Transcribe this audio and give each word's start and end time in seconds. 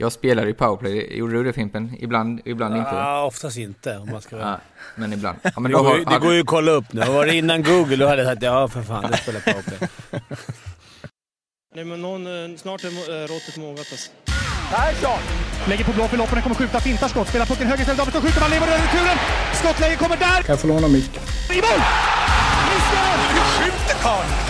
Jag 0.00 0.12
spelar 0.12 0.46
i 0.46 0.54
powerplay. 0.54 1.16
Gjorde 1.18 1.32
du 1.32 1.44
det 1.44 1.52
Fimpen? 1.52 1.94
Ibland, 1.98 2.40
ibland 2.44 2.76
inte? 2.76 2.90
Ja, 2.94 3.22
oftast 3.24 3.56
inte 3.56 3.96
om 3.98 4.10
man 4.12 4.20
ska 4.22 4.36
vara... 4.36 4.48
Ja, 4.48 4.58
men 4.94 5.12
ibland. 5.12 5.38
Ja, 5.42 5.50
men 5.60 5.62
det, 5.72 5.78
går, 5.78 5.84
har, 5.84 5.96
ju- 5.98 6.04
det 6.04 6.18
går 6.18 6.32
ju 6.34 6.40
att 6.40 6.46
kolla 6.46 6.70
upp 6.72 6.92
nu. 6.92 7.00
Var 7.00 7.26
det 7.26 7.34
innan 7.34 7.62
Google 7.62 7.96
då 7.96 8.06
hade 8.08 8.22
jag 8.22 8.32
sagt 8.32 8.42
ja 8.42 8.68
för 8.68 8.82
fan, 8.82 9.10
det 9.10 9.16
spelar 9.16 9.40
powerplay. 9.40 9.88
Nej, 11.74 11.84
men 11.84 12.02
någon, 12.02 12.26
eh, 12.26 12.56
snart 12.56 12.84
är 12.84 12.88
eh, 12.88 13.26
råttet 13.28 13.56
mogat 13.56 13.78
alltså. 13.78 14.10
Persson! 14.70 15.18
Lägger 15.68 15.84
på 15.84 15.92
blå 15.92 16.08
för 16.08 16.16
loppen, 16.16 16.42
kommer 16.42 16.56
skjuta, 16.56 16.80
fintar 16.80 17.08
skott, 17.08 17.28
spelar 17.28 17.46
pucken 17.46 17.66
höger 17.66 17.80
istället, 17.80 17.98
Davidsson 17.98 18.22
skjuter, 18.22 18.40
man 18.40 18.50
lever 18.50 18.66
över 18.66 18.78
returen! 18.78 19.16
Skottläge 19.54 19.96
kommer 19.96 20.16
där! 20.16 20.42
Kan 20.42 20.52
jag 20.52 20.60
få 20.60 20.66
låna 20.66 20.88
micken? 20.88 21.22
I 21.50 21.54
mål! 21.56 21.80
Hur 22.70 22.80
skjuter 23.54 23.94
karln? 24.02 24.49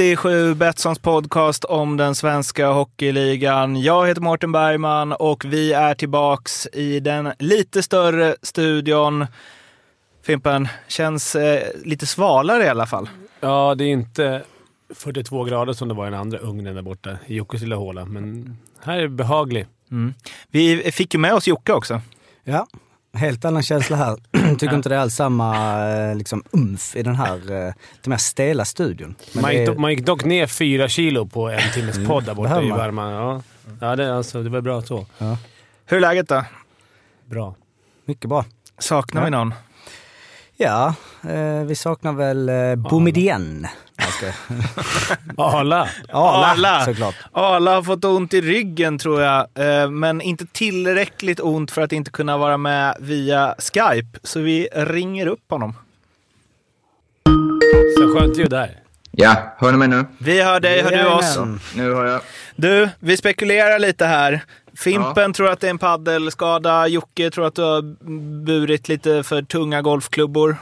77, 0.00 0.54
Betssons 0.54 0.98
podcast 0.98 1.64
om 1.64 1.96
den 1.96 2.14
svenska 2.14 2.68
hockeyligan. 2.68 3.82
Jag 3.82 4.06
heter 4.06 4.20
Mårten 4.20 4.52
Bergman 4.52 5.12
och 5.12 5.44
vi 5.44 5.72
är 5.72 5.94
tillbaks 5.94 6.68
i 6.72 7.00
den 7.00 7.32
lite 7.38 7.82
större 7.82 8.36
studion. 8.42 9.26
Fimpen, 10.22 10.68
känns 10.88 11.34
eh, 11.36 11.62
lite 11.84 12.06
svalare 12.06 12.64
i 12.64 12.68
alla 12.68 12.86
fall. 12.86 13.08
Ja, 13.40 13.74
det 13.74 13.84
är 13.84 13.88
inte 13.88 14.42
42 14.94 15.44
grader 15.44 15.72
som 15.72 15.88
det 15.88 15.94
var 15.94 16.06
i 16.06 16.10
den 16.10 16.20
andra 16.20 16.38
ugnen 16.38 16.74
där 16.74 16.82
borta 16.82 17.18
i 17.26 17.36
Jockes 17.36 17.60
lilla 17.60 17.76
håla, 17.76 18.04
men 18.04 18.56
här 18.82 18.98
är 18.98 19.02
det 19.02 19.08
behaglig. 19.08 19.66
Mm. 19.90 20.14
Vi 20.48 20.92
fick 20.92 21.14
ju 21.14 21.20
med 21.20 21.34
oss 21.34 21.48
Jocke 21.48 21.72
också. 21.72 22.00
Ja, 22.44 22.66
helt 23.12 23.44
annan 23.44 23.62
känsla 23.62 23.96
här. 23.96 24.16
Tycker 24.58 24.74
inte 24.74 24.88
det 24.88 24.94
är 24.94 24.98
alls 24.98 25.14
samma 25.14 25.78
eh, 25.88 26.16
liksom, 26.16 26.42
umf 26.50 26.96
i 26.96 27.02
den 27.02 27.14
här 27.14 27.34
eh, 27.66 27.72
den 28.02 28.12
här 28.12 28.18
stela 28.18 28.64
studion. 28.64 29.14
Men 29.32 29.42
Man 29.42 29.52
gick, 29.52 29.60
är- 29.60 29.66
dock, 29.66 29.78
man 29.78 29.90
gick 29.90 30.06
dock 30.06 30.24
ner 30.24 30.46
fyra 30.46 30.88
kilo 30.88 31.26
på 31.26 31.48
en 31.48 31.60
timmes 31.74 32.06
podd 32.08 32.24
där 32.24 32.34
borta 32.34 32.62
i 32.62 32.70
värmen. 32.70 33.10
Ja, 33.12 33.42
ja 33.80 33.96
det, 33.96 34.16
alltså, 34.16 34.42
det 34.42 34.50
var 34.50 34.60
bra 34.60 34.82
så. 34.82 35.06
Hur 35.86 35.96
är 35.96 36.00
läget 36.00 36.28
då? 36.28 36.44
Bra. 37.26 37.54
Mycket 38.04 38.28
bra. 38.28 38.44
Saknar 38.78 39.24
vi 39.24 39.30
någon? 39.30 39.54
Ja, 40.56 40.94
eh, 41.28 41.62
vi 41.64 41.74
saknar 41.74 42.12
väl 42.12 42.48
eh, 42.48 42.74
Boumedienne. 42.76 43.70
Jag 43.88 43.89
ska- 44.10 44.32
Arla! 45.42 45.88
Arla, 46.12 46.84
såklart. 46.84 47.14
Arla 47.32 47.74
har 47.74 47.82
fått 47.82 48.04
ont 48.04 48.34
i 48.34 48.40
ryggen 48.40 48.98
tror 48.98 49.22
jag, 49.22 49.46
eh, 49.54 49.90
men 49.90 50.20
inte 50.20 50.46
tillräckligt 50.46 51.40
ont 51.40 51.70
för 51.70 51.82
att 51.82 51.92
inte 51.92 52.10
kunna 52.10 52.38
vara 52.38 52.56
med 52.56 52.96
via 53.00 53.54
Skype. 53.58 54.18
Så 54.22 54.40
vi 54.40 54.68
ringer 54.72 55.26
upp 55.26 55.50
honom. 55.50 55.74
Så 57.98 58.18
skönt 58.18 58.36
ljud 58.38 58.50
där. 58.50 58.76
Ja, 59.12 59.36
hör 59.58 59.72
ni 59.72 59.78
mig 59.78 59.88
nu? 59.88 60.04
Vi 60.18 60.42
hör 60.42 60.60
dig, 60.60 60.82
hör 60.82 60.90
du 60.90 61.06
oss? 61.06 61.38
Nu 61.76 61.92
har 61.92 62.04
jag... 62.04 62.20
Du, 62.56 62.88
vi 62.98 63.16
spekulerar 63.16 63.78
lite 63.78 64.06
här. 64.06 64.40
Fimpen 64.76 65.32
tror 65.32 65.48
att 65.50 65.60
det 65.60 65.66
är 65.66 65.70
en 65.70 65.78
paddelskada. 65.78 66.86
Jocke 66.86 67.30
tror 67.30 67.46
att 67.46 67.54
du 67.54 67.62
har 67.62 67.82
burit 68.44 68.88
lite 68.88 69.22
för 69.22 69.42
tunga 69.42 69.82
golfklubbor. 69.82 70.56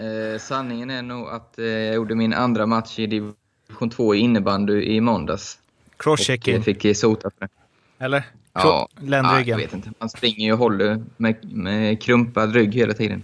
Eh, 0.00 0.38
sanningen 0.38 0.90
är 0.90 1.02
nog 1.02 1.28
att 1.28 1.58
eh, 1.58 1.64
jag 1.64 1.94
gjorde 1.94 2.14
min 2.14 2.34
andra 2.34 2.66
match 2.66 2.98
i 2.98 3.06
division 3.06 3.90
2 3.90 4.14
i 4.14 4.18
innebandy 4.18 4.82
i 4.82 5.00
måndags. 5.00 5.58
Och 5.94 6.00
Crosschecking, 6.02 6.54
eh, 6.56 6.62
fick 6.62 6.84
eh, 6.84 6.94
sota 6.94 7.30
för 7.38 7.40
det. 7.46 8.04
eller? 8.04 8.22
Ja, 8.52 8.60
Cro- 8.60 8.68
ja, 8.68 8.88
Ländryggen. 9.06 9.48
jag 9.48 9.56
vet 9.56 9.74
inte. 9.74 9.90
Man 9.98 10.08
springer 10.10 10.44
ju 10.46 10.52
och 10.52 10.58
håller 10.58 11.04
med, 11.16 11.52
med 11.52 12.02
krumpad 12.02 12.52
rygg 12.54 12.74
hela 12.74 12.94
tiden. 12.94 13.22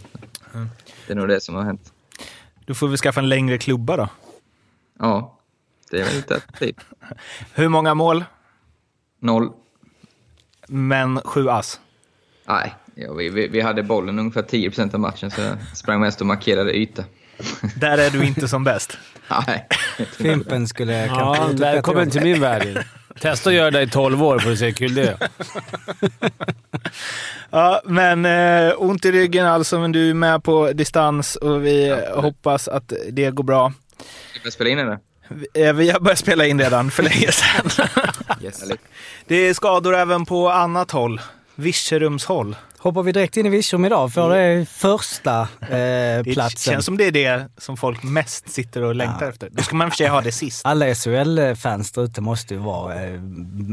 Det 1.07 1.13
är 1.13 1.17
nog 1.17 1.29
det 1.29 1.41
som 1.41 1.55
har 1.55 1.63
hänt. 1.63 1.93
Du 2.65 2.75
får 2.75 2.89
väl 2.89 2.97
skaffa 2.97 3.21
en 3.21 3.29
längre 3.29 3.59
klubba 3.59 3.97
då. 3.97 4.09
Ja, 4.99 5.39
det 5.91 6.01
är 6.01 6.05
väl 6.05 6.19
ett 6.19 6.33
alternativ. 6.33 6.77
Hur 7.55 7.69
många 7.69 7.95
mål? 7.95 8.25
Noll. 9.19 9.53
Men 10.69 11.21
sju 11.21 11.49
ass. 11.49 11.81
Nej, 12.45 12.75
ja, 12.97 13.13
vi, 13.13 13.29
vi, 13.29 13.49
vi 13.49 13.61
hade 13.61 13.83
bollen 13.83 14.19
ungefär 14.19 14.43
10% 14.43 14.95
av 14.95 15.01
matchen 15.01 15.31
så 15.31 15.41
jag 15.41 15.57
sprang 15.75 16.01
mest 16.01 16.21
och 16.21 16.27
markerade 16.27 16.77
yta. 16.77 17.05
Där 17.81 17.99
är 17.99 18.11
du 18.11 18.25
inte 18.25 18.49
som 18.49 18.65
bäst. 18.65 18.99
Nej. 19.47 19.67
Fimpen 20.19 20.69
skulle 20.69 21.07
kanske 21.09 21.43
Ja, 21.43 21.49
välkommen 21.73 22.11
till 22.11 22.23
min 22.23 22.41
värld. 22.41 22.85
Testa 23.21 23.51
att 23.51 23.57
göra 23.57 23.71
det 23.71 23.83
i 23.83 23.89
12 23.89 24.23
år 24.23 24.39
får 24.39 24.51
du 24.51 24.57
se 24.57 24.65
hur 24.67 24.73
kul 24.73 24.95
det 24.95 25.09
är. 25.09 25.17
Ja, 27.51 27.81
men 27.85 28.25
eh, 28.25 28.73
ont 28.77 29.05
i 29.05 29.13
ryggen 29.13 29.47
alltså, 29.47 29.79
men 29.79 29.93
du 29.93 30.11
är 30.11 30.15
med 30.15 30.45
på 30.45 30.73
distans 30.73 31.37
och 31.37 31.65
vi 31.67 31.89
Ja. 31.89 32.21
hoppas 32.21 32.69
att 32.69 32.93
det 33.11 33.31
går 33.31 33.45
bra. 33.45 33.73
Ska 34.31 34.41
vi 34.45 34.51
spela 34.51 34.71
in 34.71 34.79
det? 34.79 34.99
Vi, 35.29 35.65
eh, 35.67 35.73
vi 35.73 35.91
har 35.91 36.01
börjat 36.01 36.19
spela 36.19 36.47
in 36.47 36.61
redan 36.61 36.91
för 36.91 37.03
länge 37.03 37.33
sedan. 37.33 37.89
Yes. 38.43 38.65
Det 39.27 39.37
är 39.37 39.55
skador 39.55 39.95
även 39.97 40.27
på 40.27 40.51
annat 40.51 40.91
håll. 40.91 41.21
Virserumshåll. 41.55 42.57
Hoppar 42.87 43.03
vi 43.03 43.13
direkt 43.13 43.37
in 43.37 43.47
i 43.47 43.49
Virserum 43.49 43.85
idag 43.85 44.13
för 44.13 44.31
det 44.31 44.39
är 44.39 44.65
första 44.65 45.41
eh, 45.41 45.47
Det 45.71 46.31
platsen. 46.33 46.73
känns 46.73 46.85
som 46.85 46.97
det 46.97 47.05
är 47.05 47.11
det 47.13 47.49
som 47.59 47.77
folk 47.77 48.03
mest 48.03 48.49
sitter 48.49 48.83
och 48.83 48.95
längtar 48.95 49.29
efter. 49.29 49.49
Då 49.53 49.63
ska 49.63 49.77
man 49.77 49.87
i 49.87 49.89
och 49.89 49.93
för 49.93 49.97
sig 49.97 50.07
ha 50.09 50.21
det 50.21 50.33
sist. 50.33 50.67
Alla 50.67 50.95
SHL-fans 50.95 51.93
där 51.93 52.03
ute 52.03 52.21
måste 52.21 52.55
ju 52.55 52.61
vara 52.61 53.05
eh, 53.05 53.21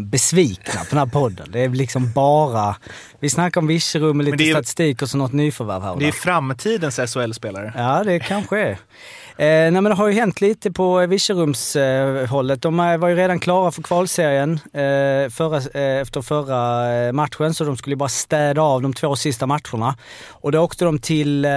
besvikna 0.06 0.80
på 0.80 0.86
den 0.90 1.00
här 1.00 1.06
podden. 1.06 1.48
Det 1.52 1.60
är 1.64 1.70
liksom 1.70 2.12
bara... 2.12 2.76
Vi 3.20 3.30
snackar 3.30 3.62
om 3.62 3.68
Virserum 3.68 4.18
med 4.18 4.26
lite 4.26 4.38
det 4.38 4.44
ju- 4.44 4.54
statistik 4.54 5.02
och 5.02 5.10
så 5.10 5.18
något 5.18 5.34
nyförvärv 5.34 5.82
här 5.84 5.92
och 5.92 6.00
Det 6.00 6.06
är 6.06 6.12
där. 6.12 6.18
framtidens 6.20 6.96
SHL-spelare. 7.14 7.74
Ja, 7.78 8.04
det 8.04 8.20
kanske 8.20 8.60
är. 8.60 8.78
Eh, 9.38 9.46
nej, 9.46 9.72
men 9.72 9.84
det 9.84 9.94
har 9.94 10.08
ju 10.08 10.14
hänt 10.14 10.42
lite 10.42 10.72
på 10.72 11.06
Virserums 11.08 11.76
eh. 11.76 12.56
De 12.56 12.80
eh, 12.80 12.98
var 12.98 13.08
ju 13.08 13.16
redan 13.16 13.40
klara 13.40 13.72
för 13.72 13.82
kvalserien 13.82 14.54
eh, 14.54 15.30
förra, 15.30 15.58
eh, 15.58 16.02
efter 16.02 16.22
förra 16.22 16.94
eh, 16.94 17.12
matchen, 17.12 17.54
så 17.54 17.64
de 17.64 17.78
skulle 17.78 17.96
bara 17.96 18.10
städa 18.10 18.62
av 18.62 18.82
de 18.82 18.94
två 18.94 19.16
sista 19.16 19.46
matcherna. 19.46 19.96
Och 20.30 20.52
då 20.52 20.60
åkte 20.60 20.86
de 20.86 21.00
till 21.00 21.46
eh, 21.46 21.52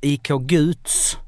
IK 0.00 0.28
Guts. 0.28 1.18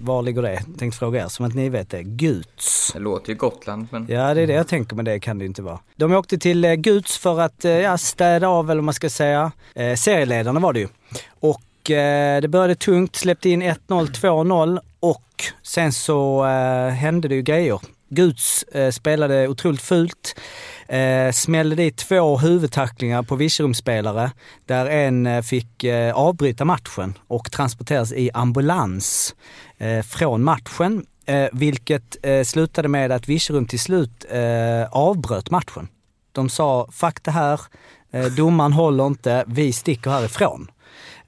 Var 0.00 0.22
ligger 0.22 0.42
det? 0.42 0.62
Tänkte 0.78 0.98
fråga 0.98 1.24
er, 1.24 1.28
som 1.28 1.46
att 1.46 1.54
ni 1.54 1.68
vet 1.68 1.90
det. 1.90 2.02
Guts. 2.02 2.92
Det 2.92 2.98
låter 2.98 3.28
ju 3.30 3.34
Gotland, 3.38 3.88
men... 3.90 4.06
Ja, 4.08 4.34
det 4.34 4.40
är 4.40 4.46
det 4.46 4.52
jag 4.52 4.68
tänker, 4.68 4.96
men 4.96 5.04
det 5.04 5.20
kan 5.20 5.38
det 5.38 5.42
ju 5.42 5.46
inte 5.46 5.62
vara. 5.62 5.78
De 5.96 6.12
åkte 6.12 6.38
till 6.38 6.74
Guds 6.74 7.18
för 7.18 7.40
att 7.40 7.64
ja, 7.64 7.98
städa 7.98 8.48
av, 8.48 8.70
eller 8.70 8.80
vad 8.80 8.84
man 8.84 8.94
ska 8.94 9.10
säga. 9.10 9.52
Serieledarna 9.96 10.60
var 10.60 10.72
det 10.72 10.80
ju. 10.80 10.88
Och 11.40 11.60
eh, 11.90 12.40
det 12.40 12.48
började 12.48 12.74
tungt, 12.74 13.16
släppte 13.16 13.48
in 13.48 13.62
1-0, 13.62 13.76
2-0 13.88 14.78
och 15.00 15.44
sen 15.62 15.92
så 15.92 16.46
eh, 16.46 16.88
hände 16.88 17.28
det 17.28 17.34
ju 17.34 17.42
grejer. 17.42 17.80
Guds 18.08 18.62
eh, 18.62 18.90
spelade 18.90 19.48
otroligt 19.48 19.82
fult. 19.82 20.36
Eh, 20.88 21.32
smällde 21.32 21.76
dit 21.76 21.96
två 21.96 22.38
huvudtacklingar 22.38 23.22
på 23.22 23.36
Virserumsspelare 23.36 24.30
där 24.66 24.86
en 24.86 25.26
eh, 25.26 25.42
fick 25.42 25.84
eh, 25.84 26.14
avbryta 26.14 26.64
matchen 26.64 27.14
och 27.28 27.52
transporteras 27.52 28.12
i 28.12 28.30
ambulans 28.34 29.34
eh, 29.78 30.02
från 30.02 30.44
matchen. 30.44 31.06
Eh, 31.26 31.48
vilket 31.52 32.16
eh, 32.22 32.42
slutade 32.42 32.88
med 32.88 33.12
att 33.12 33.28
Virserum 33.28 33.66
till 33.66 33.80
slut 33.80 34.24
eh, 34.30 34.88
avbröt 34.90 35.50
matchen. 35.50 35.88
De 36.32 36.48
sa 36.48 36.88
fuck 36.92 37.22
det 37.22 37.30
här, 37.30 37.60
eh, 38.12 38.24
domaren 38.24 38.72
håller 38.72 39.06
inte, 39.06 39.44
vi 39.46 39.72
sticker 39.72 40.10
härifrån. 40.10 40.70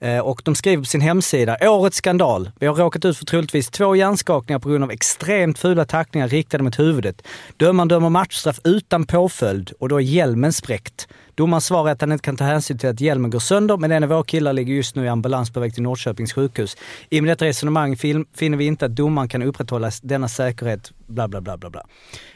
Eh, 0.01 0.19
och 0.19 0.43
de 0.45 0.55
skriver 0.55 0.83
på 0.83 0.87
sin 0.87 1.01
hemsida, 1.01 1.57
årets 1.61 1.97
skandal. 1.97 2.51
Vi 2.61 2.67
har 2.67 2.75
råkat 2.75 3.05
ut 3.05 3.19
för 3.19 3.25
troligtvis 3.25 3.71
två 3.71 3.97
hjärnskakningar 3.97 4.59
på 4.59 4.69
grund 4.69 4.85
av 4.85 4.91
extremt 4.91 5.59
fula 5.59 5.85
tacklingar 5.85 6.29
riktade 6.29 6.65
mot 6.65 6.79
huvudet. 6.79 7.23
Dömaren 7.57 7.89
dömer 7.89 8.09
matchstraff 8.09 8.61
utan 8.65 9.07
påföljd 9.07 9.73
och 9.81 9.89
då 9.89 9.97
är 9.97 10.01
hjälmen 10.01 10.53
spräckt. 10.53 11.09
Domaren 11.35 11.61
svarar 11.61 11.93
att 11.93 12.01
han 12.01 12.13
inte 12.13 12.25
kan 12.25 12.37
ta 12.37 12.45
hänsyn 12.45 12.79
till 12.79 12.89
att 12.89 13.01
hjälmen 13.01 13.31
går 13.31 13.39
sönder, 13.39 13.77
men 13.77 13.93
en 13.93 14.03
av 14.03 14.09
våra 14.09 14.25
killar 14.25 14.53
ligger 14.53 14.75
just 14.75 14.97
nu 14.97 15.05
i 15.05 15.09
ambulans 15.09 15.53
på 15.53 15.61
väg 15.61 15.75
till 15.75 15.83
Norrköpings 15.83 16.33
sjukhus. 16.33 16.77
I 17.11 17.21
och 17.21 17.25
med 17.25 17.31
detta 17.31 17.45
resonemang 17.45 17.97
finner 17.97 18.57
vi 18.57 18.65
inte 18.65 18.87
att 18.87 18.97
domaren 18.97 19.29
kan 19.29 19.43
upprätthålla 19.43 19.91
denna 20.03 20.29
säkerhet, 20.29 20.93
bla 21.07 21.29
bla 21.29 21.41
bla 21.41 21.57
bla 21.57 21.71
bla. 21.71 21.83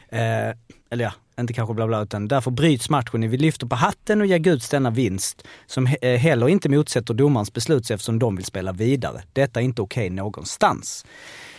Eh, 0.09 0.55
eller 0.89 1.03
ja, 1.03 1.11
inte 1.39 1.53
kanske 1.53 1.73
bla 1.73 1.87
bla, 1.87 2.01
utan 2.03 2.27
därför 2.27 2.51
bryts 2.51 2.89
matchen. 2.89 3.29
Vi 3.29 3.37
lyfter 3.37 3.67
på 3.67 3.75
hatten 3.75 4.21
och 4.21 4.27
ger 4.27 4.37
Guds 4.37 4.69
denna 4.69 4.89
vinst, 4.89 5.43
som 5.65 5.87
he- 5.87 5.97
eh, 6.01 6.17
heller 6.19 6.49
inte 6.49 6.69
motsätter 6.69 7.13
domarens 7.13 7.53
beslut 7.53 7.91
eftersom 7.91 8.19
de 8.19 8.35
vill 8.35 8.45
spela 8.45 8.71
vidare. 8.71 9.21
Detta 9.33 9.59
är 9.59 9.63
inte 9.63 9.81
okej 9.81 10.09
någonstans. 10.09 11.05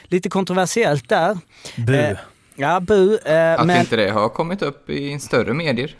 Lite 0.04 0.28
kontroversiellt 0.30 1.08
där. 1.08 1.38
Bu. 1.76 1.94
Eh, 1.94 2.16
ja, 2.56 2.80
bu. 2.80 3.18
Eh, 3.24 3.54
Att 3.60 3.66
men, 3.66 3.80
inte 3.80 3.96
det 3.96 4.10
har 4.10 4.28
kommit 4.28 4.62
upp 4.62 4.90
i 4.90 5.18
större 5.20 5.54
medier. 5.54 5.96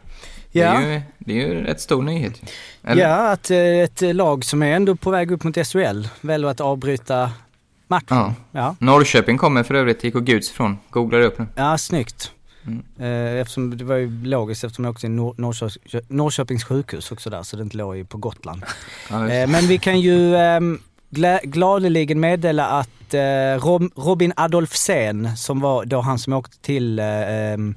Det, 0.53 0.59
Ja. 0.61 0.65
är 0.83 0.93
ju, 0.93 1.01
det 1.19 1.33
är 1.33 1.37
ju 1.49 1.63
rätt 1.65 1.81
stor 1.81 2.03
nyhet. 2.03 2.41
Eller? 2.85 3.03
Ja, 3.03 3.31
att 3.33 3.51
eh, 3.51 3.59
ett 3.59 4.01
lag 4.01 4.45
som 4.45 4.63
är 4.63 4.73
ändå 4.77 4.97
på 4.97 5.11
väg 5.11 5.31
upp 5.31 5.45
mot 5.45 5.67
SHL 5.67 6.09
väljer 6.21 6.49
att 6.49 6.61
avbryta 6.61 7.31
matchen. 7.89 8.07
Ja. 8.17 8.35
Ja, 8.53 8.77
Norrköping 8.79 9.39
kommer 9.39 9.63
för 9.63 9.75
övrigt, 9.75 10.05
gick 10.05 10.15
och 10.15 10.25
Guds 10.27 10.51
ifrån. 10.51 10.79
Googlar 10.91 11.21
upp 11.21 11.39
nu. 11.39 11.47
ja 11.57 11.79
snyggt. 11.79 12.33
Mm. 12.67 12.83
Eh, 12.99 13.41
eftersom 13.41 13.77
det 13.79 13.85
var 13.85 13.97
ju 13.97 14.25
logiskt 14.25 14.65
eftersom 14.65 14.85
jag 14.85 14.93
också 14.93 15.07
är 15.07 15.11
Nor- 15.11 15.35
Norrkö- 15.37 16.05
Norrköpings 16.09 16.65
sjukhus 16.65 17.13
också 17.13 17.31
där 17.31 17.43
så 17.43 17.57
det 17.57 17.63
inte 17.63 17.77
låg 17.77 17.97
ju 17.97 18.05
på 18.05 18.19
Gotland. 18.19 18.63
Eh, 19.11 19.49
men 19.49 19.67
vi 19.67 19.79
kan 19.79 20.01
ju 20.01 20.37
ehm, 20.37 20.79
gladeligen 21.43 22.21
meddela 22.21 22.67
att 22.67 23.15
eh, 23.15 23.19
Rob- 23.59 23.91
Robin 23.97 24.33
Adolfsen 24.37 25.37
som 25.37 25.61
var 25.61 25.85
då 25.85 26.01
han 26.01 26.19
som 26.19 26.33
åkte 26.33 26.59
till 26.59 26.99
eh, 26.99 27.07
ehm, 27.53 27.77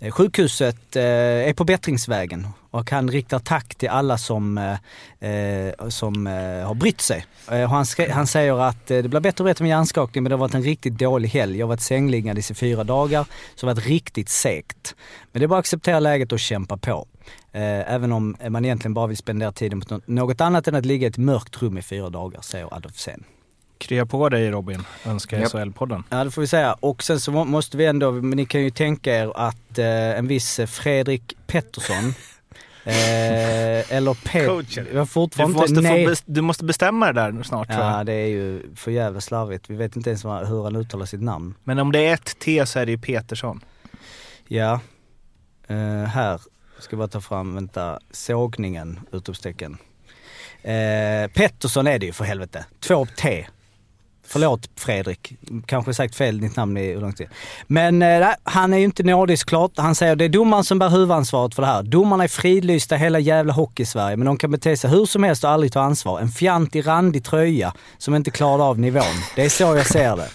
eh, 0.00 0.10
sjukhuset 0.12 0.96
är 0.96 1.52
på 1.52 1.64
bättringsvägen 1.64 2.46
och 2.74 2.90
han 2.90 3.10
riktar 3.10 3.38
tack 3.38 3.74
till 3.74 3.88
alla 3.88 4.18
som, 4.18 4.58
eh, 4.58 5.30
eh, 5.30 5.88
som 5.88 6.26
eh, 6.26 6.66
har 6.66 6.74
brytt 6.74 7.00
sig. 7.00 7.24
Eh, 7.50 7.62
och 7.62 7.68
han, 7.70 7.84
han 8.10 8.26
säger 8.26 8.60
att 8.68 8.90
eh, 8.90 8.98
det 8.98 9.08
blir 9.08 9.20
bättre 9.20 9.42
och 9.44 9.46
bättre 9.48 9.62
med 9.62 9.68
hjärnskakning 9.70 10.22
men 10.22 10.30
det 10.30 10.34
har 10.36 10.40
varit 10.40 10.54
en 10.54 10.62
riktigt 10.62 10.98
dålig 10.98 11.28
helg. 11.28 11.58
Jag 11.58 11.66
har 11.66 11.68
varit 11.68 11.80
sängliggande 11.80 12.40
i 12.50 12.54
fyra 12.54 12.84
dagar 12.84 13.24
så 13.54 13.66
det 13.66 13.70
har 13.70 13.74
varit 13.74 13.86
riktigt 13.86 14.28
segt. 14.28 14.94
Men 15.32 15.40
det 15.40 15.46
är 15.46 15.48
bara 15.48 15.58
att 15.58 15.62
acceptera 15.62 16.00
läget 16.00 16.32
och 16.32 16.40
kämpa 16.40 16.76
på. 16.76 17.06
Eh, 17.52 17.94
även 17.94 18.12
om 18.12 18.36
man 18.48 18.64
egentligen 18.64 18.94
bara 18.94 19.06
vill 19.06 19.16
spendera 19.16 19.52
tiden 19.52 19.80
på 19.80 19.94
nå- 19.94 20.00
något 20.06 20.40
annat 20.40 20.68
än 20.68 20.74
att 20.74 20.86
ligga 20.86 21.06
i 21.06 21.10
ett 21.10 21.18
mörkt 21.18 21.62
rum 21.62 21.78
i 21.78 21.82
fyra 21.82 22.10
dagar, 22.10 22.40
säger 22.40 22.74
Adolfsen. 22.74 23.24
Krya 23.78 24.06
på 24.06 24.28
dig 24.28 24.50
Robin, 24.50 24.82
önskar 25.06 25.38
Japp. 25.38 25.52
SHL-podden. 25.52 26.02
Ja 26.10 26.24
det 26.24 26.30
får 26.30 26.40
vi 26.42 26.46
säga. 26.48 26.72
Och 26.72 27.02
sen 27.02 27.20
så 27.20 27.32
må- 27.32 27.44
måste 27.44 27.76
vi 27.76 27.86
ändå, 27.86 28.12
men 28.12 28.30
ni 28.36 28.46
kan 28.46 28.60
ju 28.60 28.70
tänka 28.70 29.14
er 29.16 29.32
att 29.36 29.78
eh, 29.78 29.86
en 30.18 30.26
viss 30.28 30.60
Fredrik 30.66 31.36
Pettersson 31.46 32.14
eh, 32.84 33.92
eller. 33.92 34.14
Coachen. 34.46 34.86
Jag 34.92 34.98
har 34.98 35.04
Du 35.04 35.06
fortfarande 35.06 35.58
måste, 35.58 36.16
få 36.16 36.22
du 36.26 36.40
måste 36.40 36.64
bestämma 36.64 37.12
det 37.12 37.20
där 37.20 37.42
snart 37.42 37.68
tror 37.68 37.80
Ja 37.80 37.96
jag. 37.96 38.06
det 38.06 38.12
är 38.12 38.26
ju 38.26 38.74
för 38.76 38.90
jävla 38.90 39.20
slarvigt. 39.20 39.70
Vi 39.70 39.76
vet 39.76 39.96
inte 39.96 40.10
ens 40.10 40.24
hur 40.24 40.64
han 40.64 40.76
uttalar 40.76 41.06
sitt 41.06 41.22
namn. 41.22 41.54
Men 41.64 41.78
om 41.78 41.92
det 41.92 42.06
är 42.06 42.14
ett 42.14 42.38
T 42.38 42.66
så 42.66 42.78
är 42.78 42.86
det 42.86 42.92
ju 42.92 42.98
Petersson. 42.98 43.60
Ja. 44.48 44.80
Eh, 45.68 46.04
här 46.04 46.40
ska 46.78 46.96
bara 46.96 47.08
ta 47.08 47.20
fram, 47.20 47.54
vänta, 47.54 47.98
sågningen, 48.10 49.00
utropstecken. 49.12 49.76
Eh, 50.62 51.30
Pettersson 51.34 51.86
är 51.86 51.98
det 51.98 52.06
ju 52.06 52.12
för 52.12 52.24
helvete. 52.24 52.64
Två 52.80 53.06
T. 53.06 53.46
Förlåt 54.26 54.68
Fredrik, 54.76 55.32
kanske 55.66 55.94
sagt 55.94 56.14
fel 56.16 56.40
ditt 56.40 56.56
namn 56.56 56.76
i 56.76 56.92
hur 56.92 57.00
lång 57.00 57.12
tid. 57.12 57.26
Men 57.66 58.02
eh, 58.02 58.20
nej, 58.20 58.34
han 58.44 58.72
är 58.74 58.78
ju 58.78 58.84
inte 58.84 59.02
nådig 59.02 59.38
såklart. 59.38 59.70
Han 59.76 59.94
säger 59.94 60.16
det 60.16 60.24
är 60.24 60.28
domaren 60.28 60.64
som 60.64 60.78
bär 60.78 60.88
huvudansvaret 60.88 61.54
för 61.54 61.62
det 61.62 61.68
här. 61.68 61.82
Domarna 61.82 62.24
är 62.24 62.28
fridlysta 62.28 62.96
hela 62.96 63.18
jävla 63.18 63.52
hockey-Sverige 63.52 64.16
men 64.16 64.26
de 64.26 64.36
kan 64.36 64.50
bete 64.50 64.76
sig 64.76 64.90
hur 64.90 65.06
som 65.06 65.22
helst 65.22 65.44
och 65.44 65.50
aldrig 65.50 65.72
ta 65.72 65.80
ansvar. 65.80 66.20
En 66.20 66.28
fjantig 66.28 66.86
randig 66.86 67.24
tröja 67.24 67.72
som 67.98 68.14
inte 68.14 68.30
klarade 68.30 68.62
av 68.64 68.78
nivån. 68.78 69.02
Det 69.36 69.42
är 69.44 69.48
så 69.48 69.62
jag 69.62 69.86
ser 69.86 70.16
det. 70.16 70.28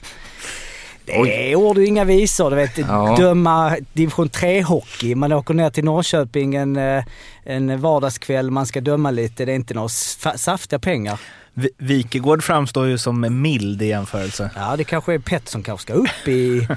Det 1.05 1.51
är 1.51 1.55
ord 1.55 1.77
och 1.77 1.83
inga 1.83 2.03
visor. 2.03 2.49
Du 2.49 2.55
vet, 2.55 2.77
Ja. 2.77 3.15
döma 3.19 3.75
division 3.93 4.29
3-hockey. 4.29 5.15
Man 5.15 5.33
åker 5.33 5.53
ner 5.53 5.69
till 5.69 5.83
Norrköping 5.83 6.55
en, 6.55 6.75
eh, 6.77 7.03
en 7.43 7.81
vardagskväll, 7.81 8.51
man 8.51 8.65
ska 8.65 8.81
döma 8.81 9.11
lite. 9.11 9.45
Det 9.45 9.51
är 9.51 9.55
inte 9.55 9.73
några 9.73 9.89
sa- 9.89 10.37
saftiga 10.37 10.79
pengar. 10.79 11.19
Vi- 11.59 11.69
Wikegård 11.77 12.43
framstår 12.43 12.87
ju 12.87 12.97
som 12.97 13.41
mild 13.41 13.81
i 13.81 13.85
jämförelse. 13.85 14.49
Ja, 14.55 14.75
det 14.77 14.83
kanske 14.83 15.13
är 15.13 15.19
Pet 15.19 15.49
som 15.49 15.63
kanske 15.63 15.81
ska 15.83 15.93
upp 15.93 16.27
i, 16.27 16.67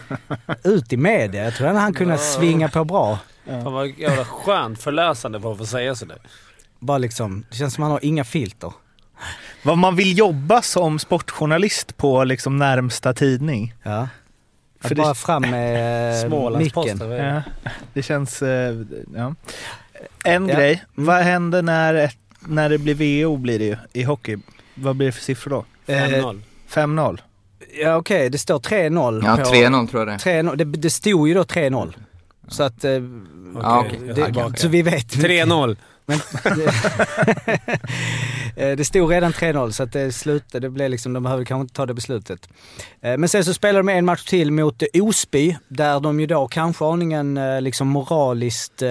ut 0.64 0.92
i 0.92 0.96
media. 0.96 1.44
Jag 1.44 1.54
tror 1.54 1.68
att 1.68 1.76
han 1.76 1.94
kunde 1.94 2.18
svinga 2.18 2.68
på 2.68 2.84
bra. 2.84 3.18
Fan 3.46 3.72
vad 3.72 3.88
jävla 3.98 4.24
skönt 4.24 4.82
förlösande 4.82 5.40
för 5.40 5.52
att 5.52 5.58
få 5.58 5.66
säga 5.66 5.94
sådär. 5.94 6.18
Bara 6.78 6.98
liksom, 6.98 7.44
det 7.50 7.56
känns 7.56 7.74
som 7.74 7.84
att 7.84 7.86
han 7.86 7.92
har 7.92 8.04
inga 8.04 8.24
filter. 8.24 8.72
Vad 9.62 9.78
man 9.78 9.96
vill 9.96 10.18
jobba 10.18 10.62
som 10.62 10.98
sportjournalist 10.98 11.96
på 11.96 12.24
liksom 12.24 12.56
närmsta 12.56 13.14
tidning. 13.14 13.74
Ja. 13.82 14.08
För 14.80 14.88
Att 14.88 14.96
det- 14.96 15.02
bara 15.02 15.14
fram 15.14 15.42
med 15.42 16.24
eh, 16.32 16.58
micken. 16.58 16.98
Det? 16.98 17.16
Ja, 17.16 17.42
det 17.94 18.02
känns... 18.02 18.42
eh, 18.42 18.74
Ja. 19.16 19.34
En 20.24 20.48
Ja. 20.48 20.54
grej. 20.56 20.84
Vad 20.94 21.16
händer 21.22 21.62
när, 21.62 22.10
när 22.40 22.68
det 22.68 22.78
blir 22.78 23.24
VO 23.24 23.36
blir 23.36 23.58
det 23.58 23.64
ju 23.64 23.76
i 23.92 24.02
hockey? 24.02 24.36
Vad 24.74 24.96
blir 24.96 25.06
det 25.06 25.12
för 25.12 25.22
siffror 25.22 25.50
då? 25.50 25.64
Eh, 25.92 26.02
5-0. 26.02 26.40
5-0? 26.70 27.18
Ja 27.82 27.96
okej, 27.96 28.30
det 28.30 28.38
står 28.38 28.58
3-0. 28.58 29.22
Ja, 29.26 29.36
på- 29.36 29.42
3-0 29.50 29.88
tror 29.88 30.00
jag 30.00 30.08
det 30.08 30.30
är. 30.30 30.42
3-0. 30.42 30.56
Det, 30.56 30.64
det 30.64 30.90
stod 30.90 31.28
ju 31.28 31.34
då 31.34 31.42
3-0. 31.42 31.92
Så 32.48 32.62
att... 32.62 32.84
Eh, 32.84 32.90
Ja, 33.54 33.80
Okej. 33.86 33.98
okej. 34.02 34.14
det, 34.14 34.32
Ja, 34.40 34.52
så 34.56 34.68
vi 34.68 34.82
vet. 34.82 35.14
3-0. 35.14 35.76
Men 36.06 36.18
det, 36.44 36.66
eh, 38.70 38.76
det 38.76 38.84
stod 38.84 39.10
redan 39.10 39.32
3-0 39.32 39.70
så 39.70 39.82
att 39.82 39.92
det 39.92 40.12
slutade, 40.12 40.66
det 40.66 40.70
blev 40.70 40.90
liksom, 40.90 41.12
de 41.12 41.22
behövde 41.22 41.44
kanske 41.44 41.62
inte 41.62 41.74
ta 41.74 41.86
det 41.86 41.94
beslutet. 41.94 42.48
Eh, 43.00 43.16
men 43.16 43.28
sen 43.28 43.44
så 43.44 43.54
spelade 43.54 43.78
de 43.78 43.88
en 43.88 44.04
match 44.04 44.24
till 44.24 44.50
mot 44.50 44.82
Osby 44.94 45.56
där 45.68 46.00
de 46.00 46.20
ju 46.20 46.26
då 46.26 46.48
kanske 46.48 46.84
aningen 46.84 47.36
eh, 47.36 47.60
liksom 47.60 47.88
moraliskt 47.88 48.82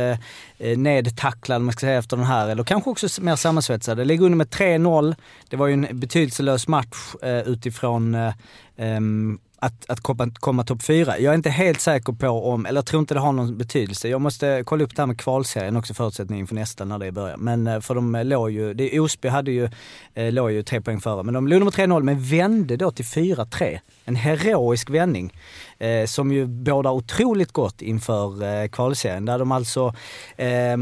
nedtacklade, 0.75 1.57
om 1.57 1.65
man 1.65 1.73
ska 1.73 1.79
säga, 1.79 1.97
efter 1.99 2.17
den 2.17 2.25
här. 2.25 2.49
Eller 2.49 2.63
kanske 2.63 2.89
också 2.89 3.21
mer 3.21 3.35
sammansvetsade. 3.35 4.05
Ligger 4.05 4.25
under 4.25 4.37
med 4.37 4.47
3-0. 4.47 5.15
Det 5.49 5.55
var 5.55 5.67
ju 5.67 5.73
en 5.73 5.87
betydelselös 5.91 6.67
match 6.67 7.15
utifrån 7.45 8.31
ehm, 8.77 9.39
att, 9.63 9.89
att 9.89 9.99
komma, 9.99 10.31
komma 10.33 10.63
topp 10.63 10.83
fyra. 10.83 11.19
Jag 11.19 11.31
är 11.31 11.35
inte 11.35 11.49
helt 11.49 11.81
säker 11.81 12.13
på 12.13 12.27
om, 12.27 12.65
eller 12.65 12.77
jag 12.77 12.85
tror 12.85 12.99
inte 12.99 13.13
det 13.13 13.19
har 13.19 13.31
någon 13.31 13.57
betydelse. 13.57 14.09
Jag 14.09 14.21
måste 14.21 14.63
kolla 14.65 14.83
upp 14.83 14.95
det 14.95 15.01
här 15.01 15.07
med 15.07 15.19
kvalserien 15.19 15.77
också, 15.77 15.93
förutsättningen 15.93 16.47
för 16.47 16.55
nästa 16.55 16.85
när 16.85 16.99
det 16.99 17.11
börjar. 17.11 17.37
Men 17.37 17.67
eh, 17.67 17.79
för 17.79 17.95
de 17.95 18.15
eh, 18.15 18.25
låg 18.25 18.51
ju, 18.51 18.73
det, 18.73 18.99
Osby 18.99 19.27
hade 19.27 19.51
ju, 19.51 19.69
eh, 20.13 20.31
låg 20.31 20.51
ju 20.51 20.63
tre 20.63 20.81
poäng 20.81 20.99
före. 20.99 21.23
Men 21.23 21.33
de 21.33 21.47
låg 21.47 21.59
nummer 21.59 21.71
3-0 21.71 22.03
men 22.03 22.23
vände 22.23 22.77
då 22.77 22.91
till 22.91 23.05
4-3. 23.05 23.79
En 24.05 24.15
heroisk 24.15 24.89
vändning. 24.89 25.33
Eh, 25.79 26.05
som 26.05 26.31
ju 26.31 26.45
bådar 26.45 26.91
otroligt 26.91 27.51
gott 27.51 27.81
inför 27.81 28.43
eh, 28.43 28.67
kvalserien. 28.67 29.25
Där 29.25 29.39
de 29.39 29.51
alltså, 29.51 29.93
eh, 30.37 30.77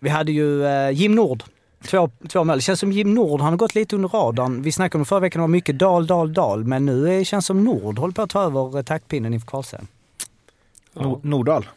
vi 0.00 0.08
hade 0.08 0.32
ju 0.32 0.66
eh, 0.66 0.90
Jim 0.90 1.14
Nord 1.14 1.42
Två, 1.84 2.10
två 2.28 2.44
mål. 2.44 2.56
Det 2.58 2.62
känns 2.62 2.80
som 2.80 2.92
Jim 2.92 3.14
Nord, 3.14 3.40
han 3.40 3.52
har 3.52 3.56
gått 3.56 3.74
lite 3.74 3.96
under 3.96 4.08
radarn. 4.08 4.62
Vi 4.62 4.72
snackade 4.72 5.00
om 5.02 5.06
förra 5.06 5.20
veckan, 5.20 5.38
det 5.40 5.42
var 5.42 5.48
mycket 5.48 5.78
dal, 5.78 6.06
dal, 6.06 6.32
dal. 6.32 6.64
Men 6.64 6.86
nu 6.86 7.08
är, 7.14 7.18
det 7.18 7.24
känns 7.24 7.46
som 7.46 7.64
Nord 7.64 7.98
håller 7.98 8.14
på 8.14 8.22
att 8.22 8.30
ta 8.30 8.42
över 8.42 8.76
eh, 8.78 8.82
taktpinnen 8.82 9.34
inför 9.34 9.46
kvalserien. 9.46 9.86
Nor- 10.94 11.20
Nordahl? 11.22 11.68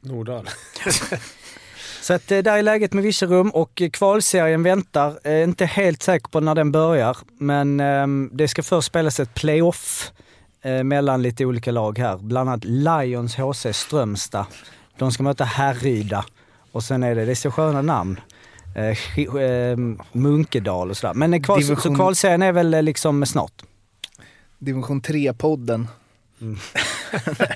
Nordahl. 0.00 0.48
Så 2.02 2.14
att 2.14 2.30
eh, 2.32 2.38
där 2.38 2.58
är 2.58 2.62
läget 2.62 2.92
med 2.92 3.04
Virserum 3.04 3.50
och 3.50 3.82
eh, 3.82 3.90
kvalserien 3.90 4.62
väntar. 4.62 5.18
Eh, 5.24 5.42
inte 5.42 5.66
helt 5.66 6.02
säker 6.02 6.28
på 6.28 6.40
när 6.40 6.54
den 6.54 6.72
börjar, 6.72 7.16
men 7.38 7.80
ehm, 7.80 8.30
det 8.32 8.48
ska 8.48 8.62
först 8.62 8.88
spelas 8.88 9.20
ett 9.20 9.34
playoff 9.34 10.12
mellan 10.84 11.22
lite 11.22 11.44
olika 11.44 11.70
lag 11.70 11.98
här. 11.98 12.16
Bland 12.16 12.48
annat 12.50 12.64
Lions 12.64 13.36
HC 13.36 13.66
Strömstad. 13.72 14.46
De 14.98 15.12
ska 15.12 15.22
möta 15.22 15.44
Härryda. 15.44 16.24
Och 16.72 16.82
sen 16.82 17.02
är 17.02 17.14
det, 17.14 17.24
det 17.24 17.30
är 17.30 17.34
så 17.34 17.50
sköna 17.50 17.82
namn. 17.82 18.20
Eh, 18.74 19.18
eh, 19.36 19.76
Munkedal 20.12 20.90
och 20.90 20.96
sådär. 20.96 21.14
Men 21.14 21.34
eh, 21.34 21.42
kval, 21.42 21.62
så 21.64 21.74
Division- 21.74 21.96
kvalserien 21.96 22.42
är 22.42 22.52
väl 22.52 22.74
eh, 22.74 22.82
liksom 22.82 23.26
snart. 23.26 23.62
Division 24.58 25.02
3-podden. 25.02 25.86
Mm. 26.40 26.58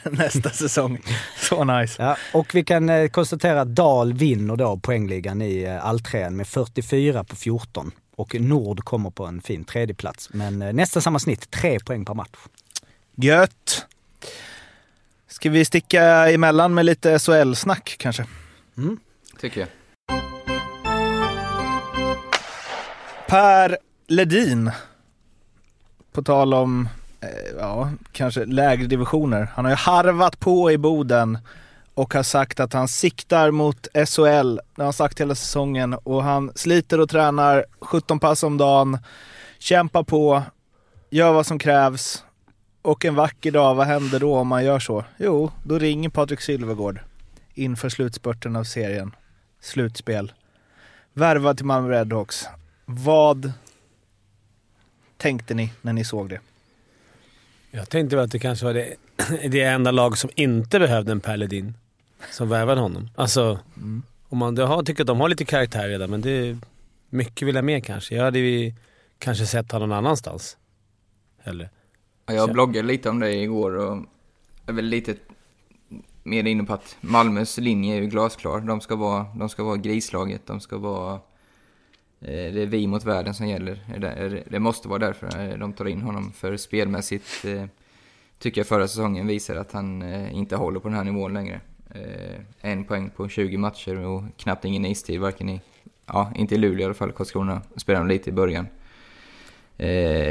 Nästa 0.18 0.50
säsong. 0.50 0.98
Så 1.36 1.64
nice. 1.64 2.02
Ja, 2.02 2.16
och 2.32 2.54
vi 2.54 2.64
kan 2.64 2.88
eh, 2.88 3.08
konstatera 3.08 3.60
att 3.60 3.68
Dal 3.68 4.12
vinner 4.12 4.56
då 4.56 4.76
poängligan 4.76 5.42
i 5.42 5.62
eh, 5.62 5.84
alltrean 5.86 6.36
med 6.36 6.46
44 6.46 7.24
på 7.24 7.36
14. 7.36 7.90
Och 8.16 8.40
Nord 8.40 8.84
kommer 8.84 9.10
på 9.10 9.26
en 9.26 9.40
fin 9.40 9.64
tredje 9.64 9.94
plats. 9.94 10.28
Men 10.32 10.62
eh, 10.62 10.72
nästan 10.72 11.02
samma 11.02 11.18
snitt, 11.18 11.50
tre 11.50 11.78
poäng 11.80 12.04
per 12.04 12.14
match. 12.14 12.36
Gött. 13.14 13.86
Ska 15.28 15.50
vi 15.50 15.64
sticka 15.64 16.30
emellan 16.30 16.74
med 16.74 16.86
lite 16.86 17.18
SHL-snack 17.18 17.96
kanske? 17.98 18.26
Tycker 19.40 19.60
jag. 19.60 19.68
Per 23.28 23.76
Ledin. 24.06 24.70
På 26.12 26.22
tal 26.22 26.54
om, 26.54 26.88
eh, 27.20 27.58
ja, 27.58 27.90
kanske 28.12 28.44
lägre 28.44 28.86
divisioner. 28.86 29.48
Han 29.54 29.64
har 29.64 29.72
ju 29.72 29.76
harvat 29.76 30.40
på 30.40 30.70
i 30.70 30.78
Boden 30.78 31.38
och 31.94 32.14
har 32.14 32.22
sagt 32.22 32.60
att 32.60 32.72
han 32.72 32.88
siktar 32.88 33.50
mot 33.50 33.88
SHL. 33.94 34.56
Det 34.56 34.82
har 34.82 34.84
han 34.84 34.92
sagt 34.92 35.20
hela 35.20 35.34
säsongen 35.34 35.94
och 35.94 36.22
han 36.22 36.52
sliter 36.54 37.00
och 37.00 37.10
tränar 37.10 37.64
17 37.80 38.20
pass 38.20 38.42
om 38.42 38.58
dagen, 38.58 38.98
kämpar 39.58 40.02
på, 40.02 40.42
gör 41.10 41.32
vad 41.32 41.46
som 41.46 41.58
krävs. 41.58 42.24
Och 42.82 43.04
en 43.04 43.14
vacker 43.14 43.50
dag, 43.50 43.74
vad 43.74 43.86
händer 43.86 44.20
då 44.20 44.36
om 44.36 44.48
man 44.48 44.64
gör 44.64 44.78
så? 44.78 45.04
Jo, 45.16 45.50
då 45.62 45.78
ringer 45.78 46.08
Patrik 46.08 46.40
Silvergård 46.40 47.00
inför 47.54 47.88
slutspurten 47.88 48.56
av 48.56 48.64
serien. 48.64 49.14
Slutspel. 49.60 50.32
Värvad 51.12 51.56
till 51.56 51.66
Malmö 51.66 51.90
Redhawks. 51.90 52.48
Vad 52.90 53.52
tänkte 55.16 55.54
ni 55.54 55.72
när 55.82 55.92
ni 55.92 56.04
såg 56.04 56.28
det? 56.28 56.40
Jag 57.70 57.88
tänkte 57.90 58.16
väl 58.16 58.24
att 58.24 58.30
det 58.30 58.38
kanske 58.38 58.64
var 58.66 58.74
det, 58.74 58.96
det 59.48 59.62
enda 59.62 59.90
lag 59.90 60.18
som 60.18 60.30
inte 60.34 60.78
behövde 60.78 61.12
en 61.12 61.20
Paladin 61.20 61.74
som 62.30 62.48
värvade 62.48 62.80
honom. 62.80 63.10
Alltså, 63.16 63.58
Om 64.28 64.38
man, 64.38 64.56
jag 64.56 64.86
tycker 64.86 65.02
att 65.02 65.06
de 65.06 65.20
har 65.20 65.28
lite 65.28 65.44
karaktär 65.44 65.88
redan, 65.88 66.10
men 66.10 66.20
det 66.20 66.30
är 66.30 66.58
mycket 67.10 67.48
vill 67.48 67.54
jag 67.54 67.64
mer 67.64 67.80
kanske. 67.80 68.14
Jag 68.14 68.24
hade 68.24 68.38
ju 68.38 68.74
kanske 69.18 69.46
sett 69.46 69.72
honom 69.72 69.88
någon 69.88 69.98
annanstans. 69.98 70.56
Eller? 71.44 71.70
Ja, 72.26 72.34
Jag 72.34 72.52
bloggade 72.52 72.86
lite 72.86 73.10
om 73.10 73.20
det 73.20 73.32
igår 73.32 73.76
och 73.76 74.04
är 74.66 74.72
väl 74.72 74.84
lite 74.84 75.14
mer 76.22 76.44
inne 76.44 76.64
på 76.64 76.72
att 76.72 76.96
Malmös 77.00 77.58
linje 77.58 77.96
är 77.96 78.00
ju 78.00 78.06
glasklar. 78.06 78.60
De 78.60 78.80
ska 78.80 78.96
vara, 78.96 79.26
de 79.34 79.48
ska 79.48 79.62
vara 79.64 79.76
grislaget, 79.76 80.46
de 80.46 80.60
ska 80.60 80.78
vara... 80.78 81.20
Eh, 82.20 82.52
det 82.52 82.62
är 82.62 82.66
vi 82.66 82.86
mot 82.86 83.04
världen 83.04 83.34
som 83.34 83.48
gäller. 83.48 83.80
Det, 84.50 84.58
måste 84.58 84.88
vara 84.88 84.98
därför 84.98 85.50
eh, 85.50 85.58
de 85.58 85.72
tar 85.72 85.88
in 85.88 86.02
honom. 86.02 86.32
För 86.32 86.56
spelmässigt 86.56 87.44
eh, 87.44 87.64
tycker 88.38 88.60
jag 88.60 88.66
förra 88.66 88.88
säsongen 88.88 89.26
visar 89.26 89.56
att 89.56 89.72
han 89.72 90.02
inte 90.30 90.56
håller 90.56 90.80
på 90.80 90.88
den 90.88 90.96
här 90.96 91.04
nivån 91.04 91.34
längre. 91.34 91.60
En 92.60 92.84
poäng 92.84 93.10
på 93.16 93.28
20 93.28 93.56
matcher 93.56 93.98
och 93.98 94.22
knappt 94.36 94.64
ingen 94.64 94.84
istid, 94.84 95.20
varken 95.20 95.48
i... 95.48 95.60
Ja, 96.06 96.32
inte 96.36 96.54
i 96.54 96.58
Luleå 96.58 96.80
i 96.80 96.84
alla 96.84 96.94
fall. 96.94 97.12
Karlskrona 97.12 97.62
spelade 97.76 98.04
de 98.04 98.08
lite 98.08 98.30
i 98.30 98.32
början. 98.32 98.66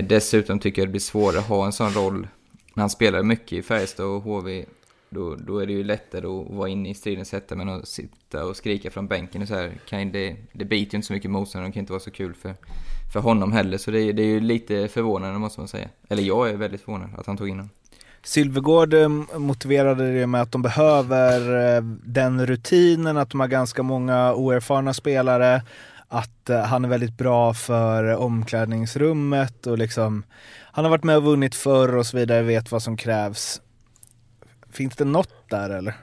Dessutom 0.04 0.60
tycker 0.60 0.82
jag 0.82 0.88
det 0.88 0.92
blir 0.92 1.00
svårare 1.02 1.40
att 1.40 1.48
ha 1.48 1.66
en 1.66 1.72
sån 1.72 1.92
roll 1.92 2.28
när 2.74 2.82
han 2.82 2.90
spelar 2.90 3.24
mycket 3.24 3.54
i 3.54 3.62
Färjestad 3.62 4.06
och 4.06 4.22
HV. 4.22 4.66
Då, 5.10 5.36
då 5.36 5.60
är 5.60 5.66
det 5.66 5.74
ju 5.74 5.84
lättare 5.84 6.26
att 6.28 6.50
vara 6.58 6.70
inne 6.70 6.90
i 6.90 6.94
stridens 6.94 7.32
hetta, 7.32 7.56
men 7.56 7.70
att 7.70 7.88
sitta 7.88 8.46
och 8.46 8.56
skrika 8.58 8.92
från 8.92 9.08
bänken 9.08 9.42
och 9.42 9.48
så 9.48 9.56
här, 9.56 9.72
kan, 9.90 10.12
det, 10.12 10.36
det 10.54 10.66
biter 10.66 10.94
ju 10.94 10.98
inte 10.98 11.08
så 11.08 11.14
mycket 11.14 11.32
motståndare, 11.32 11.70
det 11.70 11.74
kan 11.74 11.80
inte 11.80 11.92
vara 11.94 12.00
så 12.00 12.12
kul 12.12 12.34
för, 12.34 12.54
för 13.14 13.20
honom 13.20 13.52
heller. 13.52 13.78
Så 13.78 13.92
det, 13.92 14.00
är- 14.02 14.14
det 14.14 14.22
är 14.22 14.28
ju 14.28 14.40
lite 14.40 14.88
förvånande 14.88 15.40
måste 15.40 15.60
man 15.60 15.68
säga. 15.68 15.88
Eller 16.10 16.24
jag 16.24 16.50
är 16.50 16.56
väldigt 16.58 16.82
förvånad 16.82 17.10
att 17.18 17.26
han 17.28 17.38
tog 17.38 17.50
in 17.50 17.56
honom. 17.56 17.70
Sylvegård 18.24 18.94
eh, 18.94 19.10
motiverade 19.38 20.20
det 20.20 20.28
med 20.28 20.42
att 20.42 20.52
de 20.52 20.62
behöver 20.62 21.76
eh, 21.78 21.82
den 22.04 22.46
rutinen, 22.48 23.18
att 23.18 23.30
de 23.30 23.40
har 23.40 23.48
ganska 23.48 23.84
många 23.84 24.34
oerfarna 24.34 24.94
spelare, 24.94 25.62
att 26.08 26.50
eh, 26.50 26.60
han 26.62 26.86
är 26.86 26.90
väldigt 26.90 27.18
bra 27.18 27.54
för 27.54 28.16
omklädningsrummet 28.16 29.68
och 29.68 29.78
liksom 29.78 30.24
han 30.72 30.86
har 30.86 30.90
varit 30.90 31.04
med 31.04 31.18
och 31.18 31.24
vunnit 31.24 31.56
förr 31.56 31.96
och 31.96 32.06
så 32.06 32.18
vidare, 32.18 32.42
vet 32.42 32.72
vad 32.72 32.84
som 32.84 32.98
krävs. 32.98 33.62
Finns 34.78 34.96
det 34.96 35.06
något 35.06 35.50
där 35.50 35.70
eller? 35.70 35.94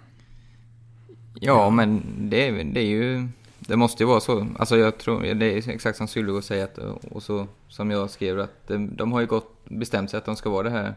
Ja, 1.40 1.70
men 1.70 2.02
det, 2.18 2.48
är- 2.48 2.64
det 2.64 2.80
är 2.80 2.86
ju... 2.86 3.28
Det 3.58 3.76
måste 3.76 4.02
ju 4.02 4.06
vara 4.06 4.20
så. 4.20 4.46
Alltså 4.58 4.76
jag 4.76 4.98
tror, 4.98 5.34
det 5.34 5.46
är 5.46 5.68
exakt 5.70 5.98
som 5.98 6.08
Sylvegård 6.08 6.44
säger 6.44 6.64
att, 6.64 6.78
och 7.10 7.22
så 7.22 7.46
som 7.68 7.90
jag 7.90 8.10
skrev 8.10 8.40
att 8.40 8.68
de, 8.68 8.96
de 8.96 9.12
har 9.12 9.20
ju 9.20 9.26
gått, 9.26 9.64
bestämt 9.64 10.10
sig 10.10 10.18
att 10.18 10.24
de 10.24 10.36
ska 10.36 10.50
vara 10.50 10.62
det 10.62 10.70
här. 10.70 10.94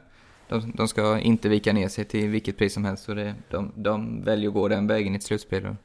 De, 0.49 0.71
de 0.75 0.87
ska 0.87 1.19
inte 1.19 1.49
vika 1.49 1.73
ner 1.73 1.87
sig 1.87 2.05
till 2.05 2.27
vilket 2.29 2.57
pris 2.57 2.73
som 2.73 2.85
helst. 2.85 3.03
Så 3.03 3.13
det, 3.13 3.35
de, 3.49 3.71
de 3.75 4.23
väljer 4.23 4.47
att 4.47 4.53
gå 4.53 4.67
den 4.67 4.87
vägen 4.87 5.13
i 5.13 5.15
ett 5.15 5.23
slutspel. 5.23 5.65
Och, 5.65 5.75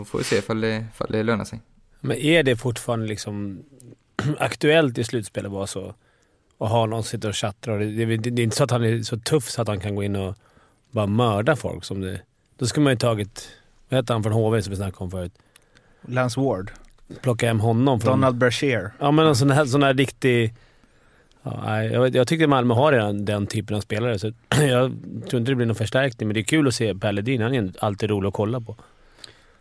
och 0.00 0.08
får 0.08 0.18
vi 0.18 0.24
se 0.24 0.36
ifall 0.36 0.60
det, 0.60 0.84
ifall 0.94 1.08
det 1.10 1.22
lönar 1.22 1.44
sig. 1.44 1.60
Men 2.00 2.16
är 2.16 2.42
det 2.42 2.56
fortfarande 2.56 3.06
liksom 3.06 3.62
aktuellt 4.38 4.98
i 4.98 5.04
slutspelet 5.04 5.50
bara 5.50 5.66
så? 5.66 5.94
Och 6.58 6.68
ha 6.68 6.86
någon 6.86 7.04
sitter 7.04 7.28
och 7.28 7.34
tjattrar. 7.34 7.78
Det, 7.78 8.04
det, 8.04 8.16
det 8.30 8.42
är 8.42 8.44
inte 8.44 8.56
så 8.56 8.64
att 8.64 8.70
han 8.70 8.84
är 8.84 9.02
så 9.02 9.18
tuff 9.18 9.48
så 9.50 9.62
att 9.62 9.68
han 9.68 9.80
kan 9.80 9.94
gå 9.94 10.02
in 10.02 10.16
och 10.16 10.34
bara 10.96 11.06
mörda 11.06 11.56
folk. 11.56 11.84
Som 11.84 12.00
det, 12.00 12.20
då 12.58 12.66
skulle 12.66 12.84
man 12.84 12.92
ju 12.92 12.98
tagit... 12.98 13.48
Vad 13.88 13.98
heter 13.98 14.14
han 14.14 14.22
från 14.22 14.32
HV 14.32 14.62
som 14.62 14.70
vi 14.70 14.76
snackade 14.76 15.04
om 15.04 15.10
förut? 15.10 15.32
Lance 16.08 16.40
Ward, 16.40 16.70
Plocka 17.22 17.46
hem 17.46 17.60
honom 17.60 18.00
från... 18.00 18.10
Donald 18.10 18.36
Brashear. 18.36 18.90
Ja, 18.98 19.10
men 19.10 19.26
en 19.26 19.36
sån 19.36 19.50
här, 19.50 19.64
sån 19.64 19.82
här 19.82 19.94
riktig... 19.94 20.54
Ja, 21.42 21.82
jag, 21.84 22.16
jag 22.16 22.28
tycker 22.28 22.46
Malmö 22.46 22.74
har 22.74 22.92
redan 22.92 23.24
den 23.24 23.46
typen 23.46 23.76
av 23.76 23.80
spelare, 23.80 24.18
så 24.18 24.26
jag 24.50 24.92
tror 25.28 25.40
inte 25.40 25.50
det 25.50 25.54
blir 25.54 25.66
någon 25.66 25.76
förstärkning. 25.76 26.28
Men 26.28 26.34
det 26.34 26.40
är 26.40 26.44
kul 26.44 26.68
att 26.68 26.74
se 26.74 26.94
Per 26.94 27.12
Ledin. 27.12 27.42
Han 27.42 27.54
är 27.54 27.72
alltid 27.78 28.10
rolig 28.10 28.28
att 28.28 28.34
kolla 28.34 28.60
på. 28.60 28.76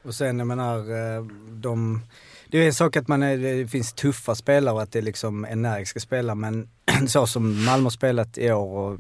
Och 0.04 0.16
sen 0.16 0.40
jag 0.40 0.48
menar, 0.48 0.78
eh, 0.78 1.26
de... 1.50 2.02
Det 2.48 2.58
är 2.58 2.66
en 2.66 2.74
sak 2.74 2.96
att 2.96 3.08
man 3.08 3.24
är, 3.24 3.38
det 3.38 3.68
finns 3.68 3.94
tuffa 3.94 4.36
spelare 4.36 4.76
och 4.76 4.82
att 4.82 4.92
det 4.92 5.00
är 5.00 5.04
liksom 5.04 5.46
energiska 5.46 6.00
spelare 6.00 6.36
men 6.36 6.70
så 7.08 7.28
som 7.28 7.66
Malmö 7.66 7.86
har 7.86 7.90
spelat 7.90 8.38
i 8.38 8.52
år 8.52 8.78
och 8.80 9.00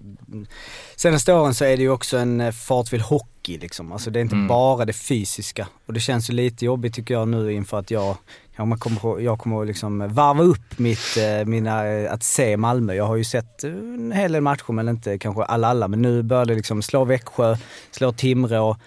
senaste 0.95 1.33
åren 1.33 1.53
så 1.53 1.65
är 1.65 1.77
det 1.77 1.83
ju 1.83 1.89
också 1.89 2.17
en 2.17 2.41
eh, 2.41 2.51
fartvill 2.51 3.01
hockey 3.01 3.57
liksom. 3.57 3.91
Alltså 3.91 4.09
det 4.11 4.19
är 4.19 4.21
inte 4.21 4.35
Mm. 4.35 4.47
bara 4.47 4.85
det 4.85 4.93
fysiska. 4.93 5.67
Och 5.85 5.93
det 5.93 5.99
känns 5.99 6.29
ju 6.29 6.33
lite 6.33 6.65
jobbigt 6.65 6.93
tycker 6.93 7.13
jag 7.13 7.27
nu 7.27 7.53
inför 7.53 7.79
att 7.79 7.91
jag, 7.91 8.17
ja, 8.55 8.65
man 8.65 8.79
kommer, 8.79 9.19
jag 9.19 9.39
kommer 9.39 9.65
liksom 9.65 10.13
varva 10.13 10.43
upp 10.43 10.79
mitt, 10.79 11.17
eh, 11.17 11.45
mina, 11.45 11.87
eh, 11.87 12.13
att 12.13 12.23
se 12.23 12.57
Malmö. 12.57 12.93
Jag 12.93 13.05
har 13.07 13.15
ju 13.15 13.23
sett 13.23 13.63
en 13.63 14.11
hel 14.11 14.31
del 14.31 14.41
matcher 14.41 14.71
men 14.73 14.89
inte 14.89 15.17
kanske 15.17 15.43
alla 15.43 15.67
alla. 15.67 15.87
Men 15.87 16.01
nu 16.01 16.23
börjar 16.23 16.45
det 16.45 16.55
liksom 16.55 16.81
slå 16.81 17.05
Växjö, 17.05 17.57
slå 17.91 18.11
Timrå 18.11 18.77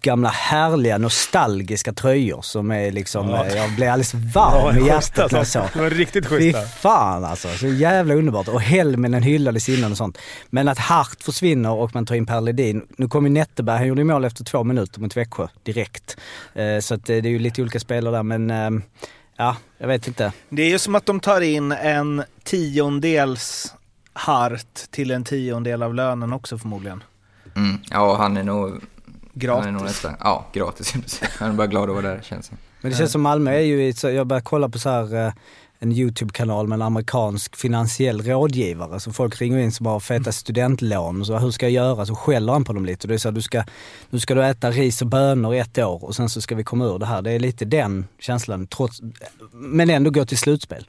gamla 0.00 0.28
härliga 0.28 0.98
nostalgiska 0.98 1.92
tröjor 1.92 2.42
som 2.42 2.70
är 2.70 2.92
liksom, 2.92 3.28
Ja. 3.28 3.44
eh, 3.46 3.56
jag 3.56 3.70
blev 3.76 3.90
alldeles 3.92 4.14
varm 4.14 4.78
i 4.78 4.86
hjärtat 4.86 5.32
när 5.32 5.38
jag 5.38 5.46
såg. 5.46 5.62
Det 5.72 5.78
var 5.80 5.90
riktigt 5.90 6.28
Fy 6.28 6.36
schyssta. 6.36 6.60
fan 6.62 7.24
alltså, 7.24 7.48
så 7.48 7.66
jävla 7.66 8.14
underbart. 8.14 8.48
Och 8.48 8.60
Helminen 8.62 9.22
hyllades 9.22 9.68
innan 9.68 9.90
och 9.90 9.96
sånt. 9.96 10.18
Men 10.50 10.68
att 10.68 10.78
Hart 10.78 11.22
försvinner 11.22 11.70
och 11.70 11.94
man 11.94 12.06
tar 12.06 12.14
in 12.14 12.26
Per 12.26 12.40
Ledin. 12.40 12.82
Nu 12.96 13.08
kom 13.08 13.24
ju 13.26 13.30
Netteberg, 13.32 13.78
han 13.78 13.86
gjorde 13.86 14.00
ju 14.00 14.04
mål 14.04 14.24
efter 14.24 14.44
två 14.44 14.64
minuter 14.64 15.00
mot 15.00 15.16
Växjö 15.16 15.46
direkt. 15.62 16.16
Eh, 16.54 16.78
så 16.80 16.94
att 16.94 17.00
eh, 17.10 17.16
det 17.16 17.28
är 17.28 17.32
ju 17.32 17.38
lite 17.38 17.62
olika 17.62 17.80
spelare 17.80 18.16
där 18.16 18.22
men 18.22 18.50
eh, 18.50 18.70
ja, 19.36 19.56
jag 19.78 19.88
vet 19.88 20.06
inte. 20.08 20.32
Det 20.48 20.62
är 20.62 20.68
ju 20.68 20.78
som 20.78 20.94
att 20.94 21.06
de 21.06 21.20
tar 21.20 21.40
in 21.40 21.72
en 21.72 22.22
tiondels 22.44 23.74
Hart 24.14 24.74
till 24.90 25.10
en 25.10 25.24
tiondel 25.24 25.82
av 25.82 25.94
lönen 25.94 26.32
också 26.32 26.58
förmodligen. 26.58 27.02
Mm. 27.56 27.78
Ja, 27.90 28.16
han 28.16 28.36
är 28.36 28.42
nog... 28.42 28.80
Gratis. 29.34 29.64
Han 29.66 29.74
är 29.74 29.78
nog 29.78 29.82
nästan, 29.88 30.14
ja, 30.20 30.46
gratis. 30.52 30.94
Han 31.38 31.50
är 31.50 31.54
bara 31.54 31.66
glad 31.66 31.82
att 31.90 31.96
vara 31.96 32.06
där, 32.14 32.20
känns 32.22 32.48
det 32.48 32.56
Men 32.80 32.90
det 32.90 32.96
känns 32.98 33.12
som 33.12 33.22
Malmö 33.22 33.50
är 33.52 33.60
ju, 33.60 33.82
i- 33.88 33.94
jag 34.02 34.26
börjar 34.26 34.40
kolla 34.40 34.68
på 34.68 34.78
så 34.78 34.88
här 34.90 35.26
eh, 35.26 35.32
en 35.78 35.92
YouTube-kanal 35.92 36.68
med 36.68 36.76
en 36.76 36.82
amerikansk 36.82 37.56
finansiell 37.56 38.22
rådgivare. 38.22 39.00
Så 39.00 39.12
folk 39.12 39.40
ringer 39.40 39.58
in 39.58 39.72
som 39.72 39.86
har 39.86 40.00
feta 40.00 40.32
studentlån. 40.32 41.24
Så 41.24 41.38
hur 41.38 41.50
ska 41.50 41.66
jag 41.68 41.72
göra? 41.72 42.06
Så 42.06 42.14
skäller 42.14 42.52
han 42.52 42.64
på 42.64 42.72
dem 42.72 42.84
lite. 42.86 43.04
Och 43.04 43.08
det 43.08 43.14
är 43.14 43.18
så 43.18 43.28
här, 43.28 43.34
du 43.34 43.42
ska, 43.42 43.64
nu 44.10 44.20
ska 44.20 44.34
du 44.34 44.44
äta 44.44 44.70
ris 44.70 45.02
och 45.02 45.08
bönor 45.08 45.54
i 45.54 45.58
ett 45.58 45.78
år 45.78 46.04
och 46.04 46.14
sen 46.16 46.28
så 46.28 46.40
ska 46.40 46.54
vi 46.54 46.64
komma 46.64 46.84
ur 46.84 46.98
det 46.98 47.06
här. 47.06 47.22
Det 47.22 47.30
är 47.30 47.38
lite 47.38 47.64
den 47.64 48.06
känslan, 48.18 48.66
trots, 48.66 49.00
men 49.52 49.90
ändå 49.90 50.10
gå 50.10 50.24
till 50.24 50.38
slutspel. 50.38 50.86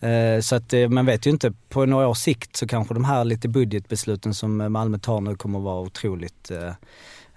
Eh, 0.00 0.40
Så 0.40 0.56
att 0.56 0.72
eh, 0.72 0.88
man 0.88 1.06
vet 1.06 1.26
ju 1.26 1.30
inte, 1.30 1.52
på 1.68 1.86
några 1.86 2.08
års 2.08 2.18
sikt 2.18 2.56
så 2.56 2.66
kanske 2.66 2.94
de 2.94 3.04
här 3.04 3.24
lite 3.24 3.48
budgetbesluten 3.48 4.34
som 4.34 4.72
Malmö 4.72 4.98
tar 4.98 5.20
nu 5.20 5.36
kommer 5.36 5.58
att 5.58 5.64
vara 5.64 5.80
otroligt 5.80 6.50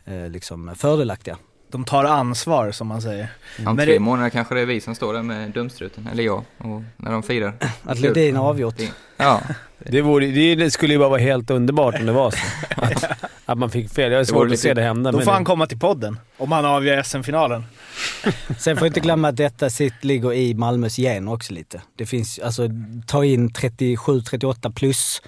eh, 0.08 0.30
liksom 0.30 0.76
fördelaktiga. 0.76 1.38
De 1.72 1.84
tar 1.86 2.04
ansvar 2.06 2.72
som 2.72 2.88
man 2.88 3.02
säger. 3.02 3.28
Om 3.60 3.64
Men 3.64 3.78
tre 3.78 3.94
det- 3.94 4.00
månader 4.00 4.30
kanske 4.30 4.56
det 4.56 4.62
är 4.62 4.66
vi 4.66 4.82
som 4.82 4.96
står 4.96 5.14
där 5.14 5.22
med 5.24 5.52
dumstruten, 5.52 6.08
eller 6.12 6.24
jag, 6.24 6.44
och 6.58 6.82
när 6.98 7.12
de 7.12 7.24
firar. 7.24 7.54
Att 7.84 8.00
Ledin 8.00 8.36
har 8.36 8.50
avgjort. 8.50 8.76
Ja, 9.18 9.42
Det, 9.80 10.02
vore, 10.02 10.56
det 10.56 10.72
skulle 10.72 10.94
ju 10.94 11.00
bara 11.00 11.10
vara 11.10 11.20
helt 11.22 11.50
underbart 11.50 11.96
om 12.00 12.06
det 12.06 12.12
var 12.12 12.32
så. 12.32 12.38
Att, 12.82 13.04
att 13.46 13.58
man 13.58 13.70
fick 13.70 13.90
fel. 13.94 14.12
Jag 14.12 14.20
har 14.20 14.26
svårt 14.26 14.44
att 14.46 14.50
lite- 14.50 14.62
se 14.62 14.74
det 14.74 14.82
hända. 14.82 15.12
Då 15.12 15.18
får 15.20 15.26
det- 15.26 15.32
han 15.32 15.46
komma 15.46 15.68
till 15.68 15.80
podden 15.80 16.20
om 16.38 16.52
han 16.52 16.66
avgör 16.66 17.04
SM-finalen. 17.04 17.64
Sen 18.60 18.78
får 18.78 18.86
jag 18.86 18.90
inte 18.90 19.00
glömma 19.00 19.28
att 19.28 19.36
detta 19.38 19.70
sitt 19.70 20.04
ligger 20.04 20.34
i 20.34 20.54
Malmös 20.54 20.96
gener 20.96 21.34
också 21.34 21.54
lite. 21.54 21.82
Det 21.96 22.06
finns, 22.06 22.40
alltså 22.40 22.70
ta 23.08 23.26
in 23.26 23.50
37-38 23.50 24.72
plus 24.74 25.22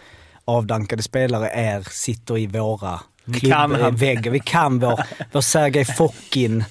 avdankade 0.45 1.03
spelare 1.03 1.49
är, 1.49 1.81
sitter 1.81 2.37
i 2.37 2.47
våra 2.47 2.99
Vi 3.29 3.39
klubb, 3.39 3.51
kan 3.53 3.75
eh, 3.75 3.81
han. 3.81 3.95
väggar. 3.95 4.31
Vi 4.31 4.39
kan 4.39 4.79
vår, 4.79 4.99
vår 5.31 5.41
Sergej 5.41 5.85
Fokin. 5.85 6.61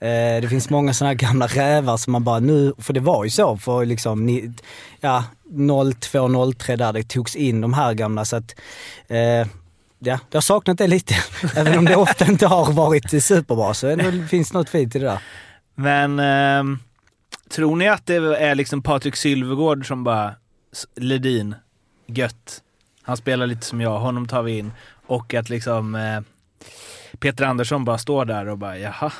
Eh, 0.00 0.40
det 0.40 0.48
finns 0.50 0.70
många 0.70 0.94
sådana 0.94 1.08
här 1.10 1.14
gamla 1.14 1.46
rävar 1.46 1.96
som 1.96 2.12
man 2.12 2.24
bara 2.24 2.40
nu, 2.40 2.72
för 2.78 2.92
det 2.92 3.00
var 3.00 3.24
ju 3.24 3.30
så 3.30 3.56
för 3.56 3.84
liksom, 3.84 4.26
ni, 4.26 4.52
ja, 5.00 5.24
02-03 5.50 6.76
där 6.76 6.92
det 6.92 7.02
togs 7.08 7.36
in 7.36 7.60
de 7.60 7.74
här 7.74 7.94
gamla 7.94 8.24
så 8.24 8.36
att 8.36 8.54
eh, 9.08 9.46
Ja, 9.98 10.18
jag 10.30 10.36
har 10.36 10.40
saknat 10.40 10.78
det 10.78 10.86
lite. 10.86 11.14
Även 11.56 11.78
om 11.78 11.84
det 11.84 11.96
ofta 11.96 12.26
inte 12.26 12.46
har 12.46 12.72
varit 12.72 13.24
superbra 13.24 13.74
så 13.74 13.88
ändå 13.88 14.26
finns 14.26 14.52
något 14.52 14.68
fint 14.68 14.96
i 14.96 14.98
det 14.98 15.04
där. 15.06 15.18
Men 15.74 16.18
ehm, 16.18 16.78
tror 17.50 17.76
ni 17.76 17.88
att 17.88 18.06
det 18.06 18.14
är 18.38 18.54
liksom 18.54 18.82
Patrik 18.82 19.16
Sylvegård 19.16 19.86
som 19.88 20.04
bara, 20.04 20.34
"S- 20.72 20.86
Ledin, 20.96 21.54
gött. 22.06 22.62
Han 23.02 23.16
spelar 23.16 23.46
lite 23.46 23.66
som 23.66 23.80
jag, 23.80 23.98
honom 23.98 24.28
tar 24.28 24.42
vi 24.42 24.58
in. 24.58 24.72
Och 25.06 25.34
att 25.34 25.48
liksom 25.48 25.94
eh, 25.94 26.20
Peter 27.18 27.44
Andersson 27.44 27.84
bara 27.84 27.98
står 27.98 28.24
där 28.24 28.48
och 28.48 28.58
bara, 28.58 28.78
jaha. 28.78 29.12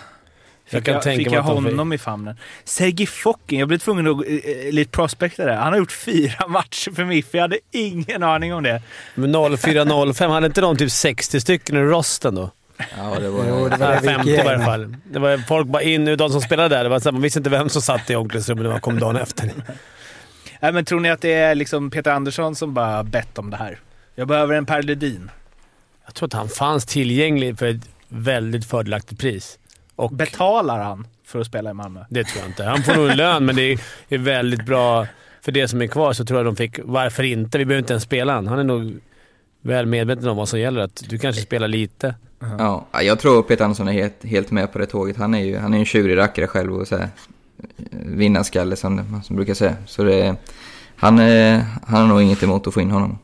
Jag 0.69 0.79
Fick 0.79 0.85
kan 0.85 0.95
jag, 0.95 1.03
tänka 1.03 1.25
fick 1.25 1.33
jag 1.33 1.43
honom 1.43 1.93
i 1.93 1.99
famnen? 1.99 2.37
Sergej 2.65 3.07
Fokin, 3.07 3.59
jag 3.59 3.69
blev 3.69 3.79
tvungen 3.79 4.07
att 4.07 4.17
uh, 4.17 4.73
lite 4.73 4.91
prospekta 4.91 5.45
det. 5.45 5.55
Han 5.55 5.73
har 5.73 5.79
gjort 5.79 5.93
fyra 5.93 6.47
matcher 6.49 6.91
för 6.95 7.05
MIF, 7.05 7.27
jag 7.31 7.43
hade 7.43 7.59
ingen 7.71 8.23
aning 8.23 8.55
om 8.55 8.63
det. 8.63 8.83
Men 9.15 9.37
04-05, 9.37 10.29
hade 10.29 10.47
inte 10.47 10.61
de 10.61 10.77
typ 10.77 10.91
60 10.91 11.41
stycken 11.41 11.77
i 11.77 11.81
rosten 11.81 12.35
då? 12.35 12.51
ja 12.99 13.19
det 13.21 13.31
var... 13.31 13.45
Jo, 13.49 13.69
det 13.69 13.77
var 13.77 13.89
det 13.89 14.01
vi 14.03 14.09
gick 14.09 14.17
50 14.17 14.31
i 14.31 14.37
varje 14.37 14.49
igenom. 14.49 14.65
fall. 14.65 14.97
Det 15.05 15.19
var 15.19 15.39
folk 15.39 15.67
bara 15.67 15.83
in 15.83 16.17
de 16.17 16.31
som 16.31 16.41
spelade 16.41 16.77
där. 16.77 16.85
Det 16.85 16.91
var 16.91 17.01
så 17.01 17.09
här, 17.09 17.13
man 17.13 17.23
visste 17.23 17.39
inte 17.39 17.51
vem 17.51 17.69
som 17.69 17.83
satt 17.83 18.11
i 18.11 18.17
omklädningsrummet 18.17 18.63
när 18.63 18.71
man 18.71 18.81
kom 18.81 18.99
dagen 18.99 19.17
efter. 19.17 19.51
Nej, 20.61 20.73
men 20.73 20.85
tror 20.85 21.01
ni 21.01 21.11
att 21.11 21.21
det 21.21 21.33
är 21.33 21.55
liksom 21.55 21.91
Peter 21.91 22.11
Andersson 22.11 22.57
som 22.57 22.75
bara 22.75 23.03
bett 23.03 23.39
om 23.39 23.51
det 23.51 23.57
här? 23.57 23.79
Jag 24.15 24.29
behöver 24.29 24.55
en 24.55 24.67
Per 24.67 24.83
Ledin. 24.83 25.31
Jag 26.07 26.15
tror 26.15 26.27
att 26.27 26.33
han 26.33 26.49
fanns 26.49 26.87
tillgänglig 26.87 27.59
för 27.59 27.67
ett 27.67 27.89
väldigt 28.09 28.65
fördelaktigt 28.65 29.21
pris. 29.21 29.59
Och 29.97 30.11
Betalar 30.11 30.79
han 30.79 31.07
för 31.25 31.41
att 31.41 31.47
spela 31.47 31.71
i 31.71 31.75
Malmö? 31.75 32.05
det 32.11 32.25
tror 32.25 32.43
jag 32.43 32.51
inte. 32.51 32.65
Han 32.65 32.83
får 32.83 32.95
nog 32.95 33.09
en 33.09 33.17
lön, 33.17 33.45
men 33.45 33.57
det 33.57 33.79
är, 34.09 34.19
väldigt 34.19 34.67
bra. 34.67 35.07
För 35.41 35.53
det 35.53 35.69
som 35.69 35.83
är 35.83 35.87
kvar 35.87 36.13
så 36.13 36.25
tror 36.25 36.39
jag 36.39 36.47
de 36.47 36.57
fick, 36.57 36.79
varför 36.85 37.23
inte? 37.23 37.59
Vi 37.59 37.65
behöver 37.65 37.83
inte 37.83 37.93
ens 37.93 38.03
spela 38.03 38.35
han. 38.35 38.47
Han 38.47 38.59
är 38.59 38.65
nog 38.65 39.01
väl 39.61 39.87
medveten 39.87 40.29
om 40.29 40.37
vad 40.37 40.49
som 40.49 40.61
gäller. 40.61 40.81
Att 40.81 41.03
du 41.09 41.19
kanske 41.19 41.43
spelar 41.43 41.69
lite. 41.69 42.15
Ja, 42.59 42.87
jag 43.03 43.19
tror 43.19 43.43
Peter 43.43 43.65
Andersson 43.65 43.89
är 43.89 43.93
helt, 43.93 44.25
helt 44.25 44.51
med 44.51 44.73
på 44.73 44.79
det 44.79 44.87
tåget. 44.87 45.17
Han 45.17 45.35
är 45.35 45.45
ju 45.45 45.59
han 45.59 45.75
är 45.75 45.79
en 45.79 45.85
tjurig 45.85 46.17
rackare 46.17 46.47
själv 46.47 46.75
och 46.75 46.89
så 46.89 46.97
här, 46.97 47.09
vinnarskalle 47.91 48.77
som 48.77 48.95
man 48.95 49.23
som 49.23 49.37
brukar 49.37 49.55
säga. 49.55 49.77
Så 49.87 50.05
det, 50.05 50.37
han, 50.97 51.19
han 51.19 52.01
har 52.01 52.07
nog 52.07 52.23
inget 52.23 52.43
emot 52.43 52.67
att 52.67 52.75
få 52.75 52.81
in 52.81 52.91
honom. 52.91 53.19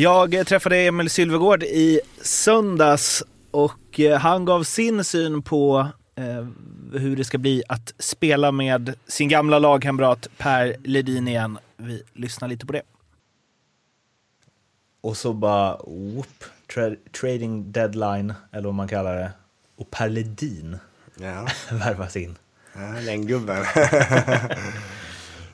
Jag 0.00 0.46
träffade 0.46 0.76
Emil 0.76 1.10
Sylvegård 1.10 1.62
i 1.62 2.00
söndags 2.22 3.22
och 3.50 4.00
eh, 4.00 4.18
han 4.18 4.44
gav 4.44 4.62
sin 4.62 5.04
syn 5.04 5.42
på 5.42 5.88
eh, 6.14 6.46
hur 7.00 7.16
det 7.16 7.24
ska 7.24 7.38
bli 7.38 7.62
att 7.68 7.94
spela 7.98 8.52
med 8.52 8.94
sin 9.06 9.28
gamla 9.28 9.58
lagkamrat 9.58 10.28
Per 10.38 10.76
Ledin 10.84 11.28
igen. 11.28 11.58
Vi 11.76 12.02
lyssnar 12.12 12.48
lite 12.48 12.66
på 12.66 12.72
det. 12.72 12.82
Och 15.00 15.16
så 15.16 15.32
bara, 15.32 15.76
whoop, 15.76 16.44
tra 16.74 16.90
trading 17.20 17.72
deadline, 17.72 18.34
eller 18.52 18.64
vad 18.64 18.74
man 18.74 18.88
kallar 18.88 19.16
det. 19.16 19.32
Och 19.76 19.90
Per 19.90 20.08
Ledin 20.08 20.78
Ja, 21.20 21.46
värvas 21.76 22.16
in. 22.16 22.38
ja 22.74 22.80
den 22.80 23.26
gubben. 23.26 23.64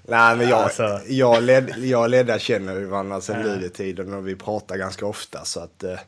Nej, 0.09 0.37
men 0.37 0.49
jag, 0.49 0.59
Alltså. 0.63 1.01
jag, 1.09 1.43
led, 1.43 1.75
jag 1.79 2.11
Ledda 2.11 2.39
känner 2.39 2.75
ju 2.75 2.85
varandra 2.85 3.21
sedan 3.21 3.43
Luleå-tiden 3.43 4.15
och 4.15 4.29
vi 4.29 4.37
pratar 4.37 4.77
ganska 4.77 5.07
ofta 5.07 5.45
så 5.45 5.61
att 5.61 5.85
eh, 5.85 5.99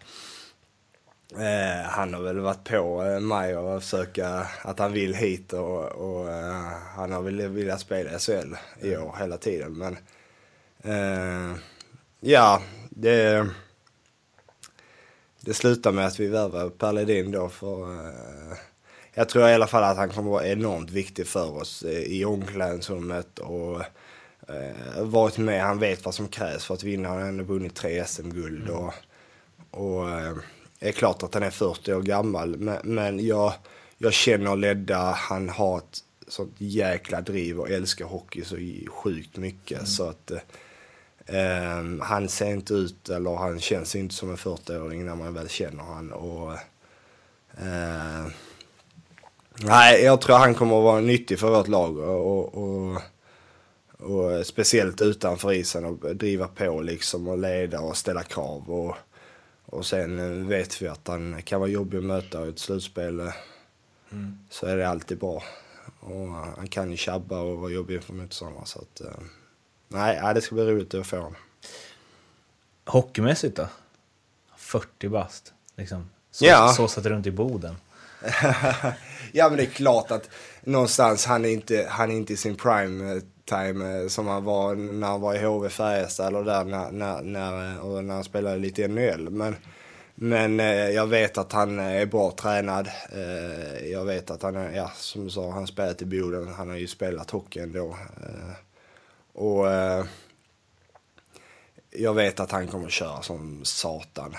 eh, 1.44 1.84
han 1.84 2.14
har 2.14 2.22
väl 2.22 2.38
varit 2.38 2.64
på 2.64 3.04
eh, 3.04 3.20
mig 3.20 3.56
och 3.56 3.82
försöka 3.82 4.46
att 4.62 4.78
han 4.78 4.92
vill 4.92 5.14
hit 5.14 5.52
och, 5.52 5.84
och 5.84 6.30
eh, 6.30 6.66
han 6.96 7.12
har 7.12 7.22
väl 7.22 7.48
velat 7.48 7.80
spela 7.80 8.10
i 8.10 8.18
SHL 8.18 8.54
i 8.80 8.96
år 8.96 9.16
hela 9.20 9.36
tiden 9.36 9.72
men 9.78 9.96
eh, 10.82 11.56
ja, 12.20 12.62
det 12.90 13.46
det 15.40 15.54
slutar 15.54 15.92
med 15.92 16.06
att 16.06 16.20
vi 16.20 16.26
värvar 16.26 16.68
Per 16.70 16.92
Ledin 16.92 17.30
då 17.30 17.48
för 17.48 17.82
eh, 17.92 18.56
jag 19.18 19.28
tror 19.28 19.48
i 19.48 19.54
alla 19.54 19.66
fall 19.66 19.82
att 19.82 19.96
han 19.96 20.08
kommer 20.08 20.30
vara 20.30 20.46
enormt 20.46 20.90
viktig 20.90 21.26
för 21.26 21.56
oss 21.56 21.82
eh, 21.82 22.02
i 22.02 22.24
omklädningsrummet 22.24 23.38
och 23.38 23.80
eh, 24.48 25.02
varit 25.02 25.38
med. 25.38 25.62
Han 25.62 25.78
vet 25.78 26.04
vad 26.04 26.14
som 26.14 26.28
krävs 26.28 26.64
för 26.64 26.74
att 26.74 26.82
vinna. 26.82 27.08
Han 27.08 27.18
har 27.18 27.28
ändå 27.28 27.44
vunnit 27.44 27.74
tre 27.74 28.04
SM-guld 28.04 28.68
och, 28.68 28.94
och 29.70 30.10
eh, 30.10 30.36
är 30.80 30.92
klart 30.92 31.22
att 31.22 31.34
han 31.34 31.42
är 31.42 31.50
40 31.50 31.94
år 31.94 32.02
gammal. 32.02 32.56
Men, 32.58 32.78
men 32.84 33.26
jag, 33.26 33.52
jag 33.96 34.12
känner 34.12 34.56
Ledda, 34.56 35.12
han 35.12 35.48
har 35.48 35.78
ett 35.78 35.98
sånt 36.28 36.54
jäkla 36.58 37.20
driv 37.20 37.60
och 37.60 37.70
älskar 37.70 38.04
hockey 38.04 38.44
så 38.44 38.56
sjukt 38.88 39.36
mycket. 39.36 39.88
Så 39.88 40.08
att 40.08 40.30
eh, 40.30 40.40
eh, 41.26 41.84
han 42.00 42.28
ser 42.28 42.50
inte 42.50 42.74
ut, 42.74 43.08
eller 43.08 43.36
han 43.36 43.60
känns 43.60 43.96
inte 43.96 44.14
som 44.14 44.30
en 44.30 44.36
40-åring 44.36 45.06
när 45.06 45.14
man 45.14 45.34
väl 45.34 45.48
känner 45.48 45.82
han. 45.82 46.12
Och, 46.12 46.52
eh, 47.62 48.26
Nej, 49.62 50.02
jag 50.04 50.20
tror 50.20 50.36
han 50.36 50.54
kommer 50.54 50.78
att 50.78 50.84
vara 50.84 51.00
nyttig 51.00 51.38
för 51.38 51.50
vårt 51.50 51.68
lag 51.68 51.98
och, 51.98 52.54
och, 52.54 53.02
och 53.98 54.46
speciellt 54.46 55.00
utanför 55.02 55.52
isen 55.52 55.84
och 55.84 56.16
driva 56.16 56.48
på 56.48 56.80
liksom 56.80 57.28
och 57.28 57.38
leda 57.38 57.80
och 57.80 57.96
ställa 57.96 58.22
krav. 58.22 58.70
Och, 58.70 58.96
och 59.66 59.86
sen 59.86 60.48
vet 60.48 60.82
vi 60.82 60.88
att 60.88 61.08
han 61.08 61.42
kan 61.42 61.60
vara 61.60 61.70
jobbig 61.70 61.98
att 61.98 62.04
möta 62.04 62.46
i 62.46 62.48
ett 62.48 62.58
slutspel. 62.58 63.20
eh, 63.20 63.32
Så 64.50 64.66
är 64.66 64.76
det 64.76 64.88
alltid 64.88 65.18
bra. 65.18 65.42
Och 66.00 66.28
han 66.28 66.66
kan 66.68 66.90
ju 66.90 66.96
tjabba 66.96 67.40
och 67.40 67.58
vara 67.58 67.70
jobbig 67.70 67.94
inför 67.94 68.12
motståndarna. 68.12 68.66
Så 68.66 68.78
att, 68.78 69.00
eh, 69.00 69.22
nej, 69.88 70.20
nej, 70.22 70.34
det 70.34 70.40
ska 70.40 70.54
bli 70.54 70.64
roligt 70.64 70.94
att 70.94 71.06
få 71.06 71.16
honom. 71.16 71.34
Hockeymässigt 72.86 73.56
då? 73.56 73.68
40 74.56 75.08
bast, 75.08 75.52
liksom. 75.76 76.10
Så, 76.30 76.44
Ja. 76.44 76.68
så 76.68 76.88
satt 76.88 77.06
runt 77.06 77.26
i 77.26 77.30
Boden. 77.30 77.76
ja 79.32 79.48
men 79.48 79.56
det 79.56 79.62
är 79.62 79.66
klart 79.66 80.10
att 80.10 80.30
någonstans 80.60 81.26
han 81.26 81.44
är 81.44 81.48
inte, 81.48 81.86
han 81.90 82.10
är 82.10 82.14
inte 82.14 82.32
i 82.32 82.36
sin 82.36 82.56
prime 82.56 83.12
eh, 83.12 83.22
time 83.44 84.00
eh, 84.02 84.08
som 84.08 84.26
han 84.26 84.44
var 84.44 84.74
när 84.74 85.06
han 85.06 85.20
var 85.20 85.34
i 85.34 85.44
HV 85.44 85.68
Färjestad 85.68 86.26
eller 86.26 86.44
där 86.44 86.64
när, 86.64 86.90
när, 86.90 87.22
när, 87.22 87.72
eh, 87.72 87.78
och 87.78 88.04
när 88.04 88.14
han 88.14 88.24
spelade 88.24 88.58
lite 88.58 88.82
i 88.82 88.88
NHL. 88.88 89.30
Men, 89.30 89.56
men 90.14 90.58
jag 90.94 91.06
vet 91.06 91.38
att 91.38 91.52
han 91.52 91.78
är 91.78 92.06
bra 92.06 92.30
tränad. 92.30 92.88
Jag 93.92 94.04
vet 94.04 94.30
att 94.30 94.42
han 94.42 94.56
är, 94.56 94.76
ja 94.76 94.90
som 94.96 95.24
du 95.24 95.30
sa, 95.30 95.50
han 95.50 95.66
spelat 95.66 96.02
i 96.02 96.04
Boden. 96.04 96.48
Han 96.48 96.68
har 96.68 96.76
ju 96.76 96.86
spelat 96.86 97.30
hockey 97.30 97.60
ändå. 97.60 97.96
Och 99.32 99.66
jag 101.90 102.14
vet 102.14 102.40
att 102.40 102.52
han 102.52 102.66
kommer 102.66 102.88
köra 102.88 103.22
som 103.22 103.64
satan. 103.64 104.34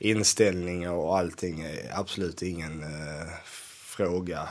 Inställningar 0.00 0.92
och 0.92 1.18
allting 1.18 1.60
är 1.60 1.90
absolut 1.92 2.42
ingen 2.42 2.82
eh, 2.82 3.28
fråga 3.84 4.48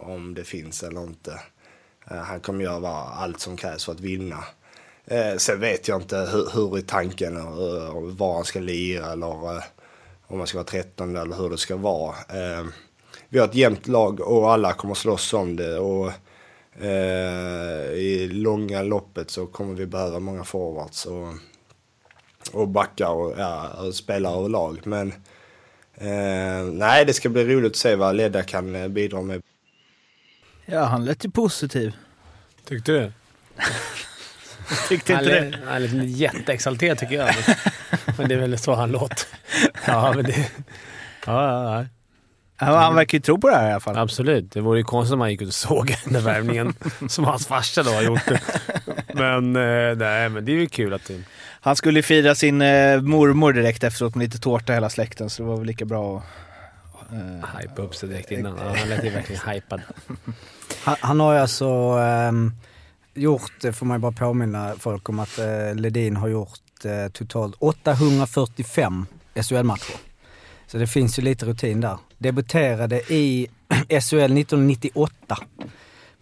om 0.00 0.34
det 0.34 0.44
finns 0.44 0.82
eller 0.82 1.02
inte. 1.02 1.40
Eh, 2.10 2.16
han 2.16 2.40
kommer 2.40 2.64
göra 2.64 2.88
allt 2.88 3.40
som 3.40 3.56
krävs 3.56 3.84
för 3.84 3.92
att 3.92 4.00
vinna. 4.00 4.44
Eh, 5.06 5.36
sen 5.36 5.60
vet 5.60 5.88
jag 5.88 6.02
inte 6.02 6.16
hur, 6.16 6.50
hur 6.54 6.78
i 6.78 6.82
tanken 6.82 7.36
och, 7.36 7.96
och 7.96 8.12
var 8.12 8.34
han 8.34 8.44
ska 8.44 8.60
lira 8.60 9.12
eller 9.12 9.56
eh, 9.56 9.62
om 10.26 10.38
han 10.38 10.46
ska 10.46 10.58
vara 10.58 10.66
13 10.66 11.16
eller 11.16 11.36
hur 11.36 11.50
det 11.50 11.58
ska 11.58 11.76
vara. 11.76 12.14
Eh, 12.28 12.64
vi 13.28 13.38
har 13.38 13.48
ett 13.48 13.54
jämnt 13.54 13.88
lag 13.88 14.20
och 14.20 14.52
alla 14.52 14.72
kommer 14.72 14.94
slåss 14.94 15.34
om 15.34 15.56
det. 15.56 15.78
Och, 15.78 16.12
eh, 16.84 17.92
I 17.92 18.28
långa 18.32 18.82
loppet 18.82 19.30
så 19.30 19.46
kommer 19.46 19.74
vi 19.74 19.86
behöva 19.86 20.18
många 20.18 20.44
forwards. 20.44 21.06
Och, 21.06 21.28
och 22.52 22.68
backar 22.68 23.08
och, 23.08 23.34
ja, 23.38 23.68
och 23.68 23.94
spelare 23.94 24.38
överlag. 24.38 24.80
Men 24.84 25.12
eh, 25.94 26.64
nej, 26.72 27.04
det 27.04 27.12
ska 27.12 27.28
bli 27.28 27.44
roligt 27.44 27.72
att 27.72 27.76
se 27.76 27.94
vad 27.96 28.16
Ledda 28.16 28.42
kan 28.42 28.74
eh, 28.74 28.88
bidra 28.88 29.22
med. 29.22 29.42
Ja, 30.66 30.84
han 30.84 31.04
lät 31.04 31.24
ju 31.24 31.30
positiv. 31.30 31.96
Tyckte 32.64 32.92
du? 32.92 33.12
Tyckte 34.88 35.14
Han 35.14 35.24
inte 35.24 35.38
är, 35.38 35.50
det? 35.50 35.58
han 35.66 35.74
är 35.74 35.88
lite 35.88 36.06
jätteexalterad 36.06 36.98
tycker 36.98 37.14
jag. 37.14 37.34
Men 38.18 38.28
det 38.28 38.34
är 38.34 38.38
väl 38.38 38.58
så 38.58 38.74
han 38.74 38.92
låter. 38.92 39.26
Ja, 39.86 40.12
men 40.16 40.24
det... 40.24 40.50
Ja, 41.26 41.52
ja, 41.52 41.78
ja. 41.78 41.86
Ja, 42.60 42.76
han 42.76 42.94
verkar 42.94 43.18
ju 43.18 43.22
tro 43.22 43.38
på 43.40 43.48
det 43.48 43.56
här 43.56 43.68
i 43.68 43.70
alla 43.70 43.80
fall. 43.80 43.98
Absolut. 43.98 44.52
Det 44.52 44.60
vore 44.60 44.78
ju 44.78 44.84
konstigt 44.84 45.14
om 45.14 45.20
han 45.20 45.30
gick 45.30 45.42
ut 45.42 45.48
och 45.48 45.54
såg 45.54 45.96
den 46.04 46.12
där 46.12 46.20
värvningen 46.20 46.74
som 47.08 47.24
hans 47.24 47.46
farsa 47.46 47.82
då 47.82 47.90
har 47.90 48.02
gjort. 48.02 48.30
Men, 49.14 49.56
eh, 49.56 49.96
nej, 49.96 50.28
men 50.28 50.44
det 50.44 50.52
är 50.52 50.56
ju 50.56 50.68
kul 50.68 50.94
att 50.94 51.04
det... 51.04 51.22
Han 51.68 51.76
skulle 51.76 52.02
fira 52.02 52.34
sin 52.34 52.62
eh, 52.62 53.00
mormor 53.00 53.52
direkt 53.52 53.84
efteråt 53.84 54.14
med 54.14 54.24
lite 54.24 54.38
tårta 54.38 54.72
hela 54.72 54.90
släkten 54.90 55.30
så 55.30 55.42
det 55.42 55.48
var 55.48 55.56
väl 55.56 55.66
lika 55.66 55.84
bra 55.84 56.16
att... 56.18 57.12
Eh, 57.12 57.58
Hypa 57.60 57.82
upp 57.82 57.94
sig 57.94 58.08
direkt 58.08 58.30
innan. 58.30 58.56
Ja, 58.56 58.74
han 58.78 58.88
lät 58.88 59.04
ju 59.04 59.10
verkligen 59.10 59.42
hypad. 59.50 59.80
Han, 60.84 60.96
han 61.00 61.20
har 61.20 61.32
ju 61.34 61.38
alltså 61.38 61.68
ehm, 62.00 62.52
gjort, 63.14 63.52
får 63.72 63.86
man 63.86 63.96
ju 63.96 64.00
bara 64.00 64.12
påminna 64.12 64.74
folk 64.78 65.08
om 65.08 65.18
att 65.18 65.38
eh, 65.38 65.74
Ledin 65.74 66.16
har 66.16 66.28
gjort 66.28 66.84
eh, 66.84 67.08
totalt 67.12 67.54
845 67.58 69.06
SHL-matcher. 69.34 69.96
Så 70.66 70.78
det 70.78 70.86
finns 70.86 71.18
ju 71.18 71.22
lite 71.22 71.46
rutin 71.46 71.80
där. 71.80 71.98
Debuterade 72.18 72.96
i 73.12 73.48
SHL 73.88 74.16
1998 74.16 75.38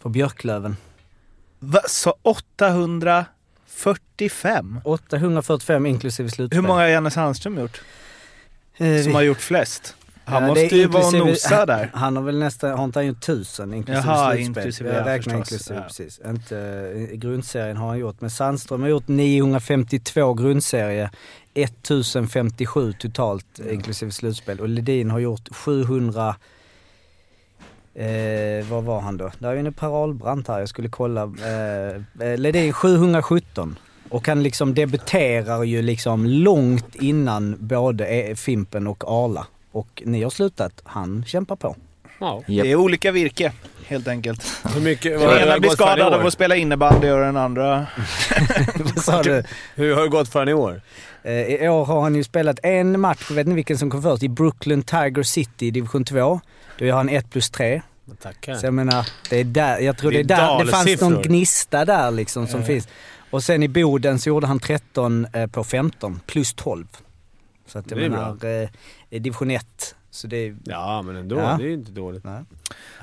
för 0.01 0.09
Björklöven. 0.09 0.77
va, 1.59 1.81
så 1.87 2.15
845? 3.83 4.81
845 4.83 5.85
inklusive 5.85 6.29
slutspel. 6.29 6.57
Hur 6.61 6.67
många 6.67 6.81
har 6.81 6.87
Janne 6.87 7.11
Sandström 7.11 7.57
gjort? 7.59 7.81
Eh, 8.77 9.01
Som 9.03 9.15
har 9.15 9.21
gjort 9.21 9.41
flest? 9.41 9.95
Han 10.25 10.43
Ja, 10.43 10.47
måste 10.47 10.75
ju 10.77 10.87
vara 10.87 11.05
och 11.07 11.13
nosa 11.13 11.65
där. 11.65 11.89
Han 11.93 12.15
har 12.15 12.23
väl 12.23 12.37
nästan, 12.39 12.77
har 12.77 12.85
inte 12.85 12.99
han 12.99 13.07
gjort 13.07 13.21
tusen 13.21 13.73
inklusive 13.73 14.07
Jaha, 14.07 14.31
slutspel? 14.33 14.45
inklusive, 14.63 14.89
Jag 14.93 15.01
ja, 15.01 15.05
räknar 15.13 15.37
förstås, 15.37 15.51
inklusive, 15.51 15.75
ja. 15.79 15.83
precis. 15.87 16.19
Inte, 16.27 16.55
I 17.11 17.17
grundserien 17.17 17.77
har 17.77 17.87
han 17.87 17.99
gjort, 17.99 18.21
men 18.21 18.29
Sandström 18.29 18.81
har 18.81 18.89
gjort 18.89 19.07
952 19.07 20.33
grundserie, 20.33 21.09
1057 21.53 22.93
totalt 22.93 23.59
inklusive 23.71 24.11
slutspel 24.11 24.59
och 24.59 24.69
Ledin 24.69 25.11
har 25.11 25.19
gjort 25.19 25.49
700 25.55 26.35
Eh, 27.97 28.65
vad 28.69 28.83
var 28.83 28.99
han 28.99 29.17
då? 29.17 29.31
Där 29.39 29.49
är 29.49 29.53
ju 29.53 29.59
en 29.59 29.73
Per 29.73 30.03
Ahlbrandt 30.03 30.47
här, 30.47 30.59
jag 30.59 30.69
skulle 30.69 30.89
kolla. 30.89 31.23
Eh, 31.23 32.27
eh 32.27 32.37
Ledin 32.37 32.73
717. 32.73 33.79
Och 34.09 34.27
han 34.27 34.43
liksom 34.43 34.73
debuterar 34.73 35.63
ju 35.63 35.81
liksom 35.81 36.25
långt 36.25 36.95
innan 36.95 37.55
både 37.59 38.07
e- 38.07 38.35
Fimpen 38.35 38.87
och 38.87 39.03
Arla. 39.07 39.47
Och 39.71 40.03
ni 40.05 40.23
har 40.23 40.29
slutat, 40.29 40.81
han 40.83 41.25
kämpar 41.27 41.55
på. 41.55 41.75
Ja. 42.19 42.43
Det 42.47 42.71
är 42.71 42.75
olika 42.75 43.11
virke, 43.11 43.51
helt 43.87 44.07
enkelt. 44.07 44.61
Hur 44.73 44.81
mycket... 44.81 45.19
Den 45.19 45.39
ena 45.41 45.53
det 45.53 45.59
blir 45.59 45.69
skadad 45.69 46.13
av 46.13 46.25
att 46.25 46.33
spela 46.33 46.55
innebandy 46.55 47.09
och 47.09 47.19
den 47.19 47.37
andra... 47.37 47.87
Vad 48.79 49.03
sa 49.03 49.23
du? 49.23 49.43
Hur 49.75 49.95
har 49.95 50.01
det 50.01 50.07
gått 50.09 50.29
för 50.29 50.39
honom 50.39 50.49
i 50.51 50.53
år? 50.53 50.81
Eh, 51.23 51.33
I 51.33 51.67
år 51.69 51.85
har 51.85 52.01
han 52.01 52.15
ju 52.15 52.23
spelat 52.23 52.59
en 52.63 52.99
match, 52.99 53.25
jag 53.29 53.35
vet 53.35 53.47
inte 53.47 53.55
vilken 53.55 53.77
som 53.77 53.89
kom 53.91 54.01
först, 54.03 54.23
i 54.23 54.29
Brooklyn 54.29 54.83
Tiger 54.83 55.23
City 55.23 55.65
i 55.67 55.71
division 55.71 56.05
2. 56.05 56.39
Då 56.77 56.85
är 56.85 56.91
han 56.91 57.09
1 57.09 57.29
plus 57.31 57.49
3. 57.49 57.81
Tackar. 58.21 58.55
Så 58.55 58.65
jag 58.65 58.73
menar, 58.73 59.07
det 59.29 59.39
är 59.39 59.43
där, 59.43 59.79
jag 59.79 59.97
tror 59.97 60.11
Det 60.11 60.23
det, 60.23 60.33
är 60.33 60.37
är 60.43 60.57
där, 60.57 60.65
det 60.65 60.71
fanns 60.71 61.01
någon 61.01 61.21
gnista 61.21 61.85
där 61.85 62.11
liksom 62.11 62.47
som 62.47 62.59
Ja. 62.59 62.65
finns. 62.65 62.87
Och 63.29 63.43
sen 63.43 63.63
i 63.63 63.67
Boden 63.67 64.19
så 64.19 64.29
gjorde 64.29 64.47
han 64.47 64.59
13 64.59 65.27
eh, 65.33 65.47
på 65.47 65.63
15, 65.63 66.19
plus 66.27 66.53
12. 66.53 66.85
Så 67.67 67.79
att 67.79 67.91
jag 67.91 67.99
Det 67.99 68.05
är 68.05 68.09
menar, 68.09 68.61
eh, 68.63 68.69
i 69.09 69.19
division 69.19 69.51
1. 69.51 69.95
Så 70.11 70.27
det 70.27 70.37
är... 70.37 70.55
Ja, 70.63 71.01
men 71.01 71.15
ändå. 71.15 71.35
Ja. 71.35 71.57
Det 71.57 71.63
är 71.63 71.67
ju 71.67 71.73
inte 71.73 71.91
dåligt. 71.91 72.23
Nej. 72.23 72.43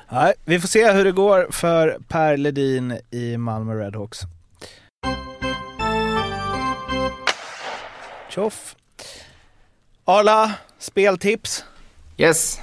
Nej, 0.08 0.34
vi 0.44 0.60
får 0.60 0.68
se 0.68 0.92
hur 0.92 1.04
det 1.04 1.12
går 1.12 1.46
för 1.50 1.98
Per 2.08 2.36
Ledin 2.36 2.98
i 3.10 3.36
Malmö 3.36 3.74
Redhawks. 3.74 4.20
Tjoff! 8.30 8.76
Arla, 10.04 10.52
speltips? 10.78 11.64
Yes. 12.16 12.60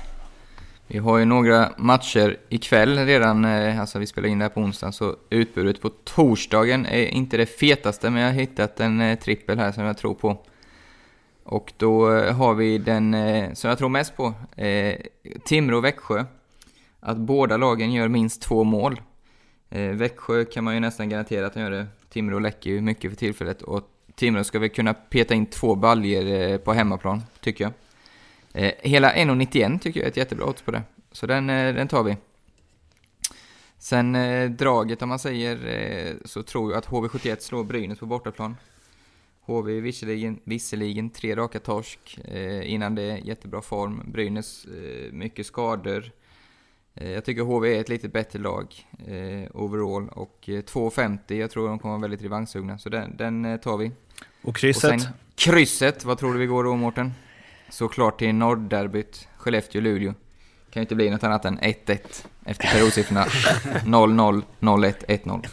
Vi 0.88 0.98
har 0.98 1.18
ju 1.18 1.26
några 1.26 1.72
matcher 1.78 2.38
ikväll 2.50 2.98
redan, 3.06 3.46
eh, 3.46 3.80
alltså 3.80 4.00
vi 4.00 4.08
spelar 4.08 4.30
in 4.30 4.40
det 4.40 4.46
här 4.46 4.50
på 4.50 4.62
onsdagen, 4.62 4.94
så 4.94 5.16
utbudet 5.30 5.82
på 5.82 5.90
torsdagen 5.90 6.86
är 6.86 7.06
inte 7.06 7.38
det 7.38 7.46
fetaste, 7.46 8.10
men 8.10 8.22
jag 8.22 8.30
har 8.30 8.40
hittat 8.40 8.80
en 8.80 9.02
eh, 9.02 9.20
trippel 9.20 9.60
här 9.60 9.72
som 9.72 9.84
jag 9.84 9.98
tror 9.98 10.14
på. 10.14 10.46
Och 11.52 11.74
då 11.78 12.14
eh, 12.14 12.36
har 12.36 12.54
vi 12.54 12.78
den 12.78 13.14
eh, 13.14 13.54
som 13.54 13.70
jag 13.70 13.78
tror 13.78 13.90
mest 13.90 14.18
på, 14.18 14.34
eh, 14.56 14.96
Timrå-Växjö. 15.46 16.26
Att 17.00 17.18
båda 17.18 17.58
lagen 17.58 17.94
gör 17.94 18.08
minst 18.08 18.42
två 18.42 18.64
mål. 18.64 19.02
Eh, 19.70 19.90
Växjö 19.90 20.46
kan 20.46 20.64
man 20.64 20.74
ju 20.74 20.80
nästan 20.80 21.10
garantera 21.10 21.46
att 21.46 21.54
de 21.54 21.60
gör 21.60 21.72
det. 21.72 21.88
Timrå 22.10 22.40
läcker 22.40 22.70
ju 22.70 22.82
mycket 22.82 23.12
för 23.12 23.18
tillfället 23.18 23.62
och 23.62 23.90
Timrå 24.16 24.44
ska 24.44 24.60
väl 24.60 24.70
kunna 24.70 24.94
peta 24.94 25.34
in 25.34 25.46
två 25.46 25.76
baljer 25.76 26.52
eh, 26.52 26.58
på 26.58 26.74
hemmaplan, 26.74 27.24
tycker 27.40 27.64
jag. 27.64 27.74
Eh, 28.64 28.74
hela 28.80 29.14
1,91 29.14 29.80
tycker 29.80 30.00
jag 30.00 30.06
är 30.06 30.12
ett 30.12 30.18
jättebra 30.18 30.46
odds 30.46 30.62
på 30.62 30.72
det. 30.72 30.82
Så 31.12 31.28
den, 31.28 31.50
eh, 31.50 31.74
den 31.74 31.88
tar 31.88 32.04
vi. 32.04 32.18
Sen 33.78 34.16
eh, 34.16 34.50
draget 34.50 35.02
om 35.02 35.10
man 35.10 35.20
säger 35.20 35.68
eh, 35.68 36.14
så 36.26 36.44
tror 36.44 36.72
jag 36.72 36.78
att 36.78 36.88
HV71 36.88 37.40
slår 37.40 37.64
Brynäs 37.64 38.00
på 38.00 38.06
bortaplan. 38.06 38.56
HV 39.52 39.82
visserligen, 39.82 40.40
visserligen 40.44 41.10
tre 41.10 41.36
raka 41.36 41.60
torsk 41.60 42.20
eh, 42.26 42.72
innan 42.72 42.96
det, 42.96 43.22
jättebra 43.24 43.62
form. 43.62 44.02
Brynäs 44.06 44.66
eh, 44.66 45.14
mycket 45.14 45.46
skador. 45.46 46.12
Eh, 46.96 47.12
jag 47.12 47.26
tycker 47.26 47.42
HV 47.42 47.76
är 47.76 47.82
ett 47.82 47.90
lite 47.90 48.10
bättre 48.10 48.40
lag 48.40 48.88
eh, 49.08 49.50
overall 49.54 50.10
och 50.10 50.50
eh, 50.50 50.52
2,50 50.52 51.34
jag 51.34 51.52
tror 51.52 51.68
de 51.68 51.80
kommer 51.80 51.92
vara 51.92 52.02
väldigt 52.02 52.22
revanschsugna 52.22 52.78
så 52.78 52.90
den, 52.90 53.18
den 53.18 53.46
eh, 53.46 53.58
tar 53.58 53.78
vi. 53.78 53.92
Och 54.42 54.56
krysset? 54.56 54.94
Och 54.94 55.02
sen 55.02 55.14
krysset, 55.36 56.06
vad 56.06 56.18
tror 56.18 56.34
du 56.34 56.40
vi 56.40 56.46
går 56.46 56.64
då 56.64 56.76
Mårten? 56.76 57.14
Såklart 57.70 58.20
till 58.20 58.36
Nordderbyt, 58.36 59.28
Skellefteå-Luleå. 59.38 60.14
Kan 60.72 60.80
ju 60.80 60.82
inte 60.82 60.96
bli 60.96 61.10
något 61.10 61.24
annat 61.24 61.46
än 61.46 61.60
1-1 61.60 62.26
efter 62.46 62.68
periodsiffrorna 62.68 63.26
0-0, 63.26 64.44
0-1, 64.60 65.06
1-0. 65.08 65.48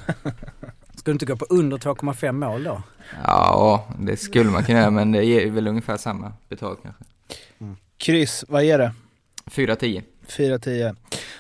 Ska 1.09 1.13
du 1.13 1.15
inte 1.15 1.27
gå 1.27 1.37
på 1.37 1.47
under 1.49 1.79
2,5 1.79 2.33
mål 2.33 2.65
då? 2.65 2.83
Ja, 3.25 3.87
det 3.99 4.17
skulle 4.17 4.51
man 4.51 4.65
kunna 4.65 4.79
göra 4.79 4.91
men 4.91 5.13
det 5.13 5.25
ger 5.25 5.51
väl 5.51 5.69
ungefär 5.69 5.97
samma 5.97 6.33
betalt 6.49 6.79
kanske. 6.83 7.05
Kryss, 7.99 8.45
vad 8.49 8.65
ger 8.65 8.79
det? 8.79 8.93
4-10. 9.47 10.03
4-10. 10.27 10.97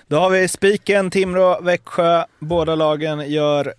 Då 0.07 0.18
har 0.18 0.31
vi 0.31 0.48
spiken, 0.48 1.11
Timrå, 1.11 1.61
Växjö. 1.61 2.24
Båda 2.38 2.74
lagen 2.74 3.31
gör 3.31 3.74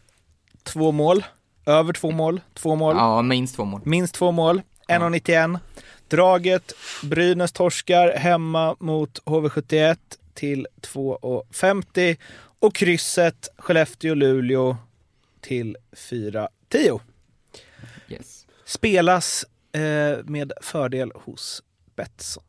två 0.64 0.92
mål. 0.92 1.26
Över 1.66 1.94
två 1.94 2.12
mål. 2.12 2.42
Två 2.54 2.76
mål. 2.76 2.96
Ja, 2.96 3.22
minst 3.22 3.56
två 3.56 3.66
mål. 3.66 3.82
Minst 3.86 4.16
två 4.16 4.32
mål. 4.32 4.62
1,91. 4.88 5.60
Draget, 6.08 6.74
Brynäs 7.04 7.52
torskar 7.52 8.14
hemma 8.18 8.76
mot 8.80 9.20
HV71 9.26 9.98
till 10.34 10.68
2,50. 10.82 12.18
Och 12.60 12.76
krysset, 12.76 13.50
Skellefteå-Luleå 13.58 14.76
till 15.42 15.78
4,10. 15.92 17.00
Yes. 18.10 18.48
Spelas 18.66 19.46
eh, 19.72 20.24
med 20.24 20.54
fördel 20.62 21.12
hos 21.16 21.64
Betsson. 21.96 22.44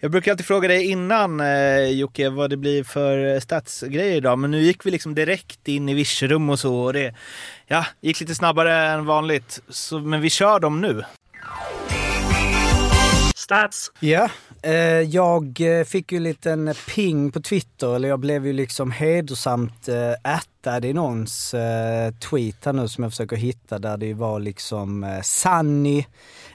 Jag 0.00 0.10
brukar 0.10 0.30
alltid 0.30 0.46
fråga 0.46 0.68
dig 0.68 0.84
innan 0.90 1.40
eh, 1.40 1.88
Jocke 1.88 2.28
vad 2.28 2.50
det 2.50 2.56
blir 2.56 2.84
för 2.84 3.34
eh, 3.34 3.40
statsgrejer 3.40 4.16
idag, 4.16 4.38
men 4.38 4.50
nu 4.50 4.62
gick 4.62 4.86
vi 4.86 4.90
liksom 4.90 5.14
direkt 5.14 5.68
in 5.68 5.88
i 5.88 5.94
Virserum 5.94 6.50
och 6.50 6.58
så 6.58 6.74
och 6.74 6.92
det 6.92 7.14
ja, 7.66 7.86
gick 8.00 8.20
lite 8.20 8.34
snabbare 8.34 8.86
än 8.86 9.06
vanligt. 9.06 9.62
Så, 9.68 9.98
men 9.98 10.20
vi 10.20 10.30
kör 10.30 10.60
dem 10.60 10.80
nu. 10.80 11.04
Stats! 13.34 13.92
Ja, 14.00 14.30
jag 15.08 15.60
eh, 15.60 15.84
fick 15.84 16.12
ju 16.12 16.16
en 16.16 16.22
liten 16.22 16.74
ping 16.94 17.32
på 17.32 17.40
Twitter, 17.40 17.96
eller 17.96 18.08
jag 18.08 18.20
blev 18.20 18.46
ju 18.46 18.52
liksom 18.52 18.90
hedersamt 18.90 19.88
eh, 19.88 20.34
ättad 20.34 20.84
i 20.84 20.92
någons 20.92 21.54
eh, 21.54 22.12
tweet 22.12 22.64
här 22.64 22.72
nu 22.72 22.88
som 22.88 23.04
jag 23.04 23.12
försöker 23.12 23.36
hitta 23.36 23.78
där 23.78 23.96
det 23.96 24.14
var 24.14 24.40
liksom 24.40 25.04
eh, 25.04 25.20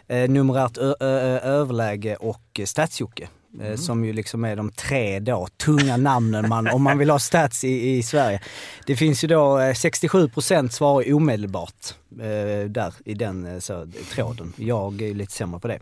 eh, 0.08 0.30
numerärt 0.30 0.78
överläge 0.78 2.16
och 2.16 2.60
eh, 2.60 2.64
Stats-Jocke. 2.66 3.28
eh, 3.62 3.76
Som 3.76 4.06
ju 4.06 4.14
liksom 4.14 4.46
är 4.46 4.56
de 4.56 4.72
tre 4.72 5.20
då 5.20 5.48
tunga 5.66 5.98
namnen 5.98 6.50
man, 6.50 6.68
om 6.68 6.84
man 6.84 6.98
vill 6.98 7.10
ha 7.10 7.20
stats 7.20 7.64
i, 7.64 7.98
i 7.98 8.04
Sverige. 8.04 8.42
Det 8.86 8.96
finns 8.96 9.24
ju 9.24 9.28
då 9.28 9.60
eh, 9.60 9.74
67% 9.74 10.70
svarar 10.70 11.14
omedelbart 11.14 11.74
eh, 11.84 12.03
Eh, 12.20 12.70
där 12.70 12.94
i 13.06 13.14
den 13.14 13.46
eh, 13.46 13.60
så, 13.60 13.88
tråden. 14.12 14.54
Jag 14.56 15.02
är 15.02 15.08
ju 15.08 15.14
lite 15.14 15.32
sämre 15.32 15.60
på 15.60 15.68
det. 15.68 15.80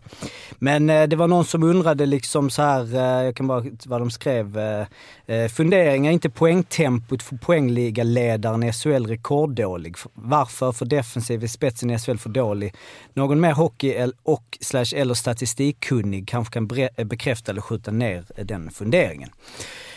Men 0.58 0.90
eh, 0.90 1.02
det 1.02 1.16
var 1.16 1.28
någon 1.28 1.44
som 1.44 1.62
undrade 1.62 2.06
liksom 2.06 2.50
så 2.50 2.62
här, 2.62 2.94
eh, 2.94 3.24
jag 3.24 3.36
kan 3.36 3.46
bara 3.46 3.64
vad 3.86 4.00
de 4.00 4.10
skrev. 4.10 4.58
Eh, 4.58 4.86
eh 5.26 5.48
funderingar, 5.48 6.12
inte 6.12 6.30
poängtempot 6.30 7.22
för 7.22 7.36
poängligaledaren 7.36 8.62
i 8.62 8.72
SHL 8.72 9.06
rekorddålig. 9.06 9.96
Varför? 10.14 10.72
För 10.72 10.86
defensiv 10.86 11.42
är 11.42 11.46
spetsen 11.46 11.90
i 11.90 11.98
SHL 11.98 12.16
för 12.16 12.30
dålig. 12.30 12.74
Någon 13.14 13.40
mer 13.40 13.52
hockey 13.52 14.10
och 14.22 14.58
slash 14.60 14.94
eller 14.96 15.14
statistikkunnig 15.14 16.28
kanske 16.28 16.52
kan 16.52 16.66
bekräfta 17.08 17.52
eller 17.52 17.60
skjuta 17.60 17.90
ner 17.90 18.24
den 18.44 18.70
funderingen. 18.70 19.30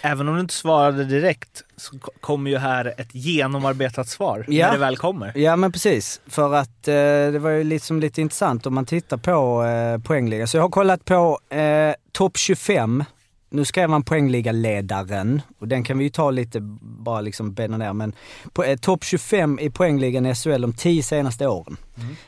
Även 0.05 0.27
om 0.27 0.35
du 0.35 0.41
inte 0.41 0.53
svarade 0.53 1.05
direkt 1.05 1.63
så 1.77 1.99
ko- 1.99 2.11
kommer 2.21 2.51
ju 2.51 2.57
här 2.57 2.93
ett 2.97 3.09
genomarbetat 3.15 4.07
svar 4.07 4.45
Ja. 4.47 4.65
när 4.65 4.73
det 4.73 4.79
väl 4.79 4.97
kommer. 4.97 5.31
Ja 5.37 5.55
men 5.55 5.71
precis, 5.71 6.21
för 6.27 6.53
att 6.53 6.87
eh, 6.87 6.93
det 7.31 7.39
var 7.39 7.49
ju 7.49 7.63
liksom 7.63 7.99
lite 7.99 8.21
intressant 8.21 8.65
om 8.65 8.73
man 8.75 8.85
tittar 8.85 9.17
på 9.17 9.63
eh, 9.63 9.97
poängliga. 10.07 10.47
Så 10.47 10.57
jag 10.57 10.61
har 10.61 10.69
kollat 10.69 11.05
på 11.05 11.39
eh, 11.49 11.93
topp 12.11 12.37
25. 12.37 13.03
Nu 13.49 13.65
skrev 13.65 13.89
man 13.89 14.03
poängligaledaren 14.03 15.41
och 15.59 15.67
den 15.67 15.83
kan 15.83 15.97
vi 15.97 16.03
ju 16.03 16.09
ta 16.09 16.31
lite, 16.31 16.59
bara 16.81 17.21
liksom 17.21 17.53
bena 17.53 17.77
ner. 17.77 17.93
Men 17.93 18.13
på, 18.53 18.63
eh, 18.63 18.77
topp 18.77 19.03
25 19.03 19.59
i 19.59 19.69
poängligan 19.69 20.25
i 20.25 20.35
SHL 20.35 20.61
de 20.61 20.73
10 20.73 21.03
senaste 21.03 21.47
åren. 21.47 21.77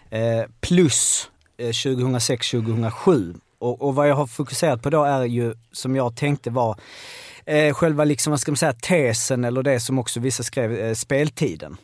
Eh, 0.09 0.43
plus 0.61 1.29
eh, 1.57 1.65
2006-2007. 1.67 3.35
Och, 3.59 3.81
och 3.81 3.95
vad 3.95 4.09
jag 4.09 4.15
har 4.15 4.27
fokuserat 4.27 4.81
på 4.81 4.89
då 4.89 5.03
är 5.03 5.25
ju, 5.25 5.55
som 5.71 5.95
jag 5.95 6.15
tänkte 6.15 6.49
var 6.49 6.75
eh, 7.47 7.73
själva 7.73 8.03
liksom, 8.03 8.31
vad 8.31 8.39
ska 8.39 8.51
man 8.51 8.57
säga, 8.57 8.73
tesen 8.73 9.43
eller 9.43 9.63
det 9.63 9.79
som 9.79 9.99
också 9.99 10.19
vissa 10.19 10.43
skrev, 10.43 10.73
eh, 10.79 10.93
speltiden. 10.93 11.77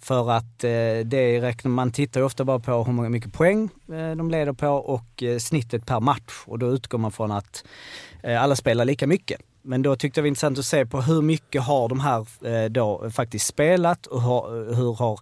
För 0.00 0.30
att 0.30 0.64
eh, 0.64 0.70
det 1.04 1.40
räknar, 1.40 1.70
man 1.70 1.92
tittar 1.92 2.20
ju 2.20 2.26
ofta 2.26 2.44
bara 2.44 2.58
på 2.58 2.84
hur 2.84 2.92
många- 2.92 3.08
mycket 3.08 3.32
poäng 3.32 3.68
eh, 3.92 4.16
de 4.16 4.30
leder 4.30 4.52
på 4.52 4.68
och 4.68 5.22
eh, 5.22 5.38
snittet 5.38 5.86
per 5.86 6.00
match. 6.00 6.42
Och 6.46 6.58
då 6.58 6.66
utgår 6.66 6.98
man 6.98 7.12
från 7.12 7.32
att 7.32 7.64
eh, 8.22 8.42
alla 8.42 8.56
spelar 8.56 8.84
lika 8.84 9.06
mycket. 9.06 9.40
Men 9.62 9.82
då 9.82 9.96
tyckte 9.96 10.18
jag 10.18 10.22
det 10.22 10.26
var 10.26 10.28
intressant 10.28 10.58
att 10.58 10.64
se 10.66 10.86
på 10.86 11.00
hur 11.00 11.22
mycket 11.22 11.62
har 11.62 11.88
de 11.88 12.00
här 12.00 12.26
eh, 12.44 12.70
då 12.70 13.10
faktiskt 13.10 13.46
spelat 13.46 14.06
och 14.06 14.22
har, 14.22 14.74
hur 14.74 14.94
har 14.94 15.20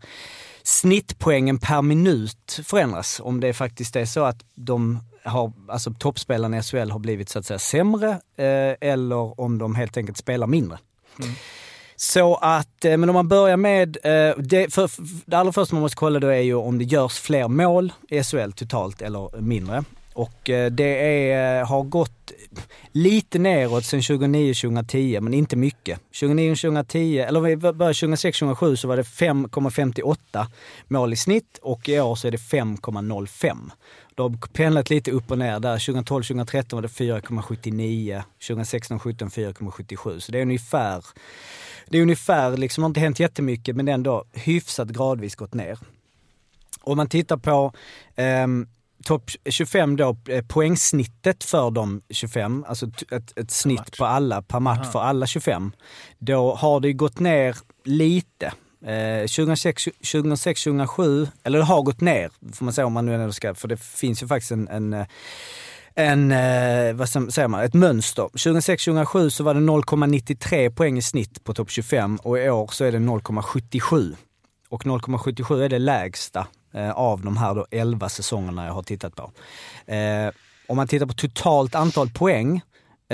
snittpoängen 0.63 1.59
per 1.59 1.83
minut 1.83 2.61
förändrats. 2.65 3.21
Om 3.25 3.41
det 3.41 3.53
faktiskt 3.53 3.97
är 3.97 4.05
så 4.05 4.25
att 4.25 4.45
de 4.55 5.01
har, 5.25 5.53
alltså 5.69 5.95
toppspelarna 5.99 6.59
i 6.59 6.63
SHL 6.63 6.91
har 6.91 6.99
blivit 6.99 7.29
så 7.29 7.39
att 7.39 7.47
säga 7.47 7.59
sämre 7.59 8.11
eh, 8.37 8.89
eller 8.91 9.41
om 9.41 9.59
de 9.59 9.75
helt 9.75 9.97
enkelt 9.97 10.19
spelar 10.19 10.47
mindre. 10.47 10.79
Så 11.97 12.35
att, 12.35 12.85
eh, 12.85 12.97
men 12.97 13.09
om 13.09 13.15
man 13.15 13.29
börjar 13.29 13.57
med, 13.57 13.97
eh, 14.03 14.37
det, 14.39 14.75
för, 14.75 14.91
det 15.31 15.37
allra 15.37 15.53
första 15.53 15.75
man 15.75 15.83
måste 15.83 15.97
kolla 15.97 16.21
då 16.21 16.29
är 16.29 16.41
ju 16.41 16.55
om 16.55 16.79
det 16.79 16.85
görs 16.85 17.19
fler 17.19 17.49
mål 17.49 17.93
i 18.09 18.23
SHL 18.23 18.53
totalt 18.53 19.03
eller 19.03 19.41
mindre. 19.41 19.85
Och 20.15 20.51
eh, 20.51 20.71
det 20.71 21.23
är, 21.33 21.65
har 21.65 21.83
gått 21.83 22.33
lite 22.93 23.39
neråt 23.39 23.85
sedan 23.85 24.01
2009-2010, 24.01 25.21
men 25.21 25.35
inte 25.35 25.57
mycket. 25.57 26.01
2009-2010, 26.13 27.27
eller 27.27 27.41
vi 27.41 27.57
började 27.57 27.93
2006-2007 27.93 28.77
så 28.77 28.89
var 28.89 28.97
det 28.97 29.03
5,58 29.03 30.47
mål 30.89 31.13
i 31.13 31.17
snitt 31.17 31.59
och 31.63 31.89
i 31.89 32.01
år 32.01 32.15
så 32.15 32.27
är 32.27 32.31
det 32.31 32.37
5,05. 32.37 33.71
Det 34.15 34.23
har 34.23 34.49
pendlat 34.53 34.91
lite 34.91 35.11
upp 35.11 35.31
och 35.31 35.39
ner 35.39 35.61
där. 35.61 35.79
2012-2013 35.79 36.75
var 36.75 36.83
det 36.83 36.89
4,79, 36.89 38.23
2016-17 38.41 38.99
4,77. 38.99 40.21
Så 40.21 40.33
det 40.33 40.39
är 40.39 40.43
ungefär, 40.43 41.05
det 41.87 41.99
är 41.99 42.03
ungefär, 42.03 42.57
liksom 42.57 42.83
har 42.83 42.89
inte 42.89 43.01
hänt 43.01 43.21
jättemycket 43.21 43.77
men 43.77 43.89
ändå 43.89 44.25
hyfsat 44.33 44.89
gradvis 44.89 45.35
gått 45.35 45.55
ner. 45.55 45.79
Om 46.81 46.97
man 46.97 47.09
tittar 47.09 47.37
på 47.37 47.73
ehm, 48.17 48.69
topp 49.05 49.31
25 49.51 49.97
då, 49.97 50.17
eh, 50.29 50.45
poängsnittet 50.45 51.45
för 51.45 51.71
de 51.71 52.03
25, 52.11 52.65
alltså 52.69 52.87
ett, 53.11 53.39
ett 53.39 53.51
snitt 53.51 53.99
på 53.99 54.05
alla 54.05 54.43
per 54.43 54.61
match 54.61 54.81
Aha. 54.83 54.93
för 54.93 55.01
alla 55.01 55.27
25. 55.27 55.73
Då 56.19 56.55
har 56.55 56.81
det 56.81 56.93
gått 56.93 57.21
ner 57.21 57.57
lite. 57.85 58.53
Eh, 58.87 59.21
2006, 59.21 59.89
2006, 60.13 60.65
2007, 60.65 61.29
eller 61.43 61.59
det 61.59 61.65
har 61.65 61.83
gått 61.83 62.01
ner 62.01 62.31
får 62.53 62.65
man 62.65 62.75
säga 62.75 62.87
om 62.87 62.93
man 62.93 63.07
nu 63.07 63.15
ändå 63.15 63.33
ska, 63.33 63.55
för 63.55 63.69
det 63.69 63.77
finns 63.77 64.23
ju 64.23 64.27
faktiskt 64.27 64.53
en, 64.53 64.69
en 64.69 64.93
eh, 64.93 65.07
en, 65.97 66.33
eh, 66.33 66.95
vad 66.95 67.09
säger 67.09 67.49
man, 67.49 67.65
ett 67.65 67.75
mönster. 67.75 68.23
2006-2007 68.23 69.31
så 69.31 69.45
var 69.45 69.55
det 69.55 69.61
0,93 69.61 70.71
poäng 70.71 70.99
i 70.99 71.03
snitt 71.03 71.45
på 71.45 71.55
topp 71.55 71.71
25 71.71 72.17
och 72.17 72.39
i 72.39 72.51
år 72.51 72.69
så 72.73 72.85
är 72.85 72.93
det 72.93 72.99
0,77. 72.99 74.17
Och 74.69 74.85
0,77 74.85 75.63
är 75.63 75.69
det 75.69 75.79
lägsta 75.79 76.47
eh, 76.75 76.91
av 76.91 77.21
de 77.21 77.37
här 77.37 77.55
då 77.55 77.67
11 77.71 78.09
säsongerna 78.09 78.67
jag 78.67 78.73
har 78.73 78.83
tittat 78.83 79.17
på. 79.17 79.33
Eh, 79.93 80.31
om 80.69 80.77
man 80.77 80.89
tittar 80.89 81.07
på 81.07 81.13
totalt 81.13 81.75
antal 81.75 82.11
poäng, 82.11 82.57
eh, 82.57 82.61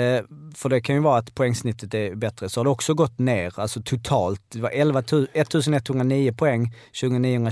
Eh, 0.01 0.23
för 0.55 0.69
det 0.69 0.81
kan 0.81 0.95
ju 0.95 1.01
vara 1.01 1.17
att 1.17 1.35
poängsnittet 1.35 1.93
är 1.93 2.15
bättre, 2.15 2.49
så 2.49 2.59
har 2.59 2.65
det 2.65 2.69
också 2.69 2.93
gått 2.93 3.19
ner. 3.19 3.59
Alltså 3.59 3.81
totalt, 3.81 4.41
det 4.49 4.61
var 4.61 4.69
11, 4.69 4.99
1109 5.33 6.33
poäng 6.33 6.73
2009 7.01 7.51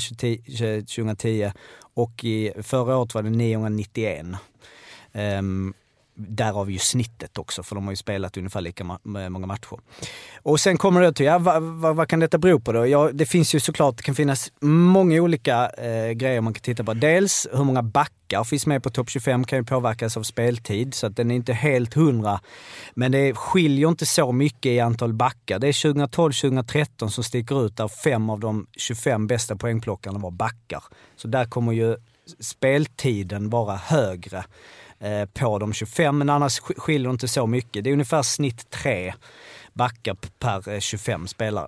2010 0.81 1.51
och 1.93 2.23
i 2.23 2.53
förra 2.63 2.97
året 2.97 3.13
var 3.13 3.23
det 3.23 3.29
991. 3.29 4.25
Um, 4.25 4.35
ehm, 5.13 5.73
därav 6.27 6.71
ju 6.71 6.79
snittet 6.79 7.37
också, 7.37 7.63
för 7.63 7.75
de 7.75 7.83
har 7.83 7.91
ju 7.91 7.95
spelat 7.95 8.37
ungefär 8.37 8.61
lika 8.61 8.83
ma- 8.83 9.29
många 9.29 9.47
matcher. 9.47 9.79
Och 10.41 10.59
sen 10.59 10.77
kommer 10.77 11.01
det 11.01 11.13
till, 11.13 11.25
ja, 11.25 11.39
vad, 11.39 11.63
vad, 11.63 11.95
vad 11.95 12.07
kan 12.07 12.19
detta 12.19 12.37
bero 12.37 12.59
på 12.59 12.71
då? 12.71 12.87
Ja, 12.87 13.09
det 13.13 13.25
finns 13.25 13.55
ju 13.55 13.59
såklart, 13.59 13.97
det 13.97 14.03
kan 14.03 14.15
finnas 14.15 14.51
många 14.61 15.21
olika 15.21 15.69
eh, 15.69 16.11
grejer 16.11 16.41
man 16.41 16.53
kan 16.53 16.61
titta 16.61 16.83
på. 16.83 16.93
Dels 16.93 17.47
hur 17.53 17.63
många 17.63 17.83
backar 17.83 18.43
finns 18.43 18.65
med 18.65 18.83
på 18.83 18.89
topp 18.89 19.09
25 19.09 19.43
kan 19.43 19.59
ju 19.59 19.65
påverkas 19.65 20.17
av 20.17 20.23
speltid, 20.23 20.93
så 20.93 21.07
att 21.07 21.15
den 21.15 21.31
är 21.31 21.35
inte 21.35 21.53
helt 21.53 21.93
hundra. 21.93 22.39
Men 22.93 23.11
det 23.11 23.33
skiljer 23.33 23.87
inte 23.89 24.05
så 24.05 24.31
mycket 24.31 24.69
i 24.69 24.79
antal 24.79 25.13
backar. 25.13 25.59
Det 25.59 25.67
är 25.67 25.71
2012-2013 25.71 27.07
som 27.07 27.23
sticker 27.23 27.65
ut 27.65 27.77
där 27.77 27.87
fem 27.87 28.29
av 28.29 28.39
de 28.39 28.67
25 28.77 29.27
bästa 29.27 29.55
poängplockarna 29.55 30.19
var 30.19 30.31
backar. 30.31 30.83
Så 31.15 31.27
där 31.27 31.45
kommer 31.45 31.73
ju 31.73 31.95
speltiden 32.39 33.49
vara 33.49 33.75
högre 33.75 34.43
Eh, 35.01 35.25
på 35.25 35.59
de 35.59 35.73
25, 35.73 36.17
men 36.17 36.29
annars 36.29 36.59
skiljer 36.59 37.07
det 37.07 37.11
inte 37.11 37.27
så 37.27 37.47
mycket. 37.47 37.83
Det 37.83 37.89
är 37.89 37.93
ungefär 37.93 38.23
snitt 38.23 38.69
3 38.69 39.13
backar 39.73 40.17
per 40.39 40.69
eh, 40.69 40.79
25 40.79 41.27
spelare. 41.27 41.67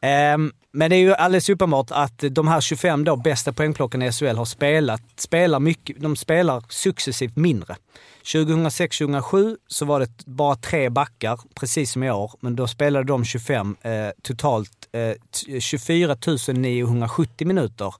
Ehm, 0.00 0.52
men 0.72 0.90
det 0.90 0.96
är 0.96 1.00
ju 1.00 1.14
alldeles 1.14 1.48
uppenbart 1.48 1.90
att 1.90 2.24
de 2.30 2.48
här 2.48 2.60
25 2.60 3.04
då 3.04 3.16
bästa 3.16 3.52
poängplockarna 3.52 4.06
i 4.06 4.12
SHL 4.12 4.36
har 4.36 4.44
spelat, 4.44 5.02
spelar 5.16 5.60
mycket, 5.60 6.00
de 6.00 6.16
spelar 6.16 6.64
successivt 6.68 7.36
mindre. 7.36 7.76
2006-2007 8.24 9.56
så 9.66 9.84
var 9.84 10.00
det 10.00 10.26
bara 10.26 10.56
tre 10.56 10.90
backar, 10.90 11.40
precis 11.54 11.92
som 11.92 12.02
i 12.02 12.10
år, 12.10 12.32
men 12.40 12.56
då 12.56 12.66
spelade 12.66 13.04
de 13.04 13.24
25 13.24 13.76
eh, 13.82 14.08
totalt 14.22 14.88
eh, 14.92 15.60
24 15.60 16.16
970 16.52 17.46
minuter. 17.46 17.94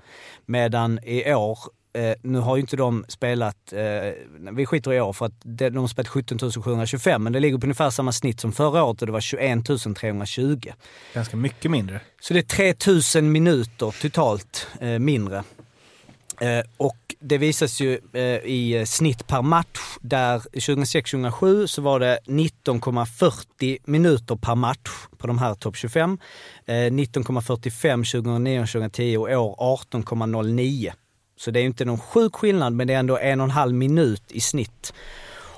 Medan 0.46 0.98
i 1.02 1.34
år 1.34 1.58
Eh, 1.94 2.14
nu 2.22 2.38
har 2.38 2.56
ju 2.56 2.60
inte 2.60 2.76
de 2.76 3.04
spelat, 3.08 3.72
eh, 3.72 4.12
vi 4.52 4.66
skiter 4.66 4.92
i 4.92 5.00
år 5.00 5.12
för 5.12 5.26
att 5.26 5.32
de, 5.44 5.76
har 5.76 5.86
spelat 5.86 6.08
17 6.08 6.38
725 6.38 7.22
men 7.22 7.32
det 7.32 7.40
ligger 7.40 7.58
på 7.58 7.64
ungefär 7.64 7.90
samma 7.90 8.12
snitt 8.12 8.40
som 8.40 8.52
förra 8.52 8.84
året 8.84 9.02
och 9.02 9.06
det 9.06 9.12
var 9.12 9.20
21 9.20 9.64
320. 9.96 10.72
Ganska 11.14 11.36
mycket 11.36 11.70
mindre. 11.70 12.00
Så 12.20 12.34
det 12.34 12.40
är 12.40 12.74
3000 12.74 13.32
minuter 13.32 14.00
totalt 14.00 14.66
eh, 14.80 14.98
mindre. 14.98 15.44
Eh, 16.40 16.64
och 16.76 16.96
det 17.20 17.38
visas 17.38 17.80
ju 17.80 17.98
eh, 18.12 18.22
i 18.44 18.84
snitt 18.86 19.26
per 19.26 19.42
match 19.42 19.96
där 20.00 20.38
2006-2007 20.38 21.66
så 21.66 21.82
var 21.82 22.00
det 22.00 22.18
19,40 22.26 23.78
minuter 23.84 24.36
per 24.36 24.54
match 24.54 24.90
på 25.18 25.26
de 25.26 25.38
här 25.38 25.54
topp 25.54 25.76
25. 25.76 26.18
Eh, 26.66 26.72
19,45 26.72 28.02
2009-2010 28.02 29.16
och 29.16 29.22
år 29.22 29.76
18,09. 29.90 30.92
Så 31.36 31.50
det 31.50 31.60
är 31.60 31.64
inte 31.64 31.84
någon 31.84 31.98
sjuk 31.98 32.34
skillnad 32.34 32.72
men 32.72 32.86
det 32.86 32.94
är 32.94 32.98
ändå 32.98 33.18
en 33.18 33.40
och 33.40 33.44
en 33.44 33.50
halv 33.50 33.74
minut 33.74 34.22
i 34.28 34.40
snitt. 34.40 34.94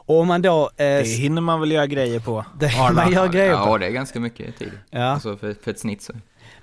Och 0.07 0.21
om 0.21 0.29
man 0.29 0.43
då... 0.43 0.63
Eh, 0.65 0.85
Det 0.85 1.17
hinner 1.19 1.41
man 1.43 1.61
väl 1.61 1.73
göra 1.73 1.87
grejer 1.87 2.21
på. 2.21 2.45
det, 2.61 2.73
man 2.95 3.13
gör 3.13 3.29
grejer 3.29 3.57
på. 3.57 3.69
Ja, 3.71 3.79
det 3.79 3.87
är 3.87 3.91
ganska 3.91 4.21
mycket 4.21 4.59
tid. 4.59 4.73
Ja. 4.91 5.05
Alltså 5.05 5.37
för, 5.37 5.55
för 5.63 5.71
ett 5.71 5.79
snitt 5.79 6.03
så. 6.03 6.13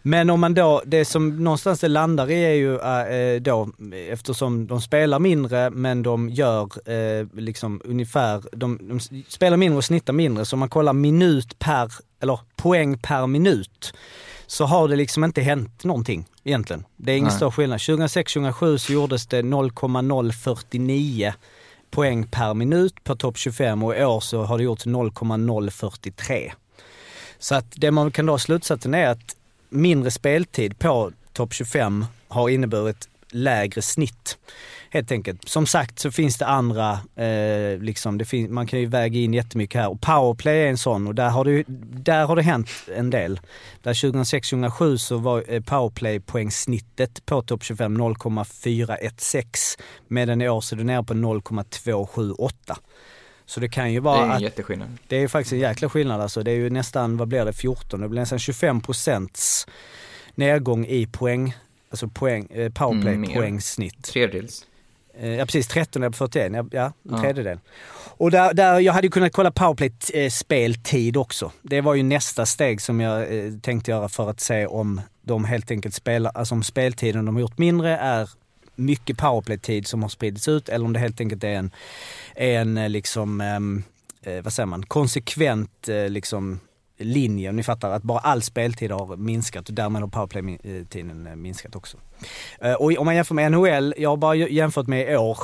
Men 0.06 0.30
om 0.30 0.40
man 0.40 0.54
då, 0.54 0.82
det 0.86 1.06
som 1.06 1.44
någonstans 1.44 1.80
det 1.80 1.88
landar 1.88 2.32
i 2.32 2.44
är 2.46 2.54
ju 2.54 2.76
eh, 2.76 3.42
då, 3.42 3.70
eftersom 4.10 4.68
de 4.68 4.82
spelar 4.82 5.20
mindre 5.20 5.70
men 5.70 6.04
de 6.04 6.30
gör 6.30 6.64
eh, 6.92 7.28
liksom 7.34 7.82
ungefär, 7.86 8.44
de, 8.52 8.80
de 8.82 9.00
spelar 9.28 9.58
mindre 9.58 9.78
och 9.78 9.84
snittar 9.86 10.14
mindre, 10.14 10.46
så 10.46 10.56
om 10.56 10.60
man 10.60 10.70
kollar 10.70 10.94
minut 10.94 11.60
per, 11.60 11.92
eller 12.20 12.40
poäng 12.56 12.98
per 12.98 13.28
minut, 13.28 13.94
så 14.54 14.66
har 14.66 14.88
det 14.88 14.96
liksom 14.96 15.24
inte 15.24 15.42
hänt 15.42 15.84
någonting 15.84 16.26
egentligen. 16.44 16.86
Det 16.98 17.12
är 17.12 17.18
ingen 17.18 17.28
Nej. 17.28 17.38
stor 17.38 17.52
skillnad. 17.52 17.80
2006-2007 17.80 18.78
så 18.78 18.94
gjordes 18.94 19.28
det 19.28 19.44
0,049 19.44 21.34
poäng 21.92 22.28
per 22.28 22.54
minut 22.54 23.04
på 23.04 23.16
topp 23.16 23.38
25 23.38 23.84
och 23.84 23.96
i 23.96 24.04
år 24.04 24.20
så 24.20 24.44
har 24.44 24.58
det 24.58 24.64
gjorts 24.64 24.86
0,043. 24.86 26.54
Så 27.40 27.56
att 27.56 27.66
det 27.76 27.92
man 27.92 28.12
kan 28.12 28.26
dra 28.26 28.38
slutsatsen 28.38 28.94
är 28.94 29.08
att 29.08 29.36
mindre 29.70 30.12
speltid 30.12 30.80
på 30.80 31.12
topp 31.34 31.54
25 31.54 32.06
har 32.28 32.50
inneburit 32.50 33.10
lägre 33.32 33.82
snitt. 33.82 34.38
Helt 34.94 35.12
enkelt. 35.12 35.50
Som 35.50 35.66
sagt 35.66 36.00
så 36.00 36.12
finns 36.12 36.38
det 36.38 36.46
andra, 36.46 36.92
eh, 37.16 37.80
liksom, 37.80 38.18
det 38.18 38.26
fin- 38.26 38.54
man 38.54 38.68
kan 38.68 38.80
ju 38.80 38.86
väga 38.86 39.20
in 39.20 39.34
jättemycket 39.34 39.82
här. 39.82 39.90
Och 39.90 40.02
powerplay 40.02 40.60
är 40.62 40.68
en 40.70 40.78
sån 40.78 41.08
och 41.08 41.16
där 41.16 41.30
har 41.30 41.46
det, 41.46 41.64
där 42.04 42.26
har 42.26 42.36
det 42.36 42.42
hänt 42.42 42.70
en 42.96 43.10
del. 43.10 43.40
Där 43.82 43.94
2006-2007 43.94 44.98
så 44.98 45.18
var 45.18 45.44
eh, 45.48 45.62
powerplay 45.62 46.20
poängsnittet 46.20 47.26
på 47.26 47.42
topp 47.42 47.64
25 47.64 47.94
0,416 47.94 49.84
medan 50.08 50.42
i 50.42 50.50
år 50.50 50.62
så 50.62 50.76
är 50.76 50.78
det 50.78 50.84
nere 50.84 51.04
på 51.04 51.14
0,278. 51.14 52.78
Så 53.46 53.60
det 53.60 53.70
kan 53.70 53.90
ju 53.94 54.00
Det 54.00 54.04
vara 54.04 54.20
är 54.20 54.24
en 54.26 54.32
att 54.32 54.42
jätteskillnad. 54.42 54.90
det 55.08 55.16
är 55.18 55.28
faktiskt 55.28 55.54
en 55.54 55.60
jäkla 55.60 55.90
skillnad 55.90 56.22
alltså. 56.22 56.44
Det 56.44 56.52
är 56.52 56.56
ju 56.56 56.70
nästan, 56.70 57.18
vad 57.18 57.28
blir 57.28 57.46
det, 57.46 57.54
14? 57.54 58.02
Det 58.02 58.10
blir 58.10 58.20
nästan 58.20 58.40
25 58.40 58.82
procents 58.82 59.68
nedgång 60.36 60.86
i 60.86 61.06
poäng, 61.08 61.56
alltså 61.90 62.08
poäng, 62.08 62.48
eh, 62.50 62.58
Mm, 62.60 62.72
powerplay 62.74 63.18
mer. 63.18 63.34
poängsnitt. 63.36 64.04
Tredjedels. 64.04 64.66
Eh, 65.20 65.30
Ja 65.36 65.46
precis, 65.46 65.68
13 65.68 66.02
på 66.02 66.12
41, 66.18 66.52
ja, 66.56 66.66
ja 66.72 66.86
en 66.86 66.94
Ja. 67.12 67.22
tredjedel. 67.22 67.60
Och 68.18 68.32
där, 68.32 68.54
där, 68.54 68.80
jag 68.80 68.94
hade 68.94 69.08
kunnat 69.10 69.34
kolla 69.34 69.52
powerplay 69.52 69.92
eh, 70.14 70.30
speltid 70.30 71.18
också. 71.18 71.52
Det 71.62 71.82
var 71.82 71.94
ju 71.96 72.04
nästa 72.04 72.46
steg 72.46 72.82
som 72.82 73.00
jag 73.00 73.22
eh, 73.38 73.54
tänkte 73.62 73.92
göra 73.92 74.10
för 74.10 74.30
att 74.30 74.40
se 74.40 74.66
om 74.66 75.02
de 75.22 75.46
helt 75.46 75.72
enkelt 75.72 75.96
spelar, 75.96 76.32
alltså 76.36 76.56
om 76.56 76.64
speltiden 76.64 77.26
de 77.26 77.36
har 77.36 77.42
gjort 77.42 77.58
mindre 77.58 77.98
är 77.98 78.30
mycket 78.76 79.18
powerplay-tid 79.18 79.88
som 79.88 80.02
har 80.02 80.10
spridits 80.10 80.48
ut 80.48 80.70
eller 80.70 80.86
om 80.86 80.94
det 80.94 81.00
helt 81.00 81.20
enkelt 81.22 81.44
är 81.44 81.54
en, 81.54 81.72
en 82.36 82.78
eh, 82.78 82.90
liksom, 82.90 83.42
ehm, 83.42 83.84
eh, 84.22 84.42
vad 84.44 84.54
säger 84.54 84.68
man, 84.68 84.84
konsekvent 84.86 85.90
eh, 85.90 86.10
liksom 86.10 86.60
linje. 86.98 87.52
Ni 87.52 87.64
fattar 87.64 87.92
att 87.92 88.04
bara 88.04 88.20
all 88.20 88.42
speltid 88.42 88.92
har 88.92 89.18
minskat 89.18 89.70
och 89.70 89.76
därmed 89.76 90.02
har 90.02 90.10
powerplay-tiden 90.10 91.28
eh, 91.28 91.36
minskat 91.36 91.76
också. 91.76 91.98
Eh, 92.62 92.74
Och 92.74 92.92
om 92.98 93.06
man 93.06 93.16
jämför 93.16 93.36
med 93.36 93.52
NHL, 93.52 93.94
jag 93.98 94.10
har 94.10 94.18
bara 94.18 94.36
jämfört 94.36 94.88
med 94.88 95.12
i 95.12 95.16
år 95.16 95.38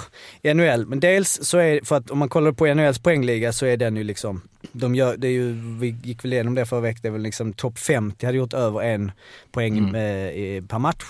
NHL, 0.53 0.85
men 0.85 0.99
dels 0.99 1.39
så 1.43 1.57
är 1.57 1.79
för 1.85 1.95
att 1.95 2.11
om 2.11 2.17
man 2.17 2.29
kollar 2.29 2.51
på 2.51 2.65
NHLs 2.73 2.99
poängliga 2.99 3.53
så 3.53 3.65
är 3.65 3.77
den 3.77 3.95
ju 3.95 4.03
liksom, 4.03 4.41
de 4.71 4.95
gör, 4.95 5.17
det 5.17 5.27
är 5.27 5.31
ju, 5.31 5.53
vi 5.79 5.95
gick 6.03 6.23
väl 6.23 6.33
igenom 6.33 6.55
det 6.55 6.65
förra 6.65 6.79
veckan, 6.79 6.99
det 7.01 7.07
är 7.07 7.11
väl 7.11 7.21
liksom 7.21 7.53
topp 7.53 7.79
50 7.79 8.25
hade 8.25 8.37
gjort 8.37 8.53
över 8.53 8.81
en 8.81 9.11
poäng 9.51 9.77
Mm. 9.77 9.95
eh, 9.95 10.63
per 10.67 10.79
match. 10.79 11.03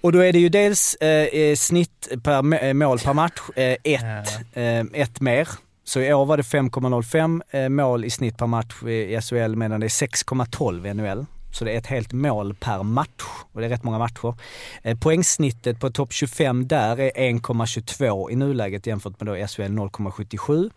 Och 0.00 0.12
då 0.12 0.18
är 0.18 0.32
det 0.32 0.38
ju 0.38 0.48
dels 0.48 0.94
eh, 0.94 1.54
snitt 1.56 2.08
per 2.24 2.42
må- 2.42 2.74
mål 2.74 2.98
per 2.98 3.12
match, 3.14 3.40
eh, 3.56 3.76
ett, 3.84 4.28
eh, 4.52 4.80
ett 5.02 5.20
mer. 5.20 5.48
Så 5.90 6.00
i 6.00 6.12
år 6.14 6.26
var 6.26 6.36
det 6.36 6.42
5,05 6.42 7.42
eh, 7.50 7.68
mål 7.68 8.04
i 8.04 8.10
snitt 8.10 8.38
per 8.38 8.46
match 8.46 8.82
i 8.82 9.20
SHL 9.20 9.56
medan 9.56 9.80
det 9.80 9.86
är 9.86 10.06
6,12 10.06 10.86
i 10.86 10.94
NHL. 10.94 11.26
Så 11.52 11.64
det 11.64 11.72
är 11.72 11.78
ett 11.78 11.86
helt 11.86 12.12
mål 12.12 12.54
per 12.54 12.82
match 12.82 13.22
och 13.52 13.60
det 13.60 13.66
är 13.66 13.70
rätt 13.70 13.82
många 13.82 13.98
matcher. 13.98 14.34
Eh, 14.82 14.98
poängsnittet 14.98 15.80
på 15.80 15.90
topp 15.90 16.12
25 16.12 16.68
där 16.68 17.00
är 17.00 17.10
1,22 17.10 18.30
i 18.30 18.36
nuläget 18.36 18.86
jämfört 18.86 19.20
med 19.20 19.26
då 19.26 19.46
SHL 19.46 19.62
0,77. 19.62 20.70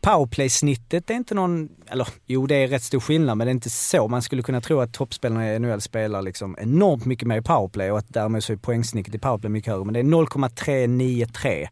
Powerplay-snittet 0.00 1.10
är 1.10 1.14
inte 1.14 1.34
någon, 1.34 1.68
eller 1.86 2.08
jo 2.26 2.46
det 2.46 2.54
är 2.54 2.68
rätt 2.68 2.82
stor 2.82 3.00
skillnad 3.00 3.38
men 3.38 3.46
det 3.46 3.50
är 3.50 3.54
inte 3.54 3.70
så. 3.70 4.08
Man 4.08 4.22
skulle 4.22 4.42
kunna 4.42 4.60
tro 4.60 4.80
att 4.80 4.92
toppspelarna 4.92 5.54
i 5.54 5.58
NHL 5.58 5.80
spelar 5.80 6.22
liksom 6.22 6.56
enormt 6.60 7.04
mycket 7.04 7.28
mer 7.28 7.38
i 7.38 7.42
powerplay 7.42 7.90
och 7.90 7.98
att 7.98 8.08
därmed 8.08 8.44
så 8.44 8.52
är 8.52 8.56
poängsnittet 8.56 9.14
i 9.14 9.18
powerplay 9.18 9.50
mycket 9.50 9.72
högre. 9.72 9.84
Men 9.84 9.94
det 9.94 10.00
är 10.00 10.04
0,393 10.04 11.68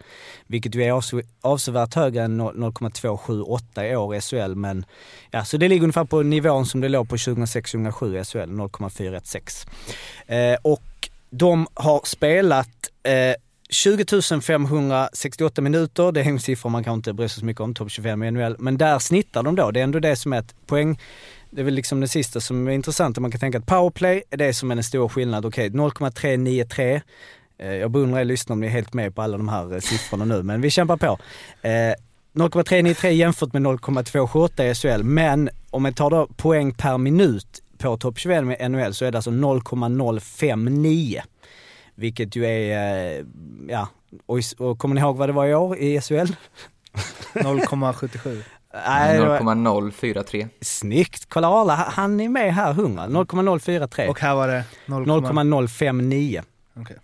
vilket 0.46 0.74
ju 0.74 0.82
är 0.82 1.02
avsevärt 1.40 1.94
högre 1.94 2.22
än 2.22 2.36
0,278 2.36 3.86
i 3.86 3.96
år 3.96 4.14
i 4.14 4.20
SHL. 4.20 4.54
Men 4.54 4.84
ja, 5.30 5.44
så 5.44 5.56
det 5.56 5.68
ligger 5.68 5.82
ungefär 5.82 6.04
på 6.04 6.22
nivån 6.22 6.66
som 6.66 6.80
det 6.80 6.88
låg 6.88 7.08
på 7.08 7.16
2006-2007 7.16 8.20
i 8.20 8.24
SHL, 8.24 8.39
0,416. 8.46 9.72
Eh, 10.26 10.56
och 10.62 11.08
de 11.30 11.66
har 11.74 12.00
spelat 12.04 12.68
eh, 13.02 13.34
20 13.70 14.40
568 14.40 15.62
minuter, 15.62 16.12
det 16.12 16.20
är 16.20 16.24
en 16.24 16.40
siffra 16.40 16.70
man 16.70 16.84
kanske 16.84 16.96
inte 16.96 17.12
bryr 17.12 17.28
sig 17.28 17.40
så 17.40 17.46
mycket 17.46 17.60
om, 17.60 17.74
topp 17.74 17.90
25 17.90 18.22
i 18.22 18.30
NHL, 18.30 18.56
men 18.58 18.78
där 18.78 18.98
snittar 18.98 19.42
de 19.42 19.56
då. 19.56 19.70
Det 19.70 19.80
är 19.80 19.84
ändå 19.84 19.98
det 19.98 20.16
som 20.16 20.32
är 20.32 20.38
ett 20.38 20.54
poäng. 20.66 20.98
Det 21.50 21.60
är 21.60 21.64
väl 21.64 21.74
liksom 21.74 22.00
det 22.00 22.08
sista 22.08 22.40
som 22.40 22.68
är 22.68 22.72
intressant, 22.72 23.18
man 23.18 23.30
kan 23.30 23.40
tänka 23.40 23.58
att 23.58 23.66
powerplay 23.66 24.22
är 24.30 24.36
det 24.36 24.54
som 24.54 24.70
är 24.70 24.74
den 24.74 24.84
stora 24.84 25.08
skillnaden. 25.08 25.48
Okej, 25.48 25.70
0,393. 25.70 27.02
Eh, 27.58 27.74
jag 27.74 27.90
beundrar 27.90 28.20
er 28.20 28.24
lyssnare 28.24 28.52
om 28.54 28.60
ni 28.60 28.66
är 28.66 28.70
helt 28.70 28.94
med 28.94 29.14
på 29.14 29.22
alla 29.22 29.36
de 29.36 29.48
här 29.48 29.74
eh, 29.74 29.80
siffrorna 29.80 30.24
nu, 30.24 30.42
men 30.42 30.60
vi 30.60 30.70
kämpar 30.70 30.96
på. 30.96 31.18
Eh, 31.68 31.94
0,393 32.32 33.10
jämfört 33.10 33.52
med 33.52 33.62
0,278 33.62 34.66
i 34.66 34.74
SHL, 34.74 35.02
men 35.02 35.50
om 35.70 35.82
man 35.82 35.94
tar 35.94 36.10
då 36.10 36.26
poäng 36.26 36.74
per 36.74 36.98
minut 36.98 37.59
på 37.80 37.96
topp 37.96 38.18
21 38.18 38.44
med 38.44 38.70
NHL 38.70 38.94
så 38.94 39.04
är 39.04 39.10
det 39.12 39.18
alltså 39.18 39.30
0,059. 39.30 41.22
Vilket 41.94 42.36
ju 42.36 42.46
är, 42.46 43.18
eh, 43.18 43.24
ja, 43.68 43.88
och, 44.26 44.38
och 44.58 44.78
kommer 44.78 44.94
ni 44.94 45.00
ihåg 45.00 45.16
vad 45.16 45.28
det 45.28 45.32
var 45.32 45.46
i 45.46 45.54
år 45.54 45.76
i 45.78 46.00
SHL? 46.00 46.32
0,77. 47.34 48.42
Nej, 48.86 49.18
det 49.18 49.26
var- 49.26 49.54
0,043. 49.54 50.48
Snyggt! 50.60 51.26
Kolla 51.28 51.48
Arla, 51.48 51.74
han 51.74 52.20
är 52.20 52.28
med 52.28 52.54
här 52.54 52.70
100. 52.70 53.06
0,043. 53.08 54.08
Och 54.08 54.20
här 54.20 54.34
var 54.34 54.48
det 54.48 54.64
0,0. 54.86 55.06
0,059. 55.06 56.42
Okej. 56.76 56.96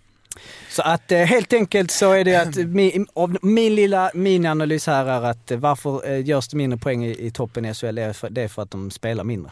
Så 0.71 0.83
att 0.83 1.13
eh, 1.13 1.19
helt 1.19 1.53
enkelt 1.53 1.91
så 1.91 2.13
är 2.13 2.25
det 2.25 2.37
att 2.37 2.57
min, 2.67 3.07
min 3.43 3.75
lilla 3.75 4.11
minianalys 4.15 4.87
här 4.87 5.07
är 5.07 5.23
att 5.23 5.51
eh, 5.51 5.59
varför 5.59 6.17
görs 6.17 6.49
det 6.49 6.57
mindre 6.57 6.79
poäng 6.79 7.05
i, 7.05 7.27
i 7.27 7.31
toppen 7.31 7.65
i 7.65 7.75
SHL? 7.75 7.95
Det 7.95 8.03
är, 8.03 8.13
för, 8.13 8.31
det 8.31 8.43
är 8.43 8.49
för 8.49 8.63
att 8.63 8.71
de 8.71 8.91
spelar 8.91 9.25
mindre. 9.25 9.51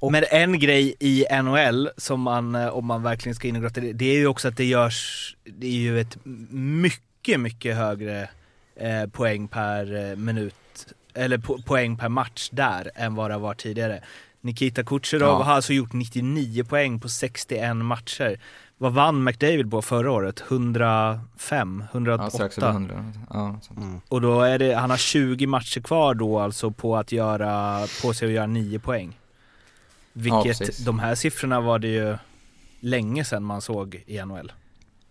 Men 0.00 0.24
en 0.30 0.58
grej 0.58 0.94
i 1.00 1.24
NHL 1.42 1.90
som 1.96 2.20
man, 2.20 2.54
eh, 2.54 2.68
om 2.68 2.86
man 2.86 3.02
verkligen 3.02 3.34
ska 3.36 3.48
in 3.48 3.56
och 3.56 3.62
grotta 3.62 3.80
det, 3.80 3.92
det 3.92 4.04
är 4.04 4.18
ju 4.18 4.26
också 4.26 4.48
att 4.48 4.56
det 4.56 4.64
görs, 4.64 5.36
det 5.44 5.66
är 5.66 5.70
ju 5.78 6.00
ett 6.00 6.16
mycket, 6.50 7.40
mycket 7.40 7.76
högre 7.76 8.28
eh, 8.76 9.06
poäng 9.12 9.48
per 9.48 10.10
eh, 10.10 10.16
minut, 10.16 10.54
eller 11.14 11.38
po 11.38 11.62
poäng 11.62 11.96
per 11.96 12.08
match 12.08 12.48
där 12.52 12.90
än 12.94 13.14
vad 13.14 13.30
det 13.30 13.38
varit 13.38 13.58
tidigare. 13.60 14.00
Nikita 14.40 14.84
Kucherov 14.84 15.28
Ja. 15.28 15.42
har 15.42 15.52
alltså 15.54 15.72
gjort 15.72 15.92
99 15.92 16.64
poäng 16.64 17.00
på 17.00 17.08
61 17.08 17.76
matcher. 17.76 18.40
Vad 18.78 18.92
vann 18.92 19.24
McDavid 19.24 19.70
på 19.70 19.82
förra 19.82 20.12
året? 20.12 20.42
105? 20.48 21.84
108? 21.92 22.24
Ja, 22.24 22.30
strax 22.30 22.58
över 22.58 22.70
100. 22.70 23.12
Ja. 23.30 23.60
Mm. 23.76 24.00
Och 24.08 24.20
då 24.20 24.40
är 24.40 24.58
det, 24.58 24.74
han 24.74 24.90
har 24.90 24.96
20 24.96 25.46
matcher 25.46 25.80
kvar 25.80 26.14
då 26.14 26.38
alltså 26.38 26.70
på 26.70 26.96
att 26.96 27.12
göra, 27.12 27.80
på 28.02 28.14
sig 28.14 28.26
att 28.26 28.34
göra 28.34 28.46
9 28.46 28.78
poäng. 28.78 29.18
Vilket, 30.18 30.58
precis. 30.58 30.78
de 30.78 30.98
här 30.98 31.14
siffrorna 31.14 31.60
var 31.60 31.78
det 31.78 31.88
ju 31.88 32.16
länge 32.80 33.24
sedan 33.24 33.42
man 33.42 33.60
såg 33.62 34.02
i 34.06 34.24
NHL. 34.24 34.52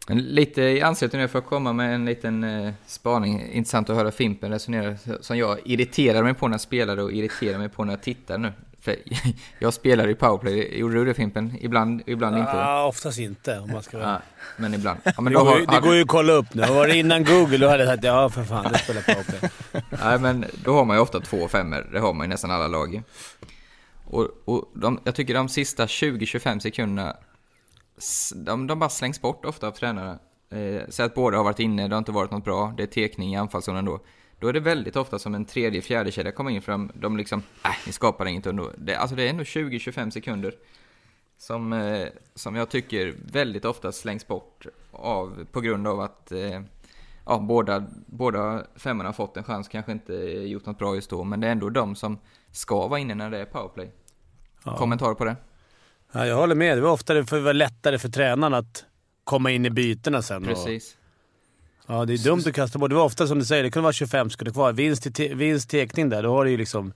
Lite 0.08 0.62
i 0.62 0.82
anslutning 0.82 1.22
nu 1.22 1.28
för 1.28 1.40
att 1.40 1.46
komma 1.46 1.74
med 1.74 1.96
en 1.96 2.06
liten 2.06 2.44
eh, 2.44 2.74
spaning. 2.88 3.52
Intressant 3.52 3.90
att 3.90 3.96
höra 3.96 4.12
Fimpen 4.12 4.52
resonera 4.52 4.96
som 5.22 5.38
jag 5.38 5.60
irriterar 5.66 6.24
mig 6.24 6.34
på 6.34 6.48
när 6.48 6.54
jag 6.54 6.62
spelade 6.62 7.04
och 7.04 7.12
irriterar 7.12 7.58
mig 7.58 7.70
på 7.70 7.84
när 7.84 7.94
jag 7.94 8.02
tittar 8.02 8.38
nu. 8.38 8.54
För 8.82 8.96
jag 9.60 9.74
spelar 9.74 10.08
i 10.08 10.16
powerplay, 10.16 10.80
gjorde 10.80 10.96
du 10.96 11.06
det 11.06 11.14
Fimpen? 11.14 11.58
Ibland, 11.62 12.02
ibland 12.06 12.38
inte? 12.38 12.52
Ja, 12.52 12.86
oftast 12.86 13.20
inte 13.20 13.60
om 13.60 13.72
man 13.72 13.84
ska 13.84 13.98
vara... 13.98 14.10
Ja, 14.10 14.22
men 14.58 14.74
ibland. 14.74 15.00
Ja, 15.04 15.12
men 15.22 15.34
det, 15.34 15.40
då 15.40 15.46
går, 15.46 15.52
har, 15.52 15.60
ju- 15.60 15.66
det 15.66 15.80
går 15.80 15.96
ju 15.96 16.02
att 16.02 16.08
kolla 16.08 16.34
upp 16.34 16.54
nu. 16.54 16.62
Var 16.62 16.88
det 16.88 16.98
innan 16.98 17.24
Google 17.24 17.58
då 17.58 17.68
hade 17.68 17.84
jag 17.84 17.94
sagt 17.94 18.04
ja 18.04 18.30
för 18.30 18.44
fan, 18.44 18.72
det 18.72 18.78
spelar 18.80 19.02
powerplay. 19.02 19.50
Nej, 20.04 20.20
men 20.20 20.46
då 20.64 20.74
har 20.74 20.86
man 20.86 20.98
ju 20.98 21.02
ofta 21.02 21.20
två 21.20 21.48
femmor. 21.48 21.90
Det 21.92 22.00
har 22.00 22.14
man 22.14 22.26
ju 22.26 22.30
nästan 22.30 22.52
alla 22.52 22.68
lag. 22.68 23.02
Och, 24.06 24.30
och 24.46 24.72
de, 24.74 25.00
jag 25.04 25.16
tycker 25.16 25.34
de 25.34 25.50
sista 25.50 25.86
20-25 25.86 26.60
sekunderna, 26.60 27.18
de, 28.36 28.68
de 28.68 28.80
bara 28.80 28.90
slängs 28.90 29.22
bort 29.22 29.46
ofta 29.46 29.68
av 29.68 29.72
tränarna. 29.72 30.20
Eh, 30.50 30.82
Säg 30.90 31.06
att 31.06 31.16
båda 31.16 31.38
har 31.38 31.44
varit 31.44 31.60
inne, 31.60 31.88
det 31.88 31.96
har 31.96 32.00
inte 32.00 32.12
varit 32.12 32.32
något 32.32 32.44
bra, 32.44 32.74
det 32.78 32.84
är 32.84 32.88
tekning 32.88 33.34
i 33.34 33.38
anfallszonen 33.38 33.86
då. 33.86 34.00
Då 34.40 34.48
är 34.48 34.54
det 34.54 34.60
väldigt 34.60 34.96
ofta 34.96 35.20
som 35.20 35.36
en 35.36 35.46
tredje, 35.46 35.82
fjärde 35.82 36.12
kedja 36.12 36.32
kommer 36.32 36.52
in 36.52 36.62
fram. 36.62 36.92
De 36.94 37.18
liksom, 37.18 37.44
äh, 37.64 37.72
ni 37.86 37.92
skapar 37.92 38.26
inget 38.26 38.46
ändå. 38.46 38.72
Det, 38.78 38.96
alltså 38.96 39.16
det 39.16 39.24
är 39.24 39.30
ändå 39.30 39.44
20-25 39.44 40.10
sekunder. 40.10 40.54
Som, 41.38 41.74
eh, 41.74 42.08
som 42.36 42.56
jag 42.56 42.70
tycker 42.70 43.16
väldigt 43.32 43.66
ofta 43.66 43.92
slängs 43.92 44.28
bort 44.28 44.66
av, 44.92 45.46
på 45.52 45.62
grund 45.62 45.88
av 45.88 46.00
att 46.00 46.32
eh, 46.32 46.62
ja, 47.26 47.40
båda, 47.40 47.86
båda 48.06 48.66
femmorna 48.76 49.10
har 49.10 49.14
fått 49.14 49.38
en 49.38 49.44
chans, 49.44 49.68
kanske 49.68 49.92
inte 49.92 50.14
gjort 50.46 50.66
något 50.66 50.78
bra 50.78 50.96
just 50.96 51.10
då, 51.10 51.24
men 51.24 51.40
det 51.40 51.48
är 51.48 51.52
ändå 51.52 51.70
de 51.70 51.96
som 51.96 52.20
ska 52.56 52.88
vara 52.88 53.00
inne 53.00 53.16
när 53.16 53.30
det 53.30 53.38
är 53.38 53.46
powerplay. 53.46 53.92
Ja. 54.64 54.78
Kommentar 54.78 55.14
på 55.14 55.26
det? 55.26 55.36
Ja, 56.12 56.26
jag 56.26 56.36
håller 56.36 56.56
med. 56.56 56.78
Det 56.78 56.82
var 56.82 56.92
ofta 56.92 57.14
det 57.14 57.32
var 57.40 57.54
lättare 57.54 58.00
för 58.00 58.10
tränaren 58.10 58.54
att 58.54 58.86
komma 59.24 59.52
in 59.52 59.66
i 59.66 59.70
bytena 59.70 60.22
sen. 60.22 60.42
Och, 60.44 60.48
Precis. 60.50 60.98
ja, 61.88 62.06
det 62.06 62.14
är 62.14 62.18
dumt 62.18 62.44
att 62.48 62.54
kasta 62.54 62.80
bort. 62.80 62.90
Det 62.90 62.96
var 62.96 63.04
ofta 63.06 63.28
som 63.28 63.40
du 63.40 63.46
säger, 63.46 63.64
det 63.64 63.72
kunde 63.72 63.84
vara 63.84 63.94
25 63.94 64.30
sekunder 64.30 64.52
kvar. 64.54 64.72
Vinst, 64.74 65.08
i 65.08 65.12
te, 65.12 65.34
vinst 65.34 65.70
tekning 65.70 66.10
där, 66.10 66.24
då 66.24 66.30
har 66.30 66.46
du 66.46 66.52
ju 66.52 66.58
liksom 66.58 66.94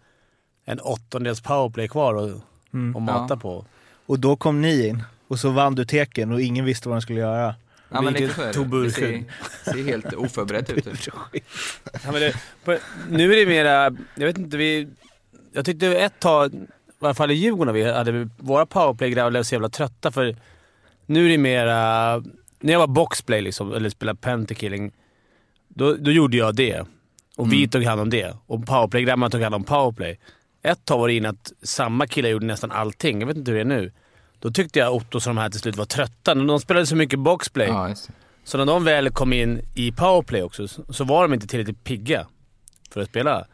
en 0.65 0.79
åttondels 0.79 1.41
powerplay 1.41 1.87
kvar 1.87 2.15
att 2.15 2.41
Mm. 2.73 3.03
mata 3.03 3.33
Ja. 3.33 3.39
på. 3.39 3.65
Och 4.05 4.19
då 4.19 4.35
kom 4.37 4.61
ni 4.61 4.87
in 4.87 5.03
och 5.27 5.39
så 5.39 5.49
vann 5.49 5.75
du 5.75 5.85
teken 5.85 6.31
och 6.31 6.41
ingen 6.41 6.65
visste 6.65 6.89
vad 6.89 6.97
de 6.97 7.01
skulle 7.01 7.19
göra. 7.19 7.55
Ja, 7.89 8.01
men 8.01 8.13
lite 8.13 8.25
Vilket 8.25 8.35
så 8.55 8.61
är 8.61 8.69
det. 8.81 8.83
Det 8.83 8.91
ser, 8.91 9.23
ser 9.73 9.83
helt 9.83 10.13
oförberett 10.13 10.69
ut. 10.69 10.83
typ. 11.03 11.13
Ja, 12.03 12.11
men 12.11 12.13
det, 12.13 12.35
på, 12.63 12.77
nu 13.09 13.33
är 13.33 13.35
det 13.35 13.45
mera... 13.45 13.95
Jag 14.15 14.25
vet 14.25 14.37
inte, 14.37 14.57
vi... 14.57 14.87
Jag 15.53 15.65
tyckte 15.65 15.87
ett 15.87 16.19
tag, 16.19 16.53
i 16.53 16.57
alla 16.99 17.13
fall 17.13 17.31
i 17.31 17.33
Djurgården, 17.33 17.73
vi 17.73 17.91
hade 17.91 18.29
våra 18.37 18.65
powerplay-grabbar 18.65 19.29
blev 19.29 19.43
så 19.43 19.55
jävla 19.55 19.69
trötta 19.69 20.11
för 20.11 20.35
nu 21.05 21.25
är 21.25 21.29
det 21.29 21.37
mera... 21.37 22.17
När 22.59 22.73
jag 22.73 22.79
var 22.79 22.87
boxplay 22.87 23.41
liksom, 23.41 23.73
eller 23.73 23.89
spelade 23.89 24.19
pentakilling, 24.19 24.91
då, 25.67 25.93
då 25.95 26.11
gjorde 26.11 26.37
jag 26.37 26.55
det. 26.55 26.85
Och 27.35 27.53
vi 27.53 27.57
Mm. 27.57 27.69
tog 27.69 27.83
hand 27.83 28.01
om 28.01 28.09
det. 28.09 28.35
Och 28.45 28.65
powerplay-grabbarna 28.65 29.29
tog 29.29 29.41
hand 29.41 29.55
om 29.55 29.63
powerplay. 29.63 30.19
Ett 30.63 30.85
tag 30.85 30.99
var 30.99 31.07
det 31.07 31.13
in 31.13 31.25
att 31.25 31.51
samma 31.61 32.07
killar 32.07 32.29
gjorde 32.29 32.45
nästan 32.45 32.71
allting. 32.71 33.19
Jag 33.19 33.27
vet 33.27 33.37
inte 33.37 33.51
hur 33.51 33.55
det 33.55 33.61
är 33.61 33.65
nu. 33.79 33.91
Då 34.39 34.51
tyckte 34.51 34.79
jag 34.79 34.95
Otto 34.95 35.17
och 35.17 35.21
de 35.25 35.37
här 35.37 35.49
till 35.49 35.59
slut 35.59 35.75
var 35.75 35.85
trötta. 35.85 36.35
De 36.35 36.59
spelade 36.59 36.85
så 36.85 36.95
mycket 36.95 37.19
boxplay. 37.19 37.67
Ja. 37.67 37.95
Så 38.43 38.57
när 38.57 38.65
de 38.65 38.83
väl 38.83 39.09
kom 39.09 39.33
in 39.33 39.61
i 39.75 39.91
powerplay 39.91 40.43
också 40.43 40.67
så 40.67 40.93
så 40.93 41.03
var 41.03 41.21
de 41.21 41.33
inte 41.33 41.47
tillräckligt 41.47 41.83
pigga 41.83 42.27
för 42.91 43.01
att 43.01 43.09
spela 43.09 43.45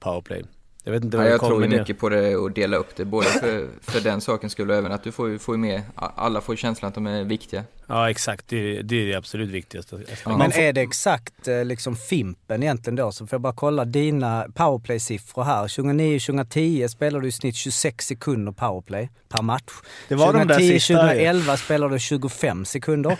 powerplay. 0.00 0.44
Jag 0.86 0.92
vet 0.92 1.04
inte 1.04 1.16
Ja, 1.16 1.22
vad 1.22 1.26
det 1.26 1.30
jag 1.30 1.40
tror 1.40 1.62
ju 1.62 1.68
mycket 1.68 1.98
på 1.98 2.08
det 2.08 2.36
och 2.36 2.52
dela 2.52 2.76
upp 2.76 2.96
det, 2.96 3.04
både 3.04 3.26
för, 3.26 3.68
för 3.80 4.00
den 4.00 4.20
sakens 4.20 4.52
skull 4.52 4.70
och 4.70 4.76
även 4.76 4.92
att 4.92 5.02
du 5.02 5.12
får 5.12 5.38
får 5.38 5.56
med, 5.56 5.82
alla 5.94 6.40
får 6.40 6.56
känslan 6.56 6.88
att 6.88 6.94
de 6.94 7.06
är 7.06 7.24
viktiga. 7.24 7.64
Ja, 7.86 8.10
exakt. 8.10 8.48
Det, 8.48 8.82
det 8.82 9.02
är 9.02 9.06
det 9.06 9.14
absolut 9.14 9.50
viktigaste. 9.50 10.00
Ja. 10.24 10.38
Men 10.38 10.52
är 10.52 10.72
det 10.72 10.80
exakt 10.80 11.48
eh, 11.48 11.64
liksom 11.64 11.96
Fimpen 11.96 12.62
egentligen 12.62 12.96
då? 12.96 13.12
Så 13.12 13.26
får 13.26 13.36
jag 13.36 13.40
bara 13.40 13.52
kolla 13.52 13.84
dina 13.84 14.46
powerplay-siffror 14.54 15.44
här. 15.44 15.66
2009-2010 15.66 16.88
spelade 16.88 17.24
du 17.24 17.28
i 17.28 17.32
snitt 17.32 17.56
26 17.56 18.06
sekunder 18.06 18.52
powerplay 18.52 19.10
per 19.28 19.42
match. 19.42 19.72
Det 20.08 20.14
var 20.14 20.32
de 20.32 20.46
där 20.46 20.58
sista 20.58 21.14
ju. 21.14 21.30
2010-2011 21.30 21.56
spelade 21.56 21.94
du 21.94 21.98
25 21.98 22.64
sekunder 22.64 23.18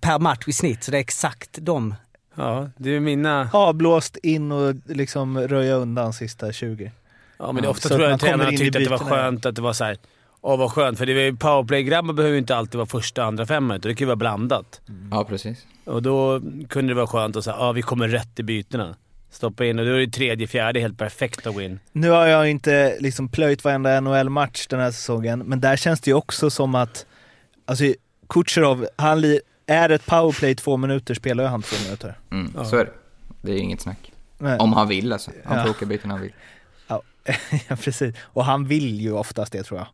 per 0.00 0.18
match 0.18 0.44
i 0.46 0.52
snitt. 0.52 0.84
Så 0.84 0.90
det 0.90 0.96
är 0.96 1.00
exakt 1.00 1.58
de. 1.60 1.94
Ja, 2.34 2.70
det 2.76 2.90
är 2.90 3.00
mina... 3.00 3.50
Avblåst 3.52 4.16
in 4.22 4.52
och 4.52 4.74
liksom 4.86 5.38
röja 5.38 5.74
undan 5.74 6.12
sista 6.12 6.52
20. 6.52 6.90
Ja, 7.38 7.52
men 7.52 7.62
det, 7.62 7.68
ofta 7.68 7.88
Så 7.88 7.94
tror 7.94 8.02
att 8.02 8.08
jag 8.08 8.14
att 8.14 8.20
tränarna 8.20 8.50
tyckte 8.50 8.78
att 8.78 8.84
det 8.84 8.90
var 8.90 8.98
skönt 8.98 9.46
att 9.46 9.56
det 9.56 9.62
var 9.62 9.72
så 9.72 9.84
här. 9.84 9.96
Åh, 10.40 10.58
vad 10.58 10.72
skönt. 10.72 10.98
För 10.98 11.06
det 11.06 11.14
var 11.14 11.20
ju 11.20 11.36
powerplay-grabbar 11.36 12.12
behöver 12.14 12.32
ju 12.32 12.38
inte 12.38 12.56
alltid 12.56 12.74
vara 12.78 12.86
första, 12.86 13.24
andra 13.24 13.46
femma, 13.46 13.76
utan 13.76 13.88
det 13.88 13.94
kan 13.94 14.04
ju 14.04 14.06
vara 14.06 14.16
blandat. 14.16 14.80
Ja, 15.10 15.24
precis. 15.24 15.66
Och 15.84 16.02
då 16.02 16.40
kunde 16.68 16.90
det 16.90 16.94
vara 16.94 17.06
skönt 17.06 17.36
att 17.36 17.44
säga 17.44 17.56
ja 17.58 17.72
vi 17.72 17.82
kommer 17.82 18.08
rätt 18.08 18.38
i 18.38 18.42
bytena. 18.42 18.96
Stoppa 19.30 19.64
in 19.64 19.78
och 19.78 19.84
då 19.86 19.92
är 19.92 19.98
det 19.98 20.12
tredje, 20.12 20.46
fjärde 20.46 20.80
helt 20.80 20.98
perfekt 20.98 21.46
att 21.46 21.54
gå 21.54 21.60
in. 21.60 21.80
Nu 21.92 22.10
har 22.10 22.26
jag 22.26 22.50
inte 22.50 22.96
liksom 23.00 23.28
plöjt 23.28 23.64
varenda 23.64 24.00
NHL-match 24.00 24.66
den 24.66 24.80
här 24.80 24.90
säsongen, 24.90 25.38
men 25.38 25.60
där 25.60 25.76
känns 25.76 26.00
det 26.00 26.10
ju 26.10 26.14
också 26.14 26.50
som 26.50 26.74
att 26.74 27.06
alltså, 27.64 27.84
Kucherov, 28.28 28.86
han 28.96 29.20
li- 29.20 29.40
är 29.72 29.88
ett 29.90 30.06
powerplay 30.06 30.54
två 30.54 30.76
minuter 30.76 31.14
spelar 31.14 31.44
han 31.46 31.62
två 31.62 31.76
minuter. 31.84 32.18
Mm, 32.30 32.52
Ja. 32.56 32.64
Så 32.64 32.76
är 32.76 32.84
det. 32.84 32.92
Det 33.42 33.52
är 33.52 33.56
inget 33.56 33.80
snack. 33.80 34.12
Nej. 34.38 34.58
Om 34.58 34.72
han 34.72 34.88
vill 34.88 35.12
alltså. 35.12 35.30
Han 35.44 35.56
Ja. 35.58 35.62
får 35.64 35.70
åka 35.70 35.86
byten 35.86 36.10
han 36.10 36.20
vill. 36.20 36.32
ja, 36.88 37.02
precis. 37.76 38.14
Och 38.22 38.44
han 38.44 38.66
vill 38.66 39.00
ju 39.00 39.12
oftast 39.12 39.52
det 39.52 39.62
tror 39.62 39.80
jag. 39.80 39.86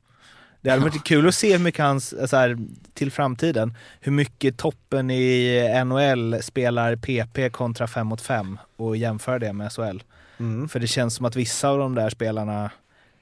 Det 0.61 0.71
hade 0.71 0.83
varit 0.83 1.05
kul 1.05 1.29
att 1.29 1.35
se 1.35 1.53
hur 1.53 1.65
mycket 1.65 1.85
hans, 1.85 2.31
så 2.31 2.37
här, 2.37 2.59
till 2.95 3.11
framtiden, 3.13 3.77
hur 4.01 4.13
mycket 4.13 4.57
toppen 4.59 5.11
i 5.11 5.83
NHL 5.87 6.43
spelar 6.43 6.97
PP 6.97 7.51
kontra 7.53 7.87
5 7.87 8.07
mot 8.07 8.21
5 8.21 8.59
och 8.77 8.97
jämföra 8.97 9.39
det 9.39 9.53
med 9.53 9.73
SHL. 9.73 10.03
Mm. 10.39 10.69
För 10.69 10.81
det 10.81 10.87
känns 10.87 11.15
som 11.15 11.27
att 11.27 11.37
vissa 11.37 11.69
av 11.69 11.79
de 11.79 11.95
där 11.95 12.11
spelarna 12.11 12.71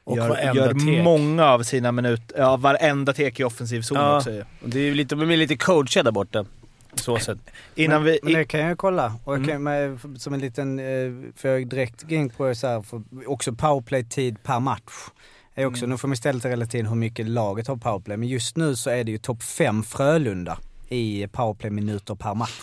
Och 0.07 0.17
gör, 0.17 0.29
varenda 0.29 0.55
gör 0.93 1.03
många 1.03 1.45
av 1.45 1.63
sina 1.63 1.93
minuter, 1.93 2.39
ja 2.39 2.57
varenda 2.57 3.13
tek 3.13 3.41
i 3.41 3.45
offensiv 3.45 3.83
zon 3.83 3.99
Ja. 3.99 4.17
också 4.17 4.31
ju. 4.31 4.45
Det 4.65 4.79
är 4.79 4.85
ju 4.85 4.95
lite, 4.95 5.15
de 5.15 5.31
är 5.31 5.37
lite 5.37 5.57
coachade 5.57 6.07
där 6.07 6.13
borta. 6.13 6.45
Så 6.95 7.19
sett. 7.19 7.39
Innan 7.75 8.03
men, 8.03 8.13
vi... 8.13 8.19
men 8.23 8.33
det 8.33 8.45
kan 8.45 8.61
jag 8.61 8.79
kolla. 8.79 9.15
Och 9.25 9.33
jag 9.35 9.39
Mm. 9.39 9.51
kan, 9.51 9.63
med, 9.63 9.99
som 10.21 10.35
en 10.35 10.41
liten, 10.41 10.79
eh, 10.79 11.33
för 11.37 11.49
jag 11.49 11.69
direkt 11.69 12.03
gå 12.03 12.15
in 12.15 12.31
på 12.31 12.55
så 12.55 12.67
här, 12.67 12.83
för 12.83 13.03
också 13.27 13.53
powerplay-tid 13.53 14.43
per 14.43 14.61
match. 14.61 14.93
Är 15.55 15.67
också, 15.67 15.85
Mm. 15.85 15.91
Nu 15.91 15.99
får 15.99 16.09
man 16.09 16.13
istället 16.13 16.45
relativt 16.45 16.71
till 16.71 16.87
hur 16.87 16.95
mycket 16.97 17.29
laget 17.29 17.67
har 17.69 17.77
powerplay. 17.77 18.17
Men 18.17 18.29
just 18.29 18.57
nu 18.57 18.77
så 18.77 18.91
är 18.91 19.05
det 19.05 19.11
ju 19.11 19.19
topp 19.19 19.43
5 19.43 19.83
Frölunda 19.83 20.59
i 20.89 21.27
powerplay-minuter 21.33 22.15
per 22.15 22.35
match. 22.35 22.61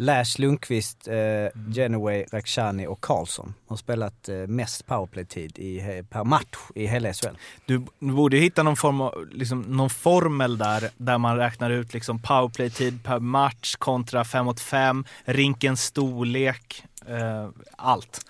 Lash, 0.00 0.38
Lundqvist, 0.38 1.08
eh, 1.08 1.72
Genoway, 1.72 2.24
Rakhshani 2.32 2.86
och 2.86 3.00
Karlsson 3.00 3.54
har 3.66 3.76
spelat 3.76 4.28
eh, 4.28 4.36
mest 4.36 4.86
powerplay-tid 4.86 5.58
i, 5.58 6.02
per 6.10 6.24
match 6.24 6.58
i 6.74 6.86
hela 6.86 7.12
SHL. 7.12 7.36
Du, 7.66 7.82
du 7.98 8.12
borde 8.12 8.36
ju 8.36 8.42
hitta 8.42 8.62
någon, 8.62 8.76
form 8.76 9.00
av, 9.00 9.26
liksom, 9.32 9.60
någon 9.60 9.90
formel 9.90 10.58
där, 10.58 10.90
där 10.96 11.18
man 11.18 11.36
räknar 11.36 11.70
ut 11.70 11.94
liksom 11.94 12.18
powerplay-tid 12.18 13.04
per 13.04 13.18
match 13.18 13.74
kontra 13.76 14.24
5 14.24 14.44
mot 14.44 14.60
5, 14.60 15.04
rinkens 15.24 15.84
storlek, 15.84 16.84
eh, 17.08 17.48
allt. 17.76 18.20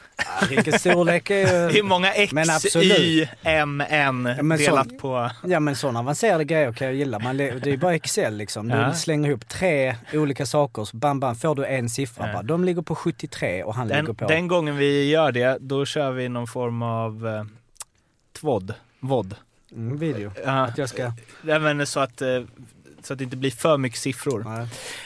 Vilken 0.48 0.78
storlek 0.78 1.30
är 1.30 1.36
ju... 1.68 1.72
Hur 1.72 1.82
många 1.82 2.12
X, 2.12 2.32
Men 2.32 2.50
absolut. 2.50 2.98
Y, 2.98 3.28
M, 3.42 3.82
N 3.88 4.22
men 4.42 4.58
delat 4.58 4.88
sån- 4.88 4.98
på... 4.98 5.30
Ja 5.44 5.60
men 5.60 5.76
sådana 5.76 5.98
avancerade 6.00 6.44
grejer 6.44 6.72
kan 6.72 6.86
jag 6.86 6.96
gilla. 6.96 7.18
Man, 7.18 7.36
det 7.36 7.44
är 7.48 7.66
ju 7.66 7.76
bara 7.76 7.94
Excel 7.94 8.36
liksom. 8.36 8.68
Du 8.68 8.76
Ja. 8.76 8.94
slänger 8.94 9.28
ihop 9.28 9.48
tre 9.48 9.96
olika 10.12 10.46
saker 10.46 10.84
så 10.84 10.96
bam 10.96 11.20
bam 11.20 11.36
får 11.36 11.54
du 11.54 11.66
en 11.66 11.88
siffra 11.90 12.26
Ja. 12.26 12.32
bara. 12.32 12.42
De 12.42 12.64
ligger 12.64 12.82
på 12.82 12.94
73 12.94 13.62
och 13.64 13.74
han 13.74 13.88
ligger 13.88 14.02
Den, 14.02 14.14
på... 14.16 14.26
den 14.26 14.48
gången 14.48 14.76
vi 14.76 15.10
gör 15.10 15.32
det, 15.32 15.58
då 15.60 15.84
kör 15.86 16.10
vi 16.10 16.28
någon 16.28 16.46
form 16.46 16.82
av 16.82 17.26
eh, 17.28 17.44
tvådd. 18.40 18.74
Vod. 19.00 19.34
Mm, 19.72 19.98
video. 19.98 20.32
Ja, 20.44 20.64
Att 20.64 20.78
jag 20.78 20.88
ska... 20.88 21.12
nej, 21.42 21.58
men 21.60 21.86
så, 21.86 22.00
att, 22.00 22.22
eh, 22.22 22.28
så 23.02 23.12
att 23.12 23.18
det 23.18 23.24
inte 23.24 23.36
blir 23.36 23.50
för 23.50 23.76
mycket 23.78 23.98
siffror. 24.00 24.46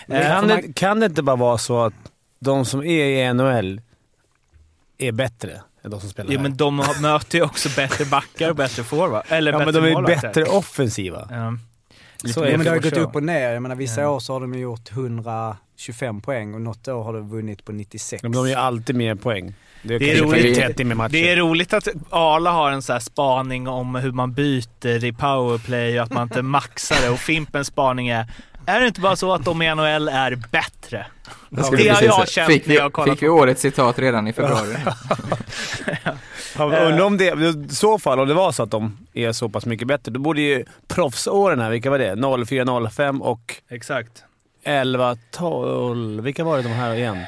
Eh, 0.08 0.22
Kan 0.28 0.48
det, 0.48 0.72
kan 0.74 1.00
det 1.00 1.06
inte 1.06 1.22
bara 1.22 1.36
vara 1.36 1.58
så 1.58 1.84
att 1.84 1.94
de 2.42 2.64
som 2.64 2.80
är 2.84 3.04
i 3.04 3.34
NHL 3.34 3.80
är 4.98 5.12
bättre 5.12 5.60
än 5.84 5.90
de 5.90 6.00
som 6.00 6.10
spelar 6.10 6.30
här? 6.30 6.38
men 6.38 6.56
de 6.56 6.78
har- 6.78 7.00
möter 7.00 7.38
ju 7.38 7.44
också 7.44 7.68
bättre 7.76 8.04
backar 8.04 8.50
och 8.50 8.56
bättre 8.56 8.82
forward. 8.84 9.22
Eller 9.28 9.52
ja, 9.52 9.58
men 9.58 9.66
bättre 9.66 9.80
de 9.80 9.88
är 9.88 9.92
målvakter. 9.94 10.28
bättre 10.28 10.44
offensiva. 10.44 11.28
Ja. 11.30 11.56
Lite 12.22 12.34
Så 12.34 12.42
är 12.42 12.50
Ja, 12.50 12.56
men 12.56 12.64
det 12.64 12.70
har 12.70 12.78
gått 12.78 12.92
upp 12.92 13.14
och 13.16 13.22
ner. 13.22 13.50
Jag 13.52 13.62
menar 13.62 13.76
vissa 13.76 14.00
Ja. 14.00 14.08
år 14.08 14.20
så 14.20 14.32
har 14.32 14.40
de 14.40 14.54
gjort 14.54 14.90
125 14.90 16.20
poäng 16.20 16.54
och 16.54 16.60
något 16.60 16.88
år 16.88 17.02
har 17.04 17.12
de 17.12 17.28
vunnit 17.30 17.64
på 17.64 17.72
96. 17.72 18.22
Men 18.22 18.32
de 18.32 18.48
ju 18.48 18.54
alltid 18.54 18.96
mer 18.96 19.14
poäng. 19.14 19.54
Det 19.82 19.94
är, 19.94 19.98
Det 19.98 20.12
är 20.12 20.22
roligt. 20.22 20.56
30 20.56 20.84
med 20.84 20.96
matcher. 20.96 21.12
Det 21.12 21.30
är 21.32 21.36
roligt 21.36 21.72
att 21.72 21.88
Arla 22.10 22.50
har 22.50 22.70
en 22.70 22.82
så 22.82 22.92
här 22.92 23.00
spaning 23.00 23.68
om 23.68 23.94
hur 23.94 24.12
man 24.12 24.32
byter 24.32 25.04
i 25.04 25.12
powerplay 25.12 25.98
och 25.98 26.04
att 26.04 26.12
man 26.12 26.22
inte 26.22 26.42
maxar 26.58 26.96
det. 27.02 27.10
Och 27.10 27.18
Fimpens 27.18 27.66
spaning 27.66 28.08
är, 28.08 28.26
är 28.66 28.80
det 28.80 28.86
inte 28.86 29.00
bara 29.00 29.16
så 29.16 29.34
att 29.34 29.44
de 29.44 29.62
i 29.62 29.74
NHL 29.74 30.08
är 30.08 30.34
bättre? 30.50 31.06
Skulle 31.64 31.82
det 31.82 31.88
har 31.90 32.02
jag 32.02 32.28
känt 32.28 32.46
fick 32.52 32.66
när 32.66 32.72
vi, 32.72 32.76
jag 32.76 32.82
har 32.82 32.90
kollat 32.90 33.10
Fick 33.10 33.22
vi 33.22 33.28
årets 33.28 33.60
citat 33.60 33.98
redan 33.98 34.28
i 34.28 34.32
februari? 34.32 34.76
Ja, 36.56 36.64
Undrar 36.64 37.00
om 37.00 37.16
det, 37.16 37.24
i 37.70 37.74
så 37.74 37.98
fall, 37.98 38.20
om 38.20 38.28
det 38.28 38.34
var 38.34 38.52
så 38.52 38.62
att 38.62 38.70
de 38.70 38.96
är 39.12 39.32
så 39.32 39.48
pass 39.48 39.66
mycket 39.66 39.88
bättre, 39.88 40.12
då 40.12 40.20
borde 40.20 40.40
ju 40.40 40.64
proffsåren 40.88 41.60
här, 41.60 41.70
vilka 41.70 41.90
var 41.90 41.98
det? 41.98 42.46
04, 42.46 42.90
05 42.90 43.22
och 43.22 43.54
Exakt. 43.70 44.24
11, 44.64 45.16
12. 45.30 46.22
Vilka 46.22 46.44
var 46.44 46.56
det 46.56 46.62
de 46.62 46.68
här 46.68 46.94
igen? 46.94 47.18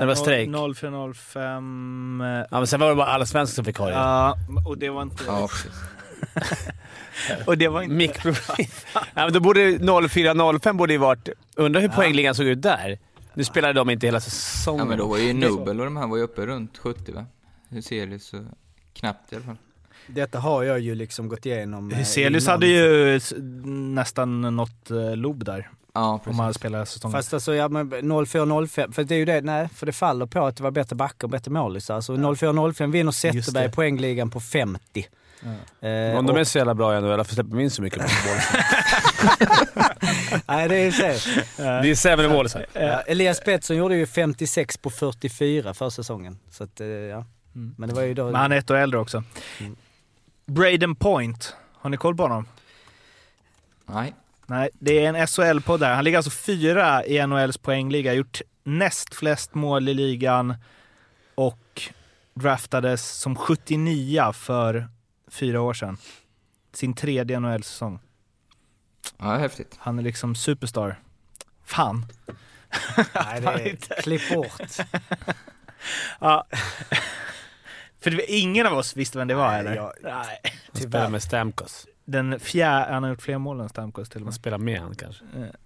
Det 0.00 0.06
var 0.06 0.14
strejk. 0.14 0.50
0405... 0.76 2.20
eh, 2.20 2.26
Ja, 2.28 2.46
men 2.58 2.66
sen 2.66 2.80
var 2.80 2.88
det 2.88 2.94
bara 2.94 3.06
alla 3.06 3.26
svenskar 3.26 3.54
som 3.54 3.64
fick 3.64 3.78
ha 3.78 3.86
det. 3.86 3.92
Ja, 3.92 4.36
och 4.66 4.78
det 4.78 4.90
var 4.90 5.02
inte... 5.02 5.24
ja, 5.26 5.48
precis. 5.48 5.72
Och 7.46 7.58
det 7.58 7.68
var 7.68 7.82
inte... 7.82 7.94
Mikroproblem. 7.94 8.66
ja, 8.94 9.00
men 9.14 9.32
då 9.32 9.40
borde 9.40 10.08
04, 10.08 10.58
05 10.60 10.76
borde 10.76 10.92
ju 10.92 10.98
varit... 10.98 11.28
Undrar 11.56 11.80
hur 11.80 11.88
poängligan 11.88 12.34
såg 12.34 12.46
ut 12.46 12.62
där? 12.62 12.98
Nu 13.34 13.44
spelade 13.44 13.72
de 13.72 13.90
inte 13.90 14.06
hela 14.06 14.20
säsongen. 14.20 14.78
Ja, 14.78 14.84
men 14.84 14.98
då 14.98 15.06
var 15.06 15.18
ju 15.18 15.32
Nobel 15.32 15.80
och 15.80 15.84
de 15.86 15.96
här 15.96 16.06
var 16.06 16.16
ju 16.16 16.22
uppe 16.22 16.46
runt 16.46 16.78
70 16.78 17.12
va? 17.12 17.26
Huselius 17.68 18.26
så 18.26 18.44
knappt 18.92 19.32
i 19.32 19.36
alla 19.36 19.44
fall. 19.44 19.56
Detta 20.06 20.38
har 20.38 20.62
jag 20.62 20.80
ju 20.80 20.94
liksom 20.94 21.28
gått 21.28 21.46
igenom. 21.46 21.90
eh, 21.90 21.98
Hyselius 21.98 22.44
innan. 22.44 22.52
hade 22.52 22.66
ju 22.66 23.20
nästan 23.94 24.56
något 24.56 24.90
uh, 24.90 25.16
lob 25.16 25.44
där. 25.44 25.70
Ja, 25.94 26.12
Om 26.12 26.18
precis. 26.18 26.36
man 26.36 26.44
hade 26.44 26.54
spelat 26.54 26.88
säsongen. 26.88 27.12
Fast 27.12 27.34
alltså, 27.34 27.54
ja 27.54 27.68
men 27.68 27.92
04-05, 27.92 28.92
för 28.92 29.04
det 29.04 29.14
är 29.14 29.18
ju 29.18 29.24
det, 29.24 29.40
nej, 29.40 29.68
för 29.74 29.86
det 29.86 29.92
faller 29.92 30.26
på 30.26 30.46
att 30.46 30.56
det 30.56 30.62
var 30.62 30.70
bättre 30.70 30.96
backar 30.96 31.26
och 31.26 31.30
bättre 31.30 31.50
målisar. 31.50 31.94
Alltså 31.94 32.14
04-05 32.14 32.90
vinner 32.92 33.12
Zetterberg 33.12 33.72
poängligan 33.72 34.30
på 34.30 34.40
50. 34.40 35.06
Eh, 35.80 36.18
Om 36.18 36.26
de 36.26 36.36
är 36.36 36.44
så 36.44 36.58
jävla 36.58 36.74
bra 36.74 36.98
i 36.98 37.00
NHL, 37.00 37.16
varför 37.16 37.34
släpper 37.34 37.50
de 37.50 37.60
in 37.60 37.70
så 37.70 37.82
mycket 37.82 37.98
mål? 37.98 38.08
Nej, 40.48 40.68
det 40.68 40.76
är 40.76 40.84
ju 40.84 40.92
så. 40.92 41.02
Det 41.56 41.90
är 41.90 41.94
sämre 41.94 42.28
mål 42.28 42.48
så. 42.48 42.58
Ja, 42.72 42.80
Elias 43.00 43.40
Pettersson 43.40 43.76
gjorde 43.76 43.96
ju 43.96 44.06
56 44.06 44.76
på 44.78 44.90
44 44.90 45.74
för 45.74 45.90
säsongen. 45.90 46.38
Så 46.50 46.64
att, 46.64 46.80
eh, 46.80 46.86
ja. 46.86 47.24
Mm. 47.54 47.74
Men 47.78 47.88
det 47.88 47.94
var 47.94 48.02
ju 48.02 48.14
då... 48.14 48.24
Men 48.24 48.34
han 48.34 48.52
är 48.52 48.56
ett 48.56 48.70
år 48.70 48.76
äldre 48.76 49.00
också. 49.00 49.24
Mm. 49.60 49.76
Braden 50.46 50.94
Point, 50.94 51.56
har 51.74 51.90
ni 51.90 51.96
koll 51.96 52.16
på 52.16 52.22
honom? 52.22 52.48
Nej. 53.86 54.14
Nej, 54.46 54.70
det 54.72 55.04
är 55.04 55.08
en 55.08 55.26
SHL-podd 55.26 55.80
där. 55.80 55.94
Han 55.94 56.04
ligger 56.04 56.18
alltså 56.18 56.30
fyra 56.30 57.04
i 57.04 57.26
NHLs 57.26 57.58
poängliga, 57.58 58.14
gjort 58.14 58.40
näst 58.64 59.14
flest 59.14 59.54
mål 59.54 59.88
i 59.88 59.94
ligan 59.94 60.54
och 61.34 61.82
draftades 62.34 63.08
som 63.10 63.36
79 63.36 64.32
för 64.32 64.88
fyra 65.32 65.60
år 65.60 65.74
sedan. 65.74 65.96
Sin 66.72 66.94
tredje 66.94 67.40
NHL-säsong. 67.40 67.98
Ja, 69.18 69.36
häftigt. 69.36 69.76
Han 69.78 69.98
är 69.98 70.02
liksom 70.02 70.34
superstar. 70.34 71.00
Fan. 71.64 72.06
Nej, 73.14 73.40
det 73.40 73.48
är... 73.48 74.02
Klipp 74.02 74.34
bort. 74.34 74.60
Ja. 76.20 76.46
För 78.00 78.10
det 78.10 78.16
var 78.16 78.24
ingen 78.28 78.66
av 78.66 78.72
oss 78.72 78.96
visste 78.96 79.18
vem 79.18 79.28
det 79.28 79.34
var 79.34 79.48
Nej, 79.50 79.60
eller? 79.60 79.74
jag- 79.76 79.92
Nej. 80.02 80.40
Han 80.72 80.82
spelar 80.82 81.08
med 81.08 81.22
Stamkos. 81.22 81.86
Den 82.04 82.40
fjärde, 82.40 82.92
han 82.94 83.02
har 83.02 83.10
gjort 83.10 83.22
fler 83.22 83.38
mål 83.38 83.60
än 83.60 83.68
Stamkos 83.68 84.08
till 84.08 84.16
och 84.16 84.20
Man 84.20 84.26
med. 84.26 84.34
spelar 84.34 84.58
med 84.58 84.80
han 84.80 84.94
kanske. 84.94 85.24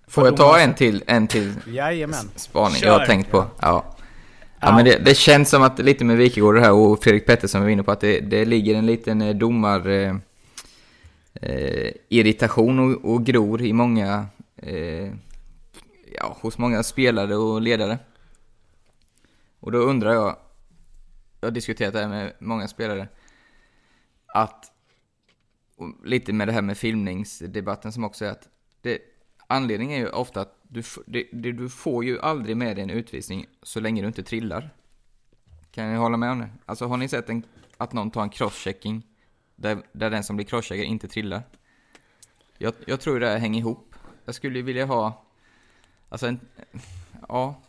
Får 0.08 0.26
jag 0.26 0.36
ta 0.36 0.58
en 0.58 0.74
till, 0.74 1.04
en 1.06 1.28
till 1.28 1.54
Jajamän. 1.66 2.30
spaning 2.36 2.76
Kör. 2.76 2.86
jag 2.86 2.98
har 2.98 3.06
tänkt 3.06 3.30
på? 3.30 3.46
Ja. 3.60 3.95
Ja, 4.60 4.76
men 4.76 4.84
det, 4.84 4.98
det 5.04 5.14
känns 5.14 5.50
som 5.50 5.62
att 5.62 5.78
lite 5.78 6.04
med 6.04 6.16
Wikegård 6.16 6.58
här 6.58 6.72
och 6.72 7.02
Fredrik 7.02 7.26
Pettersson 7.26 7.62
var 7.62 7.68
inne 7.68 7.82
på 7.82 7.92
att 7.92 8.00
det, 8.00 8.20
det 8.20 8.44
ligger 8.44 8.74
en 8.74 8.86
liten 8.86 9.22
eh, 9.22 9.36
domar... 9.36 9.88
Eh, 9.88 10.16
eh, 11.42 11.92
irritation 12.08 12.78
och, 12.78 13.14
och 13.14 13.24
gror 13.24 13.62
i 13.62 13.72
många... 13.72 14.26
Eh, 14.56 15.12
ja, 16.14 16.36
hos 16.40 16.58
många 16.58 16.82
spelare 16.82 17.36
och 17.36 17.62
ledare. 17.62 17.98
Och 19.60 19.72
då 19.72 19.78
undrar 19.78 20.12
jag... 20.12 20.36
Jag 21.40 21.46
har 21.46 21.52
diskuterat 21.52 21.92
det 21.92 22.00
här 22.00 22.08
med 22.08 22.32
många 22.38 22.68
spelare. 22.68 23.08
Att... 24.26 24.72
Lite 26.04 26.32
med 26.32 26.48
det 26.48 26.52
här 26.52 26.62
med 26.62 26.78
filmningsdebatten 26.78 27.92
som 27.92 28.04
också 28.04 28.24
är 28.24 28.30
att... 28.30 28.48
Det, 28.80 28.98
anledningen 29.46 30.00
är 30.00 30.06
ju 30.06 30.08
ofta 30.08 30.40
att 30.40 30.55
du, 30.68 30.82
det, 31.06 31.26
det, 31.32 31.52
du 31.52 31.68
får 31.68 32.04
ju 32.04 32.20
aldrig 32.20 32.56
med 32.56 32.76
dig 32.76 32.82
en 32.82 32.90
utvisning 32.90 33.46
så 33.62 33.80
länge 33.80 34.02
du 34.02 34.08
inte 34.08 34.22
trillar. 34.22 34.70
Kan 35.70 35.92
ni 35.92 35.96
hålla 35.96 36.16
med 36.16 36.30
om 36.30 36.38
det? 36.38 36.48
Alltså 36.66 36.86
har 36.86 36.96
ni 36.96 37.08
sett 37.08 37.30
en, 37.30 37.42
att 37.76 37.92
någon 37.92 38.10
tar 38.10 38.22
en 38.22 38.30
crosschecking 38.30 39.02
där, 39.56 39.78
där 39.92 40.10
den 40.10 40.24
som 40.24 40.36
blir 40.36 40.46
crosscheckad 40.46 40.84
inte 40.84 41.08
trillar? 41.08 41.42
Jag, 42.58 42.74
jag 42.86 43.00
tror 43.00 43.20
det 43.20 43.28
här 43.28 43.38
hänger 43.38 43.60
ihop. 43.60 43.94
Jag 44.24 44.34
skulle 44.34 44.58
ju 44.58 44.62
vilja 44.62 44.86
ha... 44.86 45.24
Alltså 46.08 46.26
en... 46.26 46.40
Ja. 47.28 47.60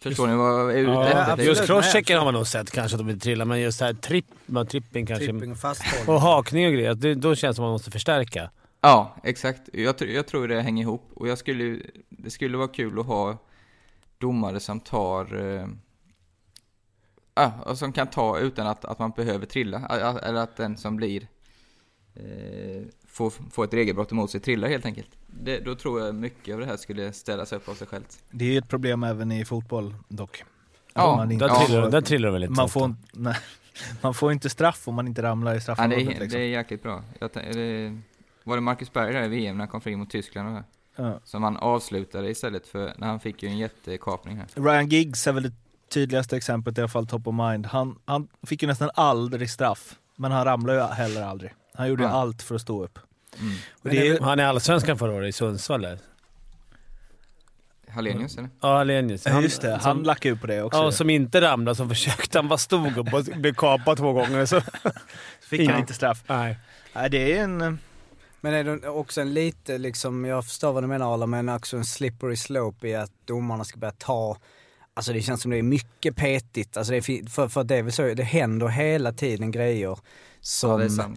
Förstår 0.00 0.26
ni 0.26 0.34
vad 0.34 0.60
jag 0.60 0.72
är 0.72 0.78
ute 0.78 0.90
Ja, 0.90 1.06
efter? 1.06 1.20
absolut. 1.20 1.46
just 1.46 1.66
crosschecken 1.66 2.18
har 2.18 2.24
man 2.24 2.34
nog 2.34 2.46
sett 2.46 2.70
kanske 2.70 2.94
att 2.96 2.98
de 2.98 3.10
inte 3.10 3.24
trillar, 3.24 3.44
men 3.44 3.60
just 3.60 3.78
det 3.78 3.84
här 3.84 3.94
tripp, 3.94 4.26
tripping 4.68 5.06
kanske. 5.06 5.26
Tripping 5.26 5.52
och 5.52 5.58
fasthållning. 5.58 6.14
Och 6.14 6.20
hakning 6.20 6.66
och 6.66 6.72
grejer, 6.72 6.94
det, 6.94 7.14
då 7.14 7.34
känns 7.34 7.52
det 7.52 7.56
som 7.56 7.64
att 7.64 7.66
man 7.66 7.72
måste 7.72 7.90
förstärka. 7.90 8.50
Ja, 8.84 9.16
exakt. 9.22 9.68
Jag, 9.72 10.00
jag 10.00 10.26
tror 10.26 10.48
det 10.48 10.62
hänger 10.62 10.82
ihop. 10.82 11.10
Och 11.14 11.28
jag 11.28 11.38
skulle, 11.38 11.64
ju- 11.64 11.90
det 12.08 12.30
skulle 12.30 12.56
vara 12.56 12.68
kul 12.68 12.98
att 12.98 13.06
ha 13.06 13.38
domare 14.18 14.60
som 14.60 14.80
tar... 14.80 15.40
Eh, 15.44 15.66
ja, 17.34 17.52
och 17.66 17.78
som 17.78 17.92
kan 17.92 18.06
ta 18.06 18.38
utan 18.38 18.66
att, 18.66 18.84
att 18.84 18.98
man 18.98 19.10
behöver 19.10 19.46
trilla. 19.46 19.86
Eller 20.22 20.40
att 20.40 20.56
den 20.56 20.76
som 20.76 20.96
blir... 20.96 21.28
Eh, 22.14 22.82
får, 23.06 23.30
får 23.50 23.64
ett 23.64 23.74
regelbrott 23.74 24.12
emot 24.12 24.30
sig 24.30 24.40
trillar 24.40 24.68
helt 24.68 24.86
enkelt. 24.86 25.08
Det, 25.26 25.58
då 25.58 25.74
tror 25.74 26.00
jag 26.00 26.14
mycket 26.14 26.54
av 26.54 26.60
det 26.60 26.66
här 26.66 26.76
skulle 26.76 27.12
ställas 27.12 27.52
upp 27.52 27.68
av 27.68 27.74
sig 27.74 27.86
självt. 27.86 28.22
Det 28.30 28.44
är 28.44 28.48
ju 28.52 28.58
ett 28.58 28.68
problem 28.68 29.02
även 29.02 29.32
i 29.32 29.44
fotboll 29.44 29.94
dock. 30.08 30.44
Ja, 30.94 31.16
man 31.16 31.32
inte 31.32 31.44
Där, 31.46 31.54
Ja. 31.54 31.64
trillar, 31.66 31.90
där 31.90 32.00
trillar 32.00 32.28
de 32.28 32.32
väl 32.32 32.42
inte 32.42 32.52
man, 32.56 32.68
får, 32.68 32.94
nej, 33.12 33.36
man 34.00 34.14
får 34.14 34.32
inte 34.32 34.50
straff 34.50 34.88
om 34.88 34.94
man 34.94 35.06
inte 35.08 35.22
ramlar 35.22 35.50
i 35.50 35.54
Ja, 35.54 35.56
det, 35.56 35.60
straffområdet. 35.62 36.06
är, 36.06 36.10
liksom. 36.10 36.28
det 36.28 36.38
är 36.38 36.48
jäkligt 36.48 36.82
bra. 36.82 37.02
Jag, 37.18 37.30
det, 37.34 37.98
Var 38.44 38.56
det 38.56 38.60
Marcus 38.60 38.92
Berg 38.92 39.12
där 39.12 39.22
i 39.22 39.28
VM 39.28 39.56
när 39.56 39.62
han 39.62 39.68
kom 39.68 39.80
fri 39.80 39.96
mot 39.96 40.10
Tyskland? 40.10 40.48
och 40.48 40.54
det? 40.54 40.64
Ja. 40.96 41.20
Som 41.24 41.42
han 41.42 41.56
avslutade 41.56 42.30
istället 42.30 42.66
för, 42.66 42.92
när 42.98 43.06
han 43.06 43.20
fick 43.20 43.42
ju 43.42 43.48
en 43.48 43.58
jättekapning 43.58 44.36
här. 44.36 44.46
Ryan 44.62 44.88
Giggs 44.88 45.26
är 45.26 45.32
väl 45.32 45.42
det 45.42 45.52
tydligaste 45.88 46.36
exemplet, 46.36 46.78
i 46.78 46.80
alla 46.80 46.88
fall 46.88 47.06
top 47.06 47.26
of 47.26 47.34
mind. 47.34 47.66
Han, 47.66 47.98
han 48.04 48.28
fick 48.46 48.62
ju 48.62 48.68
nästan 48.68 48.90
aldrig 48.94 49.50
straff, 49.50 49.94
men 50.16 50.32
han 50.32 50.44
ramlade 50.44 50.78
ju 50.78 50.84
heller 50.86 51.22
aldrig. 51.22 51.54
Han 51.74 51.88
gjorde 51.88 52.02
ju 52.02 52.08
Ja. 52.08 52.14
allt 52.14 52.42
för 52.42 52.54
att 52.54 52.60
stå 52.60 52.84
upp. 52.84 52.98
Mm. 53.40 53.54
Och 53.82 53.88
det 53.88 54.08
är, 54.08 54.20
Han 54.20 54.38
är 54.40 54.44
allsvenskan 54.44 54.98
förra 54.98 55.12
året 55.12 55.28
i 55.28 55.32
Sundsvall 55.32 55.82
där. 55.82 55.98
Hallenius 57.88 58.38
eller? 58.38 58.50
Ja, 58.60 58.80
Alenius. 58.80 59.26
ja, 59.26 59.40
just 59.40 59.62
det, 59.62 59.76
han 59.82 60.02
lackade 60.02 60.28
ju 60.34 60.36
på 60.40 60.46
det 60.46 60.62
också. 60.62 60.78
ja, 60.78 60.92
som 60.92 61.10
inte 61.10 61.40
ramlade, 61.40 61.74
som 61.74 61.88
försökte. 61.88 62.38
Han 62.38 62.48
bara 62.48 62.58
stod 62.58 62.98
upp 62.98 63.14
och 63.14 63.24
blev 63.24 63.54
kapad 63.54 63.96
två 63.96 64.12
gånger. 64.12 64.46
Så. 64.46 64.60
fick 65.40 65.70
han 65.70 65.80
inte 65.80 65.94
straff. 65.94 66.22
Nej. 66.26 66.58
Nej, 66.92 67.10
det 67.10 67.38
är 67.38 67.44
en... 67.44 67.78
Men 68.44 68.54
är 68.54 68.64
det 68.64 68.88
också 68.88 69.20
en 69.20 69.34
lite 69.34 69.78
liksom, 69.78 70.24
jag 70.24 70.44
förstår 70.44 70.72
vad 70.72 70.82
du 70.82 70.86
menar 70.86 71.14
Arla, 71.14 71.26
men 71.26 71.48
också 71.48 71.76
en 71.76 71.84
slippery 71.84 72.36
slope 72.36 72.88
i 72.88 72.94
att 72.94 73.12
domarna 73.24 73.64
ska 73.64 73.78
börja 73.78 73.94
ta 73.98 74.36
Alltså 74.94 75.12
det 75.12 75.22
känns 75.22 75.42
som 75.42 75.50
det 75.50 75.58
är 75.58 75.62
mycket 75.62 76.16
petigt. 76.16 76.76
Alltså 76.76 76.92
det 76.92 76.96
är, 76.96 77.30
för, 77.30 77.48
för 77.48 77.64
det 77.64 77.76
är 77.76 77.82
väl 77.82 77.92
så, 77.92 78.14
det 78.14 78.22
händer 78.22 78.68
hela 78.68 79.12
tiden 79.12 79.50
grejer 79.50 79.98
som... 80.40 80.80
Ja. 80.80 81.08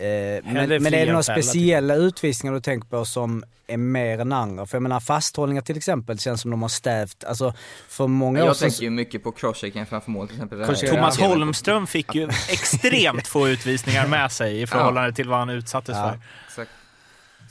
Eh, 0.00 0.06
men, 0.44 0.82
men 0.82 0.86
är 0.94 1.06
det 1.06 1.12
några 1.12 1.22
speciella 1.22 1.94
utvisningar 1.94 2.54
du 2.54 2.60
tänker 2.60 2.88
på 2.88 3.04
som 3.04 3.44
är 3.66 3.76
mer 3.76 4.18
än 4.18 4.32
andra? 4.32 4.66
För 4.66 4.76
jag 4.76 4.82
menar 4.82 5.00
fasthållningar 5.00 5.62
till 5.62 5.76
exempel 5.76 6.18
känns 6.18 6.40
som 6.40 6.50
de 6.50 6.62
har 6.62 6.68
stävt, 6.68 7.24
alltså 7.24 7.54
för 7.88 8.06
många 8.06 8.40
år 8.42 8.46
Jag 8.46 8.58
tänker 8.58 8.82
ju 8.82 8.90
mycket 8.90 9.22
på 9.22 9.32
crosschecken 9.32 9.86
framför 9.86 10.10
mål 10.10 10.26
till 10.28 10.36
exempel. 10.36 10.60
Här- 10.64 10.90
Thomas 10.90 11.18
Ja. 11.18 11.26
Holmström 11.26 11.86
fick 11.86 12.14
ju 12.14 12.28
extremt 12.50 13.26
få 13.26 13.48
utvisningar 13.48 14.06
med 14.06 14.32
sig 14.32 14.62
i 14.62 14.66
förhållande 14.66 15.12
till 15.12 15.28
vad 15.28 15.38
han 15.38 15.50
utsattes 15.50 15.96
Ja. 15.96 16.10
för. 16.10 16.20
Exakt. 16.48 16.70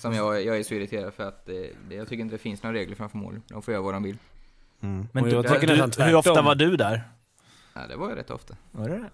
Som 0.02 0.14
jag, 0.14 0.46
jag 0.46 0.58
är 0.60 0.64
så 0.64 0.74
irriterad 0.74 1.14
för 1.14 1.28
att 1.28 1.46
det, 1.46 1.70
det, 1.90 1.96
jag 1.96 2.10
tycker 2.10 2.22
inte 2.22 2.36
det 2.36 2.40
finns 2.42 2.64
några 2.64 2.78
regler 2.78 2.96
framför 2.96 3.18
mål. 3.18 3.42
De 3.48 3.62
får 3.62 3.72
göra 3.72 3.84
vad 3.84 3.94
de 3.94 4.04
vill. 4.04 4.18
Mm. 4.84 5.08
Men 5.12 5.24
du, 5.24 5.30
jag 5.30 5.62
du, 5.62 6.04
hur 6.04 6.16
ofta 6.16 6.42
var 6.42 6.56
du 6.56 6.78
där? 6.78 7.04
Ja, 7.74 7.82
det 7.90 7.96
var 7.96 8.10
ju 8.10 8.16
rätt 8.16 8.30
ofta. 8.32 8.56
Var 8.72 8.90
det 8.90 9.10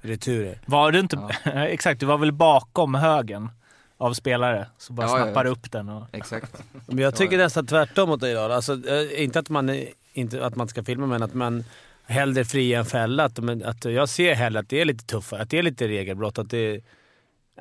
Returer. 0.08 0.60
Var 0.66 0.92
du 0.92 0.98
inte... 1.00 1.18
Exakt, 1.54 2.00
du 2.00 2.06
var 2.06 2.18
väl 2.18 2.32
bakom 2.32 2.94
högen 2.94 3.50
av 3.96 4.12
spelare, 4.14 4.66
så 4.78 4.92
bara 4.92 5.06
Ja, 5.06 5.18
ja, 5.18 5.24
snappar 5.24 5.44
ja. 5.44 5.50
upp 5.50 5.72
den 5.72 5.88
och... 5.88 6.04
Exakt. 6.12 6.62
Men 6.86 6.98
jag 6.98 7.14
tycker 7.14 7.34
Ja, 7.36 7.40
ja. 7.40 7.46
nästan 7.46 7.66
tvärtom 7.66 8.08
mot 8.08 8.20
dig 8.20 8.30
idag. 8.32 8.52
Alltså, 8.52 8.88
eh, 8.88 9.22
inte, 9.22 9.38
att 9.38 9.48
man, 9.48 9.84
inte 10.12 10.46
att 10.46 10.56
man 10.56 10.68
ska 10.68 10.84
filma, 10.84 11.06
men 11.06 11.22
att 11.22 11.34
man 11.34 11.64
hellre 12.06 12.44
fria 12.44 12.78
än 12.78 12.84
fälla. 12.86 13.24
Att, 13.24 13.38
men, 13.38 13.64
att 13.64 13.84
jag 13.84 14.08
ser 14.08 14.34
hellre 14.34 14.60
att 14.60 14.68
det 14.68 14.80
är 14.80 14.84
lite 14.84 15.04
tuffare, 15.04 15.42
att 15.42 15.50
det 15.50 15.58
är 15.58 15.62
lite 15.62 15.88
regelbrott. 15.88 16.38
Att 16.38 16.50
det, 16.50 16.80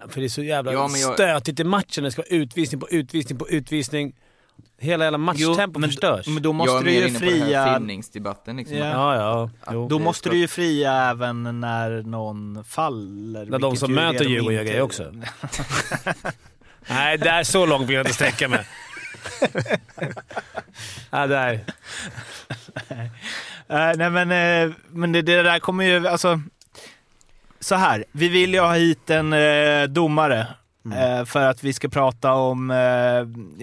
för 0.10 0.20
det 0.22 0.28
är 0.28 0.30
så 0.30 0.44
jävla 0.44 0.74
Ja, 0.74 0.90
jag- 0.98 1.14
stötigt 1.14 1.60
i 1.60 1.64
matchen. 1.64 2.04
Det 2.04 2.12
ska 2.12 2.22
vara 2.22 2.30
utvisning 2.42 2.82
på 2.82 2.90
utvisning 2.90 3.40
på 3.40 3.50
utvisning. 3.50 4.16
Hela 4.80 5.04
jävla 5.04 5.18
matchtempot 5.18 5.82
men, 5.82 5.90
förstörs. 5.90 6.28
men 6.28 6.44
då 6.44 6.54
måste 6.54 6.84
du 6.84 6.92
ju 6.92 7.10
fria... 7.10 7.74
filmningsdebatten 7.74 8.58
liksom. 8.58 8.78
Ja. 8.78 9.16
ja, 9.16 9.16
ja. 9.16 9.50
Jo. 9.72 9.88
Då 9.88 10.00
måste 10.00 10.30
du 10.30 10.38
ju 10.38 10.48
fria 10.48 11.10
även 11.10 11.60
när 11.60 12.04
någon 12.04 12.64
faller. 12.64 13.46
När 13.46 13.60
de 13.60 13.76
som 13.76 13.94
möter 13.94 14.26
Djurgården 14.26 14.56
gör 14.56 14.64
grejer 14.64 14.82
också. 14.82 15.14
Nej, 16.90 17.18
där 17.18 17.44
så 17.44 17.66
långt 17.66 17.88
vill 17.88 17.96
jag 17.96 18.02
inte 18.02 18.14
sträcka 18.14 18.48
mig. 18.48 18.68
ja, 21.10 21.28
där. 21.28 21.66
Eh, 23.70 23.92
nej 23.96 24.10
men, 24.10 24.32
eh, 24.32 24.76
men 24.90 25.12
det, 25.12 25.22
det 25.22 25.44
där 25.44 25.60
kommer 25.60 25.86
ju, 25.86 26.08
alltså... 26.08 26.42
Så 27.60 27.76
här, 27.76 28.06
vi 28.12 28.30
vill 28.30 28.54
ju 28.54 28.60
ha 28.60 28.74
hit 28.74 29.10
en 29.10 29.34
eh, 29.34 29.84
domare. 29.84 30.48
Eh, 30.94 31.26
för 31.26 31.42
att 31.50 31.64
vi 31.64 31.74
ska 31.74 31.90
prata 31.90 32.34
om, 32.34 32.72
eh, 32.72 32.78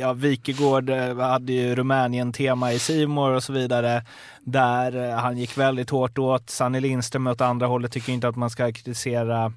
ja 0.00 0.12
Wikegård 0.12 0.90
eh, 0.90 1.16
hade 1.18 1.52
ju 1.52 1.74
Rumänien-tema 1.74 2.72
i 2.72 2.78
Simor 2.78 3.30
och 3.30 3.42
så 3.42 3.52
vidare. 3.52 4.04
Där 4.40 5.16
han 5.16 5.38
gick 5.38 5.58
väldigt 5.58 5.90
hårt 5.90 6.18
åt. 6.18 6.50
Sanny 6.50 6.80
Lindström 6.80 7.26
åt 7.26 7.40
andra 7.40 7.66
hållet 7.66 7.92
tycker 7.92 8.12
inte 8.12 8.28
att 8.28 8.36
man 8.36 8.50
ska 8.50 8.72
kritisera 8.72 9.52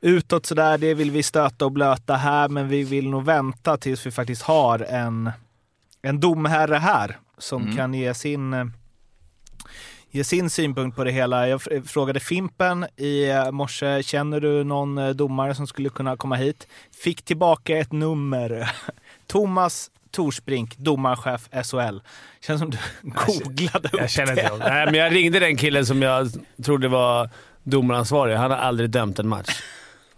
utåt 0.00 0.46
sådär. 0.46 0.78
Det 0.78 0.94
vill 0.94 1.10
vi 1.10 1.22
stöta 1.22 1.64
och 1.64 1.72
blöta 1.72 2.14
här, 2.14 2.48
men 2.48 2.68
vi 2.68 2.82
vill 2.84 3.10
nog 3.10 3.24
vänta 3.24 3.76
tills 3.76 4.06
vi 4.06 4.10
faktiskt 4.10 4.42
har 4.42 4.78
en, 4.78 5.30
en 6.02 6.20
domherre 6.20 6.76
här 6.76 7.18
som 7.38 7.62
Mm. 7.62 7.76
kan 7.76 7.94
ge 7.94 8.14
sin 8.14 8.72
ge 10.14 10.24
sin 10.24 10.50
synpunkt 10.50 10.96
på 10.96 11.04
det 11.04 11.10
hela. 11.10 11.48
Jag 11.48 11.60
fr- 11.60 11.84
frågade 11.86 12.20
Fimpen 12.20 12.86
i 12.96 13.30
eh, 13.30 13.50
morse, 13.50 14.02
känner 14.02 14.40
du 14.40 14.64
någon 14.64 14.98
eh, 14.98 15.08
domare 15.08 15.54
som 15.54 15.66
skulle 15.66 15.88
kunna 15.88 16.16
komma 16.16 16.36
hit? 16.36 16.66
Fick 17.04 17.22
tillbaka 17.22 17.78
ett 17.78 17.92
nummer. 17.92 18.70
Thomas 19.26 19.90
Torsbrink, 20.10 20.76
domarchef 20.76 21.48
SHL. 21.64 21.98
Känns 22.46 22.60
som 22.60 22.70
du 22.70 22.78
googlade 23.02 23.88
upp 23.88 24.00
Jag 24.00 24.10
känner 24.10 24.32
inte 24.32 24.42
det. 24.42 24.56
Nej, 24.58 24.86
men 24.86 24.94
jag 24.94 25.14
ringde 25.14 25.38
den 25.40 25.56
killen 25.56 25.86
som 25.86 26.02
jag 26.02 26.28
trodde 26.64 26.88
var 26.88 27.30
domaransvarig. 27.62 28.36
Han 28.36 28.50
har 28.50 28.58
aldrig 28.58 28.90
dömt 28.90 29.18
en 29.18 29.28
match. 29.28 29.62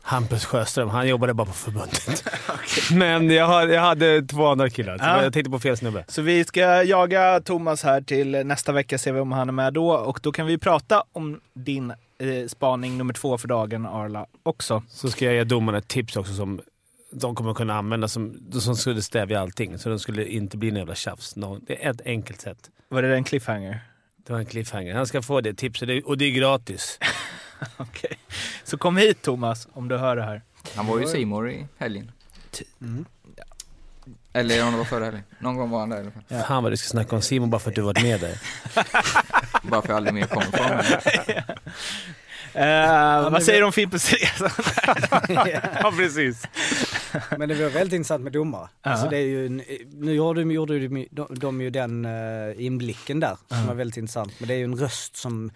Hampus 0.06 0.44
Sjöström. 0.44 0.88
Han 0.88 1.08
jobbade 1.08 1.34
bara 1.34 1.46
på 1.46 1.52
förbundet. 1.52 2.24
Men 2.92 3.30
jag, 3.30 3.46
har, 3.46 3.68
jag 3.68 3.80
hade 3.80 4.22
två 4.22 4.46
andra 4.46 4.70
killar, 4.70 4.96
Ja. 5.00 5.22
jag 5.22 5.32
tänkte 5.32 5.50
på 5.50 5.58
fel 5.58 5.76
snubbe. 5.76 6.04
Så 6.08 6.22
vi 6.22 6.44
ska 6.44 6.82
jaga 6.82 7.40
Thomas 7.40 7.82
här 7.82 8.00
till 8.00 8.30
nästa 8.46 8.72
vecka, 8.72 8.98
se 8.98 9.12
om 9.12 9.32
han 9.32 9.48
är 9.48 9.52
med 9.52 9.72
då. 9.72 9.90
Och 9.92 10.20
då 10.22 10.32
kan 10.32 10.46
vi 10.46 10.58
prata 10.58 11.04
om 11.12 11.40
din 11.54 11.90
eh, 11.90 12.46
spaning 12.48 12.98
nummer 12.98 13.14
två 13.14 13.38
för 13.38 13.48
dagen, 13.48 13.86
Arla, 13.86 14.26
också. 14.42 14.82
Så 14.88 15.10
ska 15.10 15.24
jag 15.24 15.34
ge 15.34 15.44
domarna 15.44 15.78
ett 15.78 15.88
tips 15.88 16.16
också 16.16 16.32
som 16.32 16.60
de 17.12 17.34
kommer 17.34 17.54
kunna 17.54 17.74
använda 17.78 18.08
som, 18.08 18.36
som 18.60 18.76
skulle 18.76 19.02
stävja 19.02 19.40
allting. 19.40 19.78
Så 19.78 19.88
det 19.88 19.98
skulle 19.98 20.24
inte 20.26 20.56
bli 20.56 20.68
en 20.68 20.76
jävla 20.76 20.94
tjafs. 20.94 21.36
Nå- 21.36 21.58
Det 21.66 21.84
är 21.86 21.90
ett 21.90 22.00
enkelt 22.04 22.40
sätt. 22.40 22.58
Var 22.88 23.02
det 23.02 23.14
en 23.14 23.24
cliffhanger? 23.24 23.80
Det 24.26 24.32
var 24.32 24.40
en 24.40 24.46
cliffhanger. 24.46 24.94
Han 24.94 25.06
ska 25.06 25.22
få 25.22 25.40
det 25.40 25.54
tipset 25.54 26.04
och 26.04 26.18
det 26.18 26.24
är 26.24 26.30
gratis. 26.30 26.98
Okej. 27.76 28.18
Så 28.64 28.78
kom 28.78 28.96
hit 28.96 29.22
Thomas, 29.22 29.68
om 29.72 29.88
du 29.88 29.96
hör 29.96 30.16
det 30.16 30.22
här. 30.22 30.42
Han 30.76 30.86
var 30.86 30.98
ju 30.98 31.06
Simor 31.06 31.50
i 31.50 31.66
helgen. 31.78 32.12
Mm. 32.80 33.04
Eller 34.32 34.64
om 34.66 34.72
det 34.72 34.78
var 34.78 34.84
förra 34.84 35.04
helgen. 35.04 35.22
Någon 35.38 35.56
gång 35.56 35.70
var 35.70 35.80
han 35.80 35.88
där 35.90 35.96
i 35.96 36.00
alla 36.00 36.10
fall. 36.10 36.44
Fan 36.48 36.62
vad 36.62 36.72
du 36.72 36.76
ska 36.76 36.88
snacka 36.88 37.16
om 37.16 37.22
Simon 37.22 37.50
bara 37.50 37.58
för 37.58 37.70
att 37.70 37.74
du 37.74 37.82
varit 37.82 38.02
med 38.02 38.20
där. 38.20 38.38
Bara 39.62 39.70
för 39.70 39.78
att 39.78 39.88
jag 39.88 39.96
aldrig 39.96 40.14
mer 40.14 40.26
kommer 40.26 40.46
från. 40.46 41.44
Eh, 42.52 43.30
vad 43.30 43.42
säger 43.42 43.60
du 43.60 43.66
om 43.66 43.72
Fimpens 43.72 44.12
Resa? 44.12 44.50
ja, 45.82 45.92
precis. 45.96 46.48
Men 47.38 47.48
det 47.48 47.54
var 47.54 47.70
väldigt 47.70 47.92
intressant 47.92 48.22
med 48.22 48.32
domare. 48.32 48.68
Ja. 48.82 48.90
Alltså 48.90 49.08
det 49.08 49.16
är 49.16 49.22
ju 49.22 49.46
en, 49.46 49.62
nu 49.92 50.14
gjorde, 50.14 50.40
de- 50.40 50.50
gjorde 50.50 50.78
de, 50.78 51.08
de, 51.10 51.26
de 51.30 51.60
ju 51.60 51.70
den 51.70 52.04
uh, 52.04 52.64
inblicken 52.64 53.20
där 53.20 53.36
som 53.48 53.66
var 53.66 53.74
väldigt 53.74 53.96
intressant. 53.96 54.32
Men 54.38 54.48
det 54.48 54.54
är 54.54 54.58
ju 54.58 54.64
en 54.64 54.78
röst 54.78 55.16
som 55.16 55.50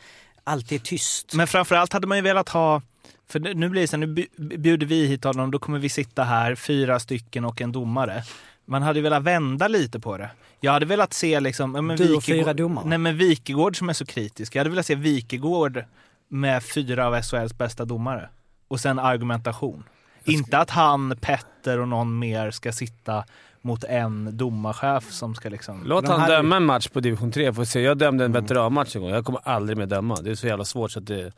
alltid 0.44 0.80
är 0.80 0.84
tyst. 0.84 1.34
Men 1.34 1.46
framförallt 1.46 1.92
hade 1.92 2.06
man 2.06 2.18
ju 2.18 2.22
velat 2.22 2.48
ha, 2.48 2.82
för 3.28 3.40
nu 3.40 3.68
blir 3.68 3.82
det 3.82 3.88
så 3.88 3.96
här, 3.96 4.06
nu 4.06 4.14
bj- 4.14 4.58
bjuder 4.58 4.86
vi 4.86 5.06
hit 5.06 5.24
honom, 5.24 5.50
då 5.50 5.58
kommer 5.58 5.78
vi 5.78 5.88
sitta 5.88 6.24
här, 6.24 6.54
fyra 6.54 6.98
stycken 7.00 7.44
och 7.44 7.60
en 7.60 7.72
domare. 7.72 8.22
Man 8.64 8.82
hade 8.82 9.00
velat 9.00 9.22
vända 9.22 9.68
lite 9.68 10.00
på 10.00 10.18
det. 10.18 10.30
Jag 10.60 10.72
hade 10.72 10.86
velat 10.86 11.12
se 11.12 11.40
liksom... 11.40 11.72
Men 11.72 11.96
Du 11.96 12.14
och 12.16 12.24
fyra 12.24 12.52
domare? 12.54 12.84
Nej 12.88 12.98
men 12.98 13.16
Wikegård 13.16 13.78
som 13.78 13.88
är 13.88 13.92
så 13.92 14.06
kritisk. 14.06 14.54
Jag 14.54 14.60
hade 14.60 14.70
velat 14.70 14.86
se 14.86 14.94
Wikegård 14.94 15.84
med 16.28 16.64
fyra 16.64 17.06
av 17.06 17.22
SHLs 17.22 17.58
bästa 17.58 17.84
domare. 17.84 18.28
Och 18.68 18.80
sen 18.80 18.98
argumentation. 18.98 19.84
Inte 20.24 20.58
att 20.58 20.70
han, 20.70 21.16
Petter 21.20 21.78
och 21.78 21.88
någon 21.88 22.18
mer 22.18 22.50
ska 22.50 22.72
sitta 22.72 23.24
mot 23.62 23.84
en 23.84 24.36
domarchef 24.36 25.10
som 25.10 25.34
ska 25.34 25.48
liksom... 25.48 25.82
Låt 25.86 26.08
han 26.08 26.20
hade- 26.20 26.36
döma 26.36 26.56
en 26.56 26.64
match 26.64 26.88
på 26.88 27.00
division 27.00 27.32
3. 27.32 27.52
Får 27.52 27.64
se. 27.64 27.80
Jag 27.80 27.98
dömde 27.98 28.24
en 28.24 28.32
veteranmatch 28.32 28.96
en 28.96 29.02
gång. 29.02 29.10
Jag 29.10 29.24
kommer 29.24 29.40
aldrig 29.44 29.78
mer 29.78 29.86
döma. 29.86 30.16
Det 30.22 30.30
är 30.30 30.34
så 30.34 30.46
jävla 30.46 30.64
svårt 30.64 30.90
så 30.90 30.98
att 30.98 31.06
det... 31.06 31.32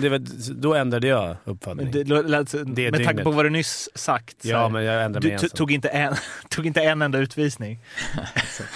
det 0.00 0.08
var, 0.08 0.22
då 0.54 0.74
ändrade 0.74 1.06
jag 1.06 1.36
uppfattning. 1.44 1.90
Men 1.92 2.04
det, 2.08 2.22
lät- 2.22 2.54
Det 2.76 2.90
med 2.90 3.04
tanke 3.04 3.22
på 3.22 3.30
vad 3.30 3.44
du 3.44 3.50
nyss 3.50 3.88
sagt. 3.94 4.36
ja, 4.42 4.58
här, 4.58 4.68
men 4.68 4.84
jag 4.84 5.04
ändrade 5.04 5.26
mig 5.28 5.36
du 5.36 5.44
ensam. 5.44 5.56
tog 5.56 5.72
inte, 5.72 5.88
en, 5.88 6.14
tog 6.48 6.66
inte 6.66 6.80
en 6.82 7.02
enda 7.02 7.18
utvisning. 7.18 7.78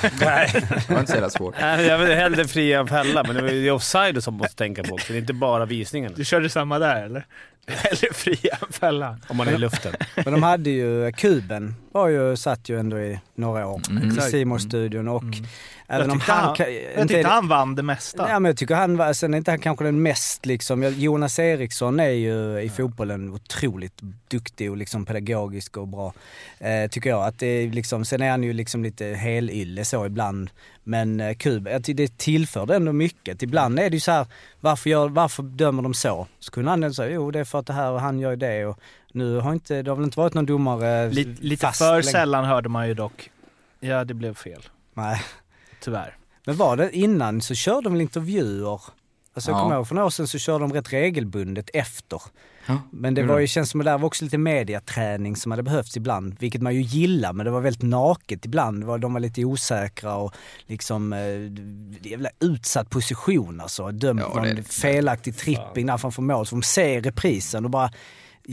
Nej. 0.20 0.50
Det 0.52 0.90
var 0.90 1.00
inte 1.00 1.10
så 1.12 1.16
jävla 1.16 1.30
svårt. 1.30 1.54
Nej, 1.60 1.86
jag 1.86 1.98
vill 1.98 2.14
hellre 2.16 2.44
fria 2.48 2.80
än 2.80 2.88
fälla, 2.88 3.22
men 3.26 3.36
det 3.36 3.52
är 3.54 3.70
offside 3.70 4.24
som 4.24 4.34
man 4.34 4.38
måste 4.38 4.56
tänka 4.56 4.82
på 4.82 4.94
också. 4.94 5.12
Det 5.12 5.18
är 5.18 5.20
inte 5.20 5.32
bara 5.32 5.64
visningen. 5.66 6.12
Du 6.16 6.24
körde 6.24 6.48
samma 6.48 6.78
där 6.78 7.02
eller? 7.04 7.26
Hellre 7.66 8.08
fria 8.14 8.58
än 8.66 8.72
fälla. 8.72 9.18
Om 9.28 9.36
man 9.36 9.48
är 9.48 9.52
i 9.52 9.58
luften. 9.58 9.92
Men 10.16 10.32
de 10.32 10.42
hade 10.42 10.70
ju, 10.70 11.12
Kuben 11.12 11.74
var 11.92 12.08
ju, 12.08 12.36
satt 12.36 12.68
ju 12.68 12.78
ändå 12.80 12.98
i 12.98 13.20
några 13.34 13.66
år 13.66 13.80
Mm. 13.90 14.18
i 14.18 14.20
simor 14.20 14.58
studion 14.58 15.08
och 15.08 15.22
Mm. 15.22 15.44
även 15.88 16.06
jag 16.06 16.12
om 16.12 16.20
han... 16.20 16.44
han, 16.44 16.54
jag 16.58 17.02
inte- 17.02 17.14
tyckte 17.14 17.28
han 17.28 17.48
vann 17.48 17.74
det 17.74 17.82
mesta. 17.82 18.26
Ja, 18.28 18.38
men 18.38 18.48
jag 18.50 18.56
tycker 18.56 18.74
han 18.74 18.96
var, 18.96 19.12
sen 19.12 19.34
är 19.34 19.38
inte 19.38 19.50
han 19.50 19.58
kanske 19.58 19.84
den 19.84 20.02
mest 20.02 20.46
liksom, 20.46 20.82
Jonas 20.96 21.38
Eriksson 21.38 22.00
är 22.00 22.08
ju 22.10 22.60
i 22.60 22.68
fotbollen 22.68 23.30
otroligt 23.32 24.00
duktig 24.28 24.70
och 24.70 24.76
liksom 24.76 25.04
pedagogisk 25.06 25.76
och 25.76 25.88
bra. 25.88 26.12
Eh, 26.58 26.90
tycker 26.90 27.10
jag. 27.10 27.24
Att 27.26 27.38
det 27.38 27.46
är 27.46 27.70
liksom, 27.70 28.04
sen 28.04 28.22
är 28.22 28.30
han 28.30 28.42
ju 28.42 28.52
liksom 28.52 28.82
lite 28.82 29.04
helylle 29.06 29.84
så 29.84 30.06
ibland. 30.06 30.50
Men 30.84 31.20
eh, 31.20 31.26
jag 31.26 31.38
tycker 31.38 31.94
det 31.94 32.18
tillför 32.18 32.72
ändå 32.72 32.92
mycket. 32.92 33.42
Ibland 33.42 33.78
är 33.78 33.90
det 33.90 33.96
ju 33.96 34.00
så 34.00 34.12
här, 34.12 34.26
varför, 34.60 34.90
gör, 34.90 35.08
varför 35.08 35.42
dömer 35.42 35.82
de 35.82 35.94
så? 35.94 36.26
Så 36.38 36.50
kunde 36.50 36.70
han 36.70 36.94
säga, 36.94 37.14
jo 37.14 37.30
det 37.30 37.40
är 37.40 37.44
för 37.44 37.60
pratar 37.60 37.74
här 37.74 37.90
och 37.90 38.00
han 38.00 38.18
gör 38.18 38.30
ju 38.30 38.36
det 38.36 38.66
och 38.66 38.78
nu 39.14 39.36
har 39.38 39.52
inte, 39.52 39.82
det 39.82 39.90
har 39.90 39.96
väl 39.96 40.04
inte 40.04 40.18
varit 40.18 40.34
någon 40.34 40.46
domare 40.46 41.10
Lite, 41.10 41.42
lite 41.42 41.60
fast 41.66 41.78
för 41.78 41.90
länge. 41.90 42.02
sällan 42.02 42.44
hörde 42.44 42.68
man 42.68 42.88
ju 42.88 42.94
dock, 42.94 43.30
ja 43.80 44.04
det 44.04 44.14
blev 44.14 44.34
fel. 44.34 44.62
Nej. 44.94 45.22
Tyvärr. 45.80 46.16
Men 46.46 46.56
var 46.56 46.76
det 46.76 46.96
innan 46.96 47.40
så 47.40 47.54
körde 47.54 47.80
de 47.82 47.92
väl 47.92 48.00
intervjuer? 48.02 48.80
Alltså 49.34 49.50
jag 49.50 49.58
Ja. 49.58 49.62
kommer 49.62 49.74
ihåg 49.76 49.88
för 49.88 49.94
några 49.94 50.06
år 50.06 50.10
sedan 50.10 50.28
så 50.28 50.38
körde 50.38 50.64
de 50.64 50.72
rätt 50.72 50.92
regelbundet 50.92 51.70
efter. 51.74 52.22
Ja, 52.66 52.78
Men 52.92 53.14
det 53.14 53.20
gjorde 53.20 53.32
var 53.32 53.40
ju, 53.40 53.46
känns 53.46 53.70
som 53.70 53.80
att 53.80 53.84
det 53.84 53.90
där 53.90 53.98
var 53.98 54.06
också 54.06 54.24
lite 54.24 54.38
mediaträning 54.38 55.36
som 55.36 55.52
hade 55.52 55.62
behövts 55.62 55.96
ibland. 55.96 56.36
Vilket 56.38 56.62
man 56.62 56.74
ju 56.74 56.80
gillar 56.82 57.32
men 57.32 57.44
det 57.46 57.52
var 57.52 57.60
väldigt 57.60 57.82
naket 57.82 58.44
ibland. 58.44 58.84
Var- 58.84 58.98
De 58.98 59.12
var 59.12 59.20
lite 59.20 59.44
osäkra 59.44 60.14
och 60.14 60.34
liksom 60.66 61.12
eh, 61.12 62.08
jävla 62.10 62.30
utsatt 62.40 62.90
position 62.90 63.60
alltså. 63.60 63.90
Dömt 63.90 64.20
Ja, 64.20 64.34
någon 64.34 64.54
det- 64.56 64.62
felaktig 64.72 65.36
tripping 65.36 65.86
där 65.86 65.98
framför 65.98 66.22
mål. 66.22 66.46
Så 66.46 66.54
de 66.56 66.62
ser 66.62 67.00
reprisen 67.02 67.64
och 67.64 67.70
bara 67.70 67.90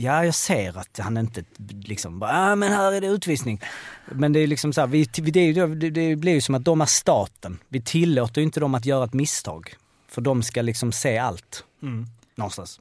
Ja, 0.00 0.24
jag 0.24 0.34
ser 0.34 0.78
att 0.78 0.98
han 0.98 1.16
inte 1.16 1.44
liksom 1.84 2.18
bara, 2.18 2.30
ah, 2.52 2.56
men 2.56 2.72
här 2.72 2.92
är 2.92 3.00
det 3.00 3.06
utvisning. 3.06 3.60
Men 4.06 4.32
det 4.32 4.40
är 4.40 4.46
liksom 4.46 4.72
så 4.72 4.80
här, 4.80 4.88
vi, 4.88 5.04
det, 5.04 5.40
ju- 5.40 5.74
det, 5.74 5.90
det 5.90 6.16
blir 6.16 6.32
ju 6.32 6.40
som 6.40 6.54
att 6.54 6.64
de 6.64 6.80
är 6.80 6.86
staten. 6.86 7.58
Vi 7.68 7.80
tillåter 7.80 8.40
ju 8.40 8.44
inte 8.44 8.60
dem 8.60 8.74
att 8.74 8.84
göra 8.86 9.04
ett 9.04 9.12
misstag. 9.14 9.74
För 10.08 10.20
de 10.20 10.42
ska 10.42 10.62
liksom 10.62 10.92
se 10.92 11.18
allt. 11.18 11.64
Mm. 11.82 12.06
Någonstans. 12.34 12.80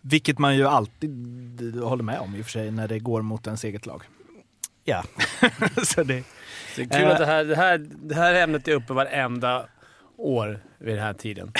Vilket 0.00 0.38
man 0.38 0.56
ju 0.56 0.66
alltid 0.66 1.10
håller 1.82 2.04
med 2.04 2.18
om 2.18 2.36
i 2.36 2.40
och 2.40 2.44
för 2.44 2.52
sig 2.52 2.70
när 2.70 2.88
det 2.88 2.98
går 2.98 3.22
mot 3.22 3.46
ens 3.46 3.64
eget 3.64 3.86
lag. 3.86 4.02
Ja. 4.84 5.04
så 5.84 6.02
det, 6.02 6.24
Det 6.76 6.82
är 6.82 6.88
kul 6.88 7.02
Eh. 7.02 7.10
att 7.10 7.18
det 7.18 7.26
här, 7.26 7.44
det, 7.44 7.56
här, 7.56 7.78
det 7.92 8.14
här 8.14 8.34
ämnet 8.34 8.68
är 8.68 8.72
uppe 8.72 8.92
varenda 8.92 9.66
år 10.16 10.60
vid 10.78 10.94
den 10.94 11.04
här 11.04 11.12
tiden. 11.12 11.52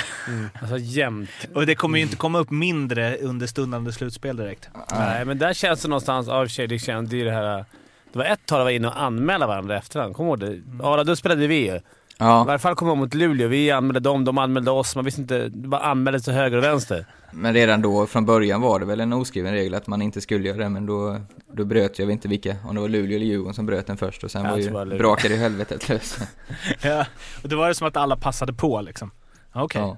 Alltså 0.61 0.79
jämt. 0.79 1.31
och 1.55 1.67
det 1.67 1.75
kommer 1.75 1.99
ju 1.99 2.05
inte 2.05 2.17
komma 2.17 2.39
upp 2.39 2.51
mindre 2.51 3.17
under 3.17 3.47
stundande 3.47 3.93
slutspel 3.93 4.37
direkt. 4.37 4.69
Nej, 4.93 5.25
men 5.25 5.39
där 5.39 5.53
känns 5.53 5.83
det 5.83 5.89
någonstans, 5.89 6.29
av 6.29 6.47
sig, 6.47 6.67
det 6.67 6.79
känns 6.79 7.11
det 7.11 7.17
ju 7.17 7.25
det 7.25 7.33
här... 7.33 7.65
Det 8.13 8.19
var 8.19 8.25
ett 8.25 8.47
tag 8.47 8.61
de 8.61 8.65
var 8.65 8.71
inne 8.71 8.89
och 8.89 9.03
anmälde 9.03 9.47
varandra 9.47 9.77
efterhand. 9.77 10.17
Kommer 10.17 10.37
du 10.37 10.47
ihåg 10.47 10.63
det? 10.63 10.85
Arla, 10.85 11.05
då 11.05 11.17
spelade 11.17 11.47
vi 11.47 11.73
ju. 11.73 11.81
I 12.15 12.17
Ja, 12.19 12.45
varje 12.45 12.59
fall 12.59 12.75
kommer 12.75 12.91
jag 12.93 12.97
ihåg 12.97 13.05
mot 13.05 13.15
Luleå. 13.15 13.49
Vi 13.49 13.71
anmälde 13.71 14.01
dem, 14.01 14.25
de 14.25 14.39
anmälde 14.39 14.71
oss. 14.71 14.97
Man 14.97 15.05
visste 15.05 15.21
inte. 15.21 15.49
Det 15.49 15.69
bara 15.69 15.81
anmäldes 15.81 16.25
till 16.25 16.33
höger 16.33 16.57
och 16.57 16.65
vänster. 16.65 17.07
men 17.33 17.55
redan 17.55 17.83
då 17.83 18.07
från 18.07 18.27
början 18.27 18.61
var 18.61 18.81
det 18.81 18.87
väl 18.87 19.01
en 19.01 19.13
oskriven 19.13 19.53
regel 19.53 19.75
att 19.75 19.87
man 19.87 20.03
inte 20.03 20.21
skulle 20.21 20.49
göra 20.49 20.59
det, 20.59 20.69
men 20.69 20.87
då, 20.87 21.21
då 21.53 21.65
bröt 21.65 21.99
jag 21.99 22.07
vet 22.07 22.13
inte 22.13 22.29
vilka, 22.29 22.57
om 22.69 22.75
det 22.75 22.81
var 22.81 22.89
Luleå 22.89 23.17
eller 23.17 23.27
Djurgården 23.27 23.55
som 23.55 23.67
bröt 23.67 23.87
den 23.87 23.97
först 23.97 24.25
och 24.25 24.31
sen 24.31 24.45
Jag 24.45 24.51
var 24.51 24.59
ju, 24.59 24.71
var 24.71 24.87
brakade 24.87 25.35
i 25.35 25.37
helvetet 25.37 25.89
lös. 25.89 26.19
Ja, 26.83 27.07
och 27.43 27.49
det 27.49 27.57
var 27.57 27.69
det 27.69 27.75
som 27.75 27.87
att 27.89 27.97
alla 27.97 28.17
passade 28.17 28.53
på 28.53 28.81
liksom. 28.81 29.11
Okej, 29.53 29.81
Ja. 29.83 29.97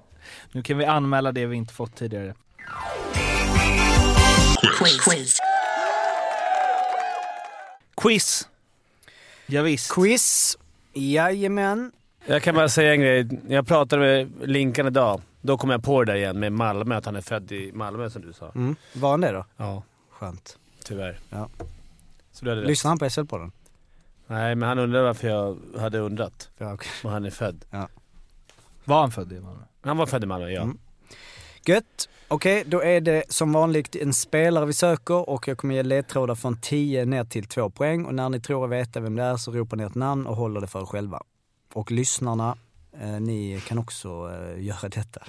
nu 0.53 0.63
kan 0.63 0.79
vi 0.79 0.85
anmäla 0.85 1.33
det 1.33 1.47
vi 1.47 1.57
inte 1.57 1.75
fått 1.75 1.97
tidigare. 1.97 2.35
Quiz. 4.79 5.39
Quiz! 7.97 8.49
Ja, 9.47 9.63
visst. 9.63 9.93
Quiz. 9.95 10.57
Jajamän. 10.93 11.93
Jag 12.27 12.43
kan 12.43 12.55
bara 12.55 12.69
säga 12.69 12.93
en 12.93 13.01
grej. 13.01 13.29
Jag 13.49 13.67
pratade 13.67 14.03
med 14.03 14.49
Linkan 14.49 14.87
idag. 14.87 15.21
Då 15.41 15.57
kom 15.59 15.71
jag 15.71 15.85
på 15.85 16.05
det 16.05 16.13
där 16.13 16.19
igen 16.19 16.41
med 16.41 16.53
Malmö, 16.53 16.97
att 16.97 17.05
han 17.07 17.17
är 17.17 17.21
född 17.21 17.53
i 17.53 17.73
Malmö 17.73 18.11
som 18.11 18.23
du 18.23 18.33
sa. 18.33 18.53
Mm. 18.55 18.77
Var 18.93 19.11
han 19.11 19.21
det 19.21 19.33
då? 19.33 19.45
Ja, 19.57 19.83
Skönt. 20.11 20.59
tyvärr. 20.85 21.19
Ja. 21.31 21.49
Så 22.33 22.45
du 22.45 22.51
hade 22.51 22.61
rätt. 22.61 22.69
Lyssnar 22.69 22.89
han 22.89 22.99
på 22.99 23.05
SL-podden? 23.05 23.53
Nej, 24.27 24.55
men 24.55 24.69
han 24.69 24.79
undrade 24.79 25.05
varför 25.05 25.29
jag 25.29 25.59
hade 25.79 25.99
undrat. 25.99 26.51
Ja, 26.59 26.75
okej. 26.75 26.89
Var 27.05 27.11
han 27.11 27.25
är 27.25 27.31
född. 27.31 27.65
Var 28.85 29.01
han 29.01 29.11
född 29.11 29.33
i 29.33 29.41
Malmö? 29.41 29.63
Han 29.81 29.97
var 29.97 30.07
född 30.07 30.23
i 30.25 30.27
Malmö, 30.27 30.51
ja. 30.51 30.63
Mm. 30.63 30.79
Gött. 31.67 32.09
Okej, 32.29 32.65
då 32.67 32.83
är 32.83 33.01
det 33.01 33.25
som 33.29 33.53
vanligt 33.53 33.97
en 33.97 34.15
spelare 34.15 34.67
vi 34.67 34.73
söker 34.73 35.31
och 35.31 35.49
jag 35.49 35.59
kommer 35.59 35.75
ge 35.75 35.83
ledtrådar 35.83 36.35
från 36.35 36.61
10 36.61 37.05
ner 37.05 37.25
till 37.25 37.49
2 37.49 37.71
poäng. 37.71 38.05
Och 38.05 38.15
när 38.15 38.29
ni 38.29 38.41
tror 38.41 38.65
er 38.65 38.69
veta 38.69 39.01
vem 39.01 39.17
det 39.17 39.23
är 39.23 39.37
så 39.37 39.53
ropar 39.53 39.77
ni 39.77 39.85
ett 39.85 39.95
namn 39.95 40.27
och 40.27 40.37
håller 40.37 40.61
det 40.61 40.67
för 40.67 40.81
er 40.81 40.85
själva. 40.85 41.23
Och 41.77 41.91
lyssnarna, 41.91 42.57
eh, 43.01 43.21
ni 43.21 43.61
kan 43.69 43.79
också 43.79 44.09
eh, 44.09 44.65
göra 44.65 44.89
detta. 44.89 45.27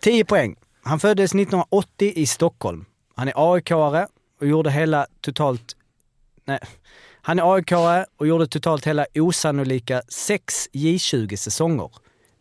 10 0.00 0.24
poäng. 0.24 0.56
Han 0.82 1.00
föddes 1.00 1.30
1980 1.30 2.12
i 2.16 2.26
Stockholm. 2.26 2.84
Han 3.14 3.28
är 3.28 3.32
AIK-are 3.36 4.06
och 4.40 4.46
gjorde 4.46 4.70
hela 4.70 5.06
totalt... 5.20 5.76
Nej. 6.44 6.58
Han 7.22 7.38
är 7.38 7.54
AIK-are 7.54 8.06
och 8.16 8.26
gjorde 8.26 8.46
totalt 8.46 8.86
hela 8.86 9.06
osannolika 9.14 10.02
sex 10.08 10.68
J20-säsonger. 10.72 11.90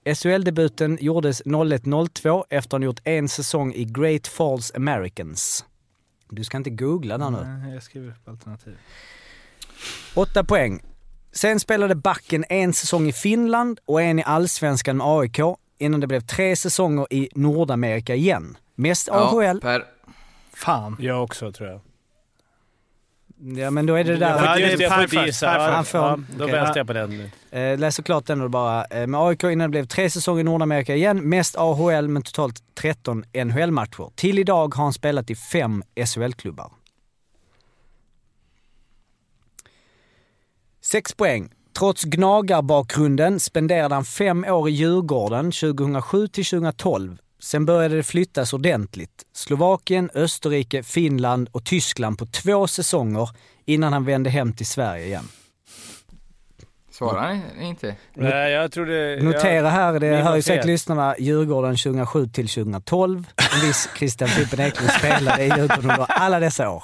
SHL-debuten 0.06 0.98
gjordes 1.02 1.44
01-02 1.44 2.44
efter 2.50 2.78
han 2.78 2.84
gjort 2.84 3.02
en 3.04 3.30
säsong 3.30 3.74
i 3.74 3.86
Great 3.86 4.28
Falls 4.28 4.72
Americans. 4.76 5.66
Du 6.30 6.44
ska 6.44 6.58
inte 6.58 6.70
googla 6.70 7.18
där 7.18 7.30
nu. 7.30 7.38
Nej, 7.44 7.74
jag 7.74 7.84
skriver 7.84 8.10
upp 8.10 8.28
alternativ. 8.28 8.78
Åtta 10.16 10.44
poäng. 10.44 10.93
Sen 11.36 11.60
spelade 11.60 11.96
backen 11.96 12.46
en 12.50 12.74
säsong 12.74 13.08
i 13.08 13.14
Finland 13.14 13.80
och 13.86 14.02
en 14.02 14.20
i 14.20 14.24
Allsvenskan 14.24 14.98
med 14.98 15.08
AIK 15.08 15.40
innan 15.78 16.00
det 16.00 16.08
blev 16.08 16.20
tre 16.22 16.56
säsonger 16.56 17.08
i 17.10 17.30
Nordamerika 17.36 18.16
igen. 18.16 18.58
Mest 18.76 19.08
Ja, 19.12 19.14
AHL. 19.14 19.60
per, 19.62 19.84
Fan. 20.56 20.98
Jag 21.00 21.24
också 21.24 21.52
tror 21.52 21.70
jag. 21.70 21.80
Ja 23.58 23.72
men 23.72 23.86
då 23.86 23.96
är 23.96 24.04
det 24.04 24.16
där. 24.16 24.30
Ja, 24.30 24.60
Ja, 24.60 24.68
det 24.78 24.84
är 24.86 24.90
Per 24.90 25.08
först. 25.08 25.12
Per 25.14 25.20
Ja, 25.26 25.32
först. 25.32 25.74
Han 25.76 25.86
får- 25.86 26.00
ja, 26.02 26.18
Då 26.38 26.44
okej. 26.44 26.56
väntar 26.56 26.78
jag 26.78 26.88
på 26.88 26.94
den. 26.94 27.30
Eh, 27.52 27.78
läser 27.80 28.04
klart 28.04 28.26
den 28.26 28.40
då 28.40 28.50
bara. 28.50 28.86
Eh, 28.86 29.08
med 29.08 29.22
AIK 29.22 29.44
innan 29.44 29.60
det 29.60 29.70
blev 29.70 29.86
tre 29.86 30.10
säsonger 30.10 30.40
i 30.42 30.44
Nordamerika 30.44 30.96
igen. 30.96 31.30
Mest 31.30 31.56
AHL 31.58 32.08
men 32.08 32.22
totalt 32.24 32.64
13 32.76 33.24
NHL-matcher. 33.34 34.12
Till 34.16 34.40
idag 34.40 34.76
har 34.76 34.84
han 34.84 34.94
spelat 34.94 35.30
i 35.30 35.36
fem 35.36 35.84
SHL-klubbar. 36.06 36.72
6 40.94 41.14
poäng. 41.14 41.50
Trots 41.78 42.04
gnagarbakgrunden 42.04 43.40
spenderade 43.40 43.96
han 43.96 44.06
fem 44.06 44.44
år 44.44 44.70
i 44.70 44.72
Djurgården 44.72 45.52
2007 45.52 46.28
till 46.28 46.46
2012. 46.46 47.18
Sen 47.40 47.66
började 47.66 47.96
det 47.96 48.04
flyttas 48.04 48.54
ordentligt. 48.54 49.24
Slovakien, 49.34 50.10
Österrike, 50.14 50.84
Finland 50.84 51.50
och 51.52 51.66
Tyskland 51.66 52.18
på 52.18 52.26
två 52.26 52.68
säsonger 52.68 53.30
innan 53.66 53.94
han 53.94 54.06
vände 54.06 54.30
hem 54.30 54.54
till 54.54 54.66
Sverige 54.66 55.06
igen 55.06 55.28
svarar 56.94 57.22
han 57.22 57.62
inte? 57.62 57.96
Nej, 58.14 58.52
jag 58.52 58.72
tror 58.72 58.86
det... 58.86 59.24
Notera 59.24 59.70
här, 59.70 60.00
det 60.00 60.12
Ni 60.12 60.22
hör 60.22 60.36
ju 60.36 60.42
säkert 60.42 60.66
lyssnarna, 60.66 61.16
Djurgården 61.20 61.76
2007 61.76 62.28
till 62.28 62.48
2012. 62.48 63.28
En 63.36 63.68
viss 63.68 63.90
Christian 63.98 64.30
Fippen 64.30 64.60
Eklund 64.60 64.92
spelade 64.92 65.44
i 65.44 65.48
Djurgården 65.48 65.92
under 65.92 66.06
alla 66.12 66.40
dessa 66.40 66.70
år. 66.70 66.84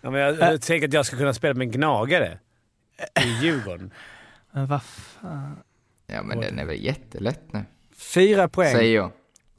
Ja, 0.00 0.10
men 0.10 0.20
jag, 0.20 0.38
jag 0.38 0.62
tänker 0.62 0.88
att 0.88 0.94
jag 0.94 1.06
ska 1.06 1.16
kunna 1.16 1.34
spela 1.34 1.54
med 1.54 1.64
en 1.64 1.72
gnagare 1.72 2.38
i 3.20 3.44
Djurgården. 3.44 3.90
Men 4.50 4.66
vad 4.66 4.82
fan. 4.82 5.56
Ja 6.06 6.22
men 6.22 6.40
den 6.40 6.58
är 6.58 6.64
väl 6.64 6.84
jättelätt 6.84 7.52
nu. 7.52 7.64
Fyra 7.96 8.48
poäng. 8.48 8.74
Säger 8.74 8.96
jag. 8.96 9.10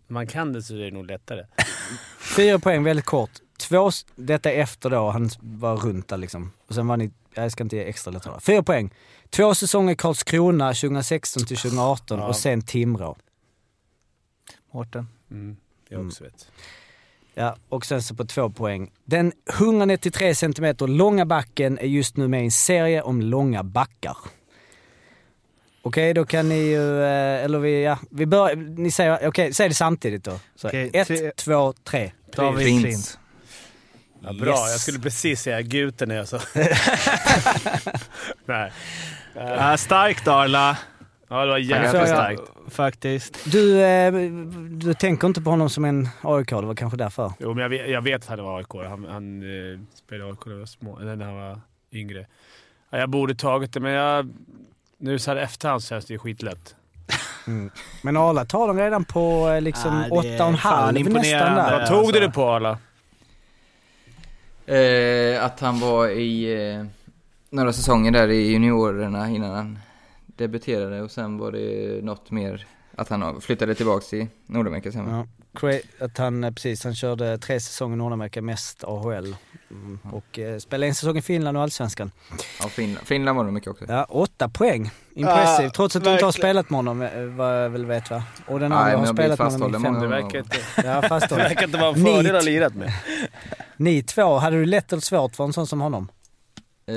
Man 0.08 0.28
kan 0.28 0.54
det 0.54 0.62
så 0.62 0.74
är 0.74 0.80
det 0.80 0.92
nog 0.92 1.06
lättare. 1.06 1.46
Fyra 2.20 2.60
poäng 2.60 2.84
väldigt 2.84 3.06
kort. 3.06 3.32
Två, 3.58 3.92
detta 4.16 4.52
är 4.52 4.60
efter 4.60 4.90
då, 4.90 5.10
han 5.10 5.30
var 5.40 5.78
runt 5.78 6.08
där 6.08 6.18
liksom. 6.18 6.52
Och 6.68 6.76
sen 6.76 6.88
var 6.88 6.98
ni, 6.98 7.12
jag 7.36 7.52
ska 7.52 7.64
inte 7.64 7.76
ge 7.76 7.84
extra 7.84 8.12
ledtrådar. 8.12 8.40
Fyra 8.40 8.64
poäng. 8.64 8.94
Två 9.30 9.56
säsonger 9.56 9.96
Karlskrona 9.96 10.74
2016 10.74 11.46
till 11.46 11.58
2018 11.58 12.20
Ja. 12.20 12.28
och 12.28 12.36
sen 12.36 12.62
Timrå. 12.62 13.18
Mårten. 14.74 15.08
Mm, 15.32 15.58
jag 15.90 16.06
också 16.08 16.24
vet. 16.24 16.52
Ja, 17.34 17.56
och 17.70 17.86
sen 17.86 18.04
så 18.04 18.16
på 18.16 18.26
två 18.26 18.50
poäng. 18.50 18.92
Den 19.06 19.32
193 19.60 20.36
cm 20.36 20.76
långa 20.80 21.26
backen 21.26 21.78
är 21.80 21.86
just 21.88 22.18
nu 22.18 22.28
med 22.28 22.42
i 22.42 22.46
en 22.46 22.52
serie 22.52 23.02
om 23.02 23.22
långa 23.22 23.64
backar. 23.64 24.18
Okej, 25.82 26.14
då 26.14 26.26
kan 26.26 26.50
ni 26.50 26.56
ju, 26.56 27.02
eh, 27.04 27.44
eller 27.46 27.60
vi, 27.60 27.84
ja, 27.84 28.00
vi 28.12 28.26
börjar, 28.26 28.56
ni 28.56 28.92
säger, 28.92 29.28
okej, 29.28 29.54
säg 29.54 29.70
det 29.70 29.76
samtidigt 29.76 30.24
då. 30.24 30.40
Så, 30.56 30.68
Okej, 30.68 30.90
ett, 30.94 31.08
tre- 31.08 31.32
två, 31.32 31.74
tre. 31.74 32.12
David 32.36 32.84
Prins. 32.84 33.20
Ja, 34.26 34.34
bra, 34.34 34.50
Yes. 34.52 34.72
jag 34.72 34.80
skulle 34.80 35.00
precis 35.00 35.42
säga 35.42 35.62
Guten 35.62 36.08
när 36.10 36.16
jag 36.16 36.28
sa... 36.28 36.40
Nej. 38.46 38.72
Ja, 39.36 39.78
starkt 39.78 40.28
Arla. 40.28 40.78
Ja, 41.30 41.42
det 41.46 41.52
var 41.52 41.58
jävligt 41.58 41.94
jag- 41.94 42.08
starkt. 42.08 42.42
Faktiskt. 42.70 43.52
Du, 43.52 43.82
eh, 43.84 44.14
du 44.70 44.94
tänker 44.94 45.28
inte 45.28 45.42
på 45.42 45.50
honom 45.50 45.70
som 45.70 45.86
en 45.86 46.10
AIK, 46.22 46.50
det 46.50 46.56
var 46.62 46.76
kanske 46.76 46.98
därför? 46.98 47.32
Jo, 47.40 47.54
men 47.54 47.62
jag 47.62 47.70
vet, 47.70 47.90
jag 47.90 48.02
vet 48.02 48.22
att 48.24 48.30
han 48.30 48.44
var 48.46 48.58
AIK. 48.58 48.90
Han, 48.90 49.06
han 49.10 49.42
eh, 49.42 49.80
spelade 49.96 50.32
AIK 50.32 50.46
när, 50.46 50.66
små, 50.66 51.00
när 51.00 51.26
han 51.26 51.36
var 51.36 51.60
yngre. 51.92 52.26
Ja, 52.90 52.98
jag 52.98 53.10
borde 53.10 53.36
tagit 53.36 53.74
det, 53.74 53.80
men 53.80 53.92
jag, 53.92 54.34
nu 54.98 55.20
så 55.20 55.32
här 55.32 55.38
efterhand 55.38 55.84
så 55.84 55.88
känns 55.90 56.06
det 56.06 56.14
ju 56.14 56.20
skitlätt. 56.20 56.76
Mm. 57.48 57.72
Men 58.02 58.18
Arla 58.18 58.46
tar 58.46 58.68
den 58.68 58.78
redan 58.78 59.06
på 59.06 59.50
eh, 59.50 59.62
liksom 59.62 60.08
Ja, 60.12 60.22
det 60.22 60.30
är 60.30 60.36
åtta 60.36 60.44
och 60.46 60.52
en 60.52 60.58
fan 60.58 60.96
halv 60.96 61.10
nästan 61.10 61.56
där. 61.56 61.80
Vad 61.80 61.88
tog 61.88 61.98
alltså. 61.98 62.12
du 62.12 62.20
det 62.20 62.32
på 62.32 62.50
alla? 62.50 62.78
Eh, 64.66 65.46
att 65.46 65.60
han 65.60 65.80
var 65.80 66.08
i 66.08 66.64
eh, 66.74 66.86
några 67.50 67.74
säsonger 67.74 68.12
där 68.12 68.28
i 68.28 68.52
juniorerna 68.52 69.30
innan 69.30 69.52
han 69.52 69.80
debuterade 70.26 71.02
och 71.02 71.12
sen 71.12 71.38
var 71.38 71.52
det 71.52 72.00
något 72.04 72.32
mer 72.32 72.68
att 72.96 73.10
han 73.10 73.42
flyttade 73.42 73.76
tillbaks 73.76 74.10
till 74.10 74.28
Nordamerika 74.46 74.92
sen. 74.92 75.10
Ja. 75.10 75.28
Att 76.00 76.18
han, 76.18 76.44
eh, 76.44 76.52
precis, 76.52 76.84
han 76.84 76.96
körde 76.96 77.38
tre 77.38 77.60
säsonger 77.60 77.96
i 77.96 77.98
Nordamerika, 77.98 78.42
mest 78.42 78.84
AHL. 78.84 79.36
Mm. 79.72 80.00
Och 80.12 80.40
eh, 80.40 80.58
spelade 80.58 80.88
en 80.88 80.96
säsong 80.96 81.18
i 81.18 81.22
Finland 81.22 81.58
och 81.58 81.64
Allsvenskan. 81.64 82.12
Ja, 82.60 82.68
Finland, 82.70 83.08
Finland 83.08 83.38
var 83.38 83.46
det 83.46 83.52
mycket 83.52 83.70
också. 83.70 83.86
Ja, 83.88 84.04
åtta 84.04 84.50
poäng. 84.50 84.92
Impressive. 85.14 85.64
Ja, 85.64 85.70
Trots 85.70 85.96
att 85.96 86.04
du 86.04 86.12
inte 86.12 86.26
har 86.26 86.32
spelat 86.32 86.70
med 86.70 86.78
honom, 86.78 87.02
eh, 87.02 87.24
vad 87.24 87.64
jag 87.64 87.70
väl 87.70 87.86
vet 87.86 88.10
va? 88.10 88.24
Och 88.48 88.60
den 88.60 88.70
Nej, 88.70 88.94
andra 88.94 88.98
har 88.98 89.14
spelat 89.14 89.40
med 89.40 89.52
honom 89.52 89.82
i 89.82 89.84
fem 89.84 90.00
Det 90.00 90.08
verkar 90.08 90.40
inte, 90.40 90.58
Ja, 90.84 91.02
fast 91.02 91.30
det 91.30 91.36
verkar 91.36 91.66
inte 91.66 91.78
vara 91.78 91.90
en 91.90 92.06
fördel 92.06 92.36
att 92.36 92.42
ha 92.42 92.50
lirat 92.50 92.76
med. 92.76 92.92
Ni 93.78 94.04
två, 94.04 94.38
hade 94.38 94.58
du 94.58 94.66
lätt 94.66 94.92
eller 94.92 95.02
svårt 95.02 95.36
för 95.36 95.44
en 95.44 95.54
sån 95.54 95.68
som 95.68 95.82
honom? 95.82 96.12
Eh, 96.88 96.94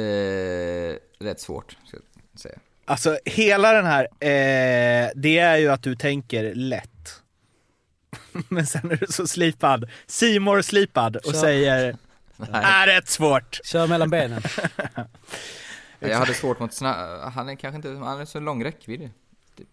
rätt 1.24 1.40
svårt, 1.40 1.76
ska 1.86 1.96
jag 2.32 2.40
säga. 2.40 2.58
Alltså 2.84 3.18
hela 3.24 3.72
den 3.72 3.86
här, 3.86 4.02
eh, 4.20 5.10
det 5.14 5.38
är 5.38 5.56
ju 5.56 5.68
att 5.68 5.82
du 5.82 5.96
tänker 5.96 6.54
lätt. 6.54 6.90
Men 8.48 8.66
sen 8.66 8.90
är 8.90 8.96
du 8.96 9.06
så 9.06 9.26
slipad, 9.26 9.84
Simor 10.06 10.62
slipad 10.62 11.16
och 11.16 11.24
Så. 11.24 11.32
säger 11.40 11.96
Nej. 12.36 12.48
är 12.64 12.86
rätt 12.86 13.08
svårt. 13.08 13.60
Kör 13.64 13.86
mellan 13.86 14.10
benen. 14.10 14.42
Jag 16.00 16.18
hade 16.18 16.34
svårt 16.34 16.60
mot 16.60 16.72
snabb... 16.74 17.32
Han 17.32 17.48
är 17.48 17.54
kanske 17.54 17.76
inte... 17.76 17.88
Han 18.04 18.20
är 18.20 18.24
så 18.24 18.40
lång 18.40 18.64
räckvidd. 18.64 19.10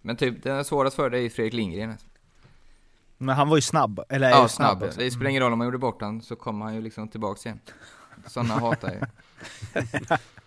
Men 0.01 0.15
typ, 0.15 0.43
den 0.43 0.65
svåraste 0.65 0.95
för 0.95 1.09
dig 1.09 1.25
är 1.25 1.29
Fredrik 1.29 1.53
Lindgren. 1.53 1.97
Men 3.17 3.35
han 3.35 3.49
var 3.49 3.57
ju 3.57 3.61
snabb, 3.61 3.99
eller 4.09 4.27
är 4.27 4.31
Ja, 4.31 4.43
ju 4.43 4.49
snabb. 4.49 4.83
också. 4.83 4.99
Det 4.99 5.11
spelar 5.11 5.29
ingen 5.29 5.43
roll 5.43 5.51
om 5.51 5.57
man 5.57 5.67
gjorde 5.67 5.77
bort 5.77 6.01
han 6.01 6.21
så 6.21 6.35
kommer 6.35 6.65
han 6.65 6.75
ju 6.75 6.81
liksom 6.81 7.07
tillbaks 7.07 7.45
igen. 7.45 7.59
Sådana 8.27 8.53
hatar 8.59 8.93
jag. 8.93 9.07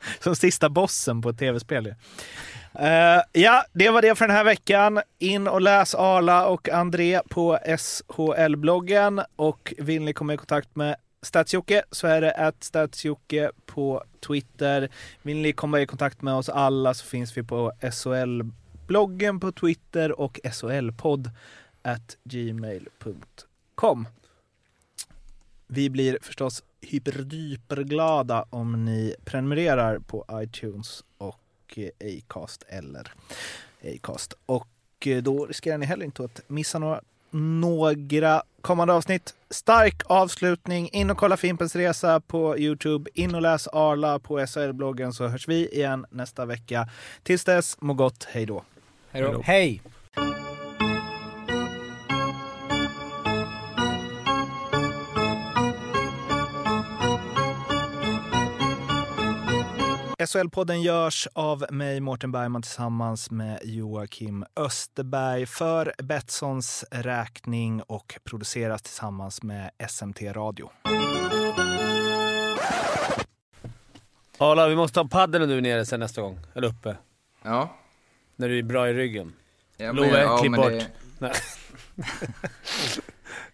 Som 0.21 0.37
sista 0.37 0.69
bossen 0.69 1.23
på 1.23 1.29
ett 1.29 1.39
tv-spel 1.39 1.95
Uh, 2.81 3.23
ja, 3.33 3.65
det 3.73 3.91
var 3.91 4.03
det 4.03 4.15
för 4.15 4.27
den 4.27 4.37
här 4.37 4.45
veckan. 4.45 5.01
In 5.19 5.49
och 5.49 5.61
läs 5.61 5.95
Arla 5.95 6.47
och 6.47 6.69
André 6.69 7.21
på 7.29 7.59
SHL-bloggen. 7.79 9.23
Och 9.37 9.75
vill 9.79 10.03
ni 10.03 10.13
komma 10.13 10.35
i 10.35 10.37
kontakt 10.37 10.77
med 10.77 10.97
Statsjocke 11.23 11.83
så 11.91 12.07
är 12.07 12.21
det 12.21 12.33
att 12.33 12.65
Statsjocke 12.65 13.51
på 13.67 14.05
Twitter. 14.27 14.89
Vill 15.23 15.37
ni 15.37 15.53
komma 15.53 15.81
i 15.81 15.87
kontakt 15.87 16.23
med 16.23 16.35
oss 16.35 16.49
alla 16.49 16.95
så 16.95 17.05
finns 17.05 17.37
vi 17.37 17.43
på 17.43 17.73
SHL-bloggen 17.81 19.41
på 19.41 19.53
Twitter 19.53 20.21
och 20.21 20.41
SHL-podd 20.45 21.31
at 21.83 22.17
gmail.com. 22.25 24.09
Vi 25.67 25.91
blir 25.91 26.19
förstås 26.23 26.63
hyperdyperglada 26.81 28.45
om 28.51 28.85
ni 28.85 29.15
prenumererar 29.25 29.99
på 29.99 30.25
iTunes 30.33 31.05
och 31.19 31.39
eh, 31.77 32.19
Acast 32.19 32.65
eller 32.69 33.13
Acast. 33.95 34.35
Och 34.47 34.69
eh, 35.07 35.23
då 35.23 35.47
riskerar 35.47 35.79
ni 35.79 35.87
heller 35.87 36.05
inte 36.05 36.25
att 36.25 36.41
missa 36.47 36.79
några, 36.79 37.01
några 37.31 38.43
kommande 38.61 38.95
avsnitt. 38.95 39.35
Stark 39.51 40.03
avslutning. 40.07 40.89
In 40.93 41.11
och 41.11 41.17
kolla 41.17 41.37
Fimpens 41.37 41.77
Resa 41.77 42.21
på 42.21 42.59
Youtube. 42.59 43.11
In 43.15 43.35
och 43.35 43.43
läs 43.43 43.69
Arla 43.69 44.19
på 44.19 44.47
SHL-bloggen 44.47 45.13
så 45.13 45.27
hörs 45.27 45.49
vi 45.49 45.69
igen 45.69 46.07
nästa 46.11 46.45
vecka. 46.47 46.89
Tills 47.23 47.45
dess, 47.45 47.77
må 47.81 47.95
gott. 47.95 48.25
Hej 48.25 48.47
då. 48.47 48.65
Hej 49.11 49.23
då. 49.23 49.43
Hej! 49.45 49.83
SHL-podden 60.33 60.83
görs 60.83 61.29
av 61.33 61.65
mig, 61.71 62.01
Mårten 62.01 62.33
Bergman, 62.33 62.63
tillsammans 62.63 63.31
med 63.31 63.61
Joakim 63.65 64.45
Österberg 64.57 65.47
för 65.47 65.93
Betssons 66.03 66.85
räkning 66.91 67.83
och 67.83 68.15
produceras 68.25 68.83
tillsammans 68.83 69.43
med 69.43 69.71
SMT 69.89 70.23
Radio. 70.23 70.71
Arla, 74.39 74.69
vi 74.69 74.77
måste 74.77 75.01
ha 75.01 75.09
paddeln 75.09 75.49
nu 75.49 75.61
nere 75.61 75.87
sen 75.87 76.01
nästa 76.01 76.21
gång. 76.21 76.39
Eller 76.55 76.69
uppe. 76.69 76.97
Ja. 77.43 77.77
När 78.37 78.49
du 78.49 78.59
är 78.59 78.63
bra 78.63 78.89
i 78.89 78.95
ryggen. 78.95 79.33
ja 79.77 79.87
men- 79.93 79.97
Love, 79.97 80.21
ja, 80.23 80.39
klipp 80.39 80.57
bort. 80.57 80.71
det- 80.71 80.87
Nej. 81.19 81.33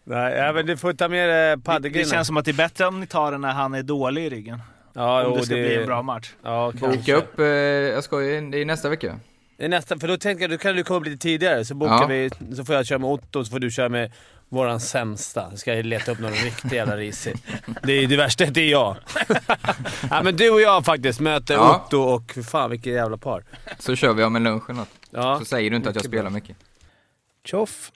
Nej, 0.05 0.53
men 0.53 0.66
du 0.66 0.77
får 0.77 0.93
ta 0.93 1.09
med 1.09 1.53
eh, 1.53 1.79
Det, 1.81 1.89
det 1.89 2.05
känns 2.11 2.27
som 2.27 2.37
att 2.37 2.45
det 2.45 2.51
är 2.51 2.53
bättre 2.57 2.87
om 2.87 3.01
ni 3.01 3.07
tar 3.07 3.33
den 3.33 3.41
när 3.41 3.53
han 3.53 3.75
är 3.75 3.83
dålig 3.83 4.25
i 4.27 4.31
ryggen. 4.31 4.61
Ja, 4.95 5.27
om 5.27 5.39
det 5.39 5.45
ska 5.45 5.55
bli 5.55 5.77
en 5.77 5.87
bra 5.87 6.03
match. 6.03 6.33
Ja. 6.43 6.73
Boka 6.81 7.17
upp, 7.17 7.39
eh, 7.39 7.47
jag 7.47 8.05
ska 8.05 8.23
ju, 8.23 8.51
det 8.51 8.59
är 8.61 8.65
nästa 8.65 8.89
vecka. 8.89 9.19
Det 9.57 9.65
är 9.65 9.69
nästa, 9.69 9.99
för 9.99 10.09
då 10.09 10.17
tänker 10.17 10.43
jag, 10.43 10.51
då 10.51 10.59
kan 10.59 10.77
du 10.77 10.85
komma 10.85 10.99
upp 11.01 11.05
lite 11.07 11.19
tidigare, 11.23 11.65
så 11.65 11.75
bokar 11.75 11.95
Ja. 12.01 12.07
vi, 12.07 12.31
så 12.57 12.65
får 12.65 12.75
jag 12.75 12.87
köra 12.87 12.99
med 12.99 13.11
Otto, 13.11 13.45
så 13.45 13.51
får 13.51 13.59
du 13.59 13.71
köra 13.71 13.89
med 13.89 14.13
våran 14.49 14.81
sämsta. 14.81 15.51
Så 15.51 15.57
ska 15.57 15.75
jag 15.75 15.87
leta 15.87 16.13
upp 16.13 16.19
någon 16.19 16.33
riktigt 16.33 16.73
jävla 16.73 16.97
risig. 16.97 17.35
Det, 17.83 17.93
är, 17.93 18.07
det 18.07 18.17
värsta 18.17 18.47
det 18.47 18.61
är 18.61 18.71
jag. 18.71 18.97
ja, 20.11 20.23
men 20.23 20.37
du 20.37 20.51
och 20.51 20.61
jag 20.61 20.85
faktiskt 20.85 21.21
möter 21.21 21.55
Ja. 21.55 21.85
Otto 21.87 21.99
och 21.99 22.45
fan 22.51 22.71
vilket 22.71 22.93
jävla 22.93 23.17
par. 23.17 23.45
Så 23.79 23.97
kör 23.97 24.13
vi 24.13 24.25
om 24.25 24.37
en 24.37 24.45
lunch 24.45 24.71
eller 24.71 24.79
något. 24.81 24.89
Ja. 25.11 25.39
Så 25.39 25.45
säger 25.45 25.71
du 25.71 25.77
inte 25.77 25.89
att 25.89 25.95
jag 25.95 26.01
mycket 26.03 26.11
spelar 26.11 26.23
bra. 26.23 26.31
mycket. 26.31 26.57
Tjoff! 27.45 27.91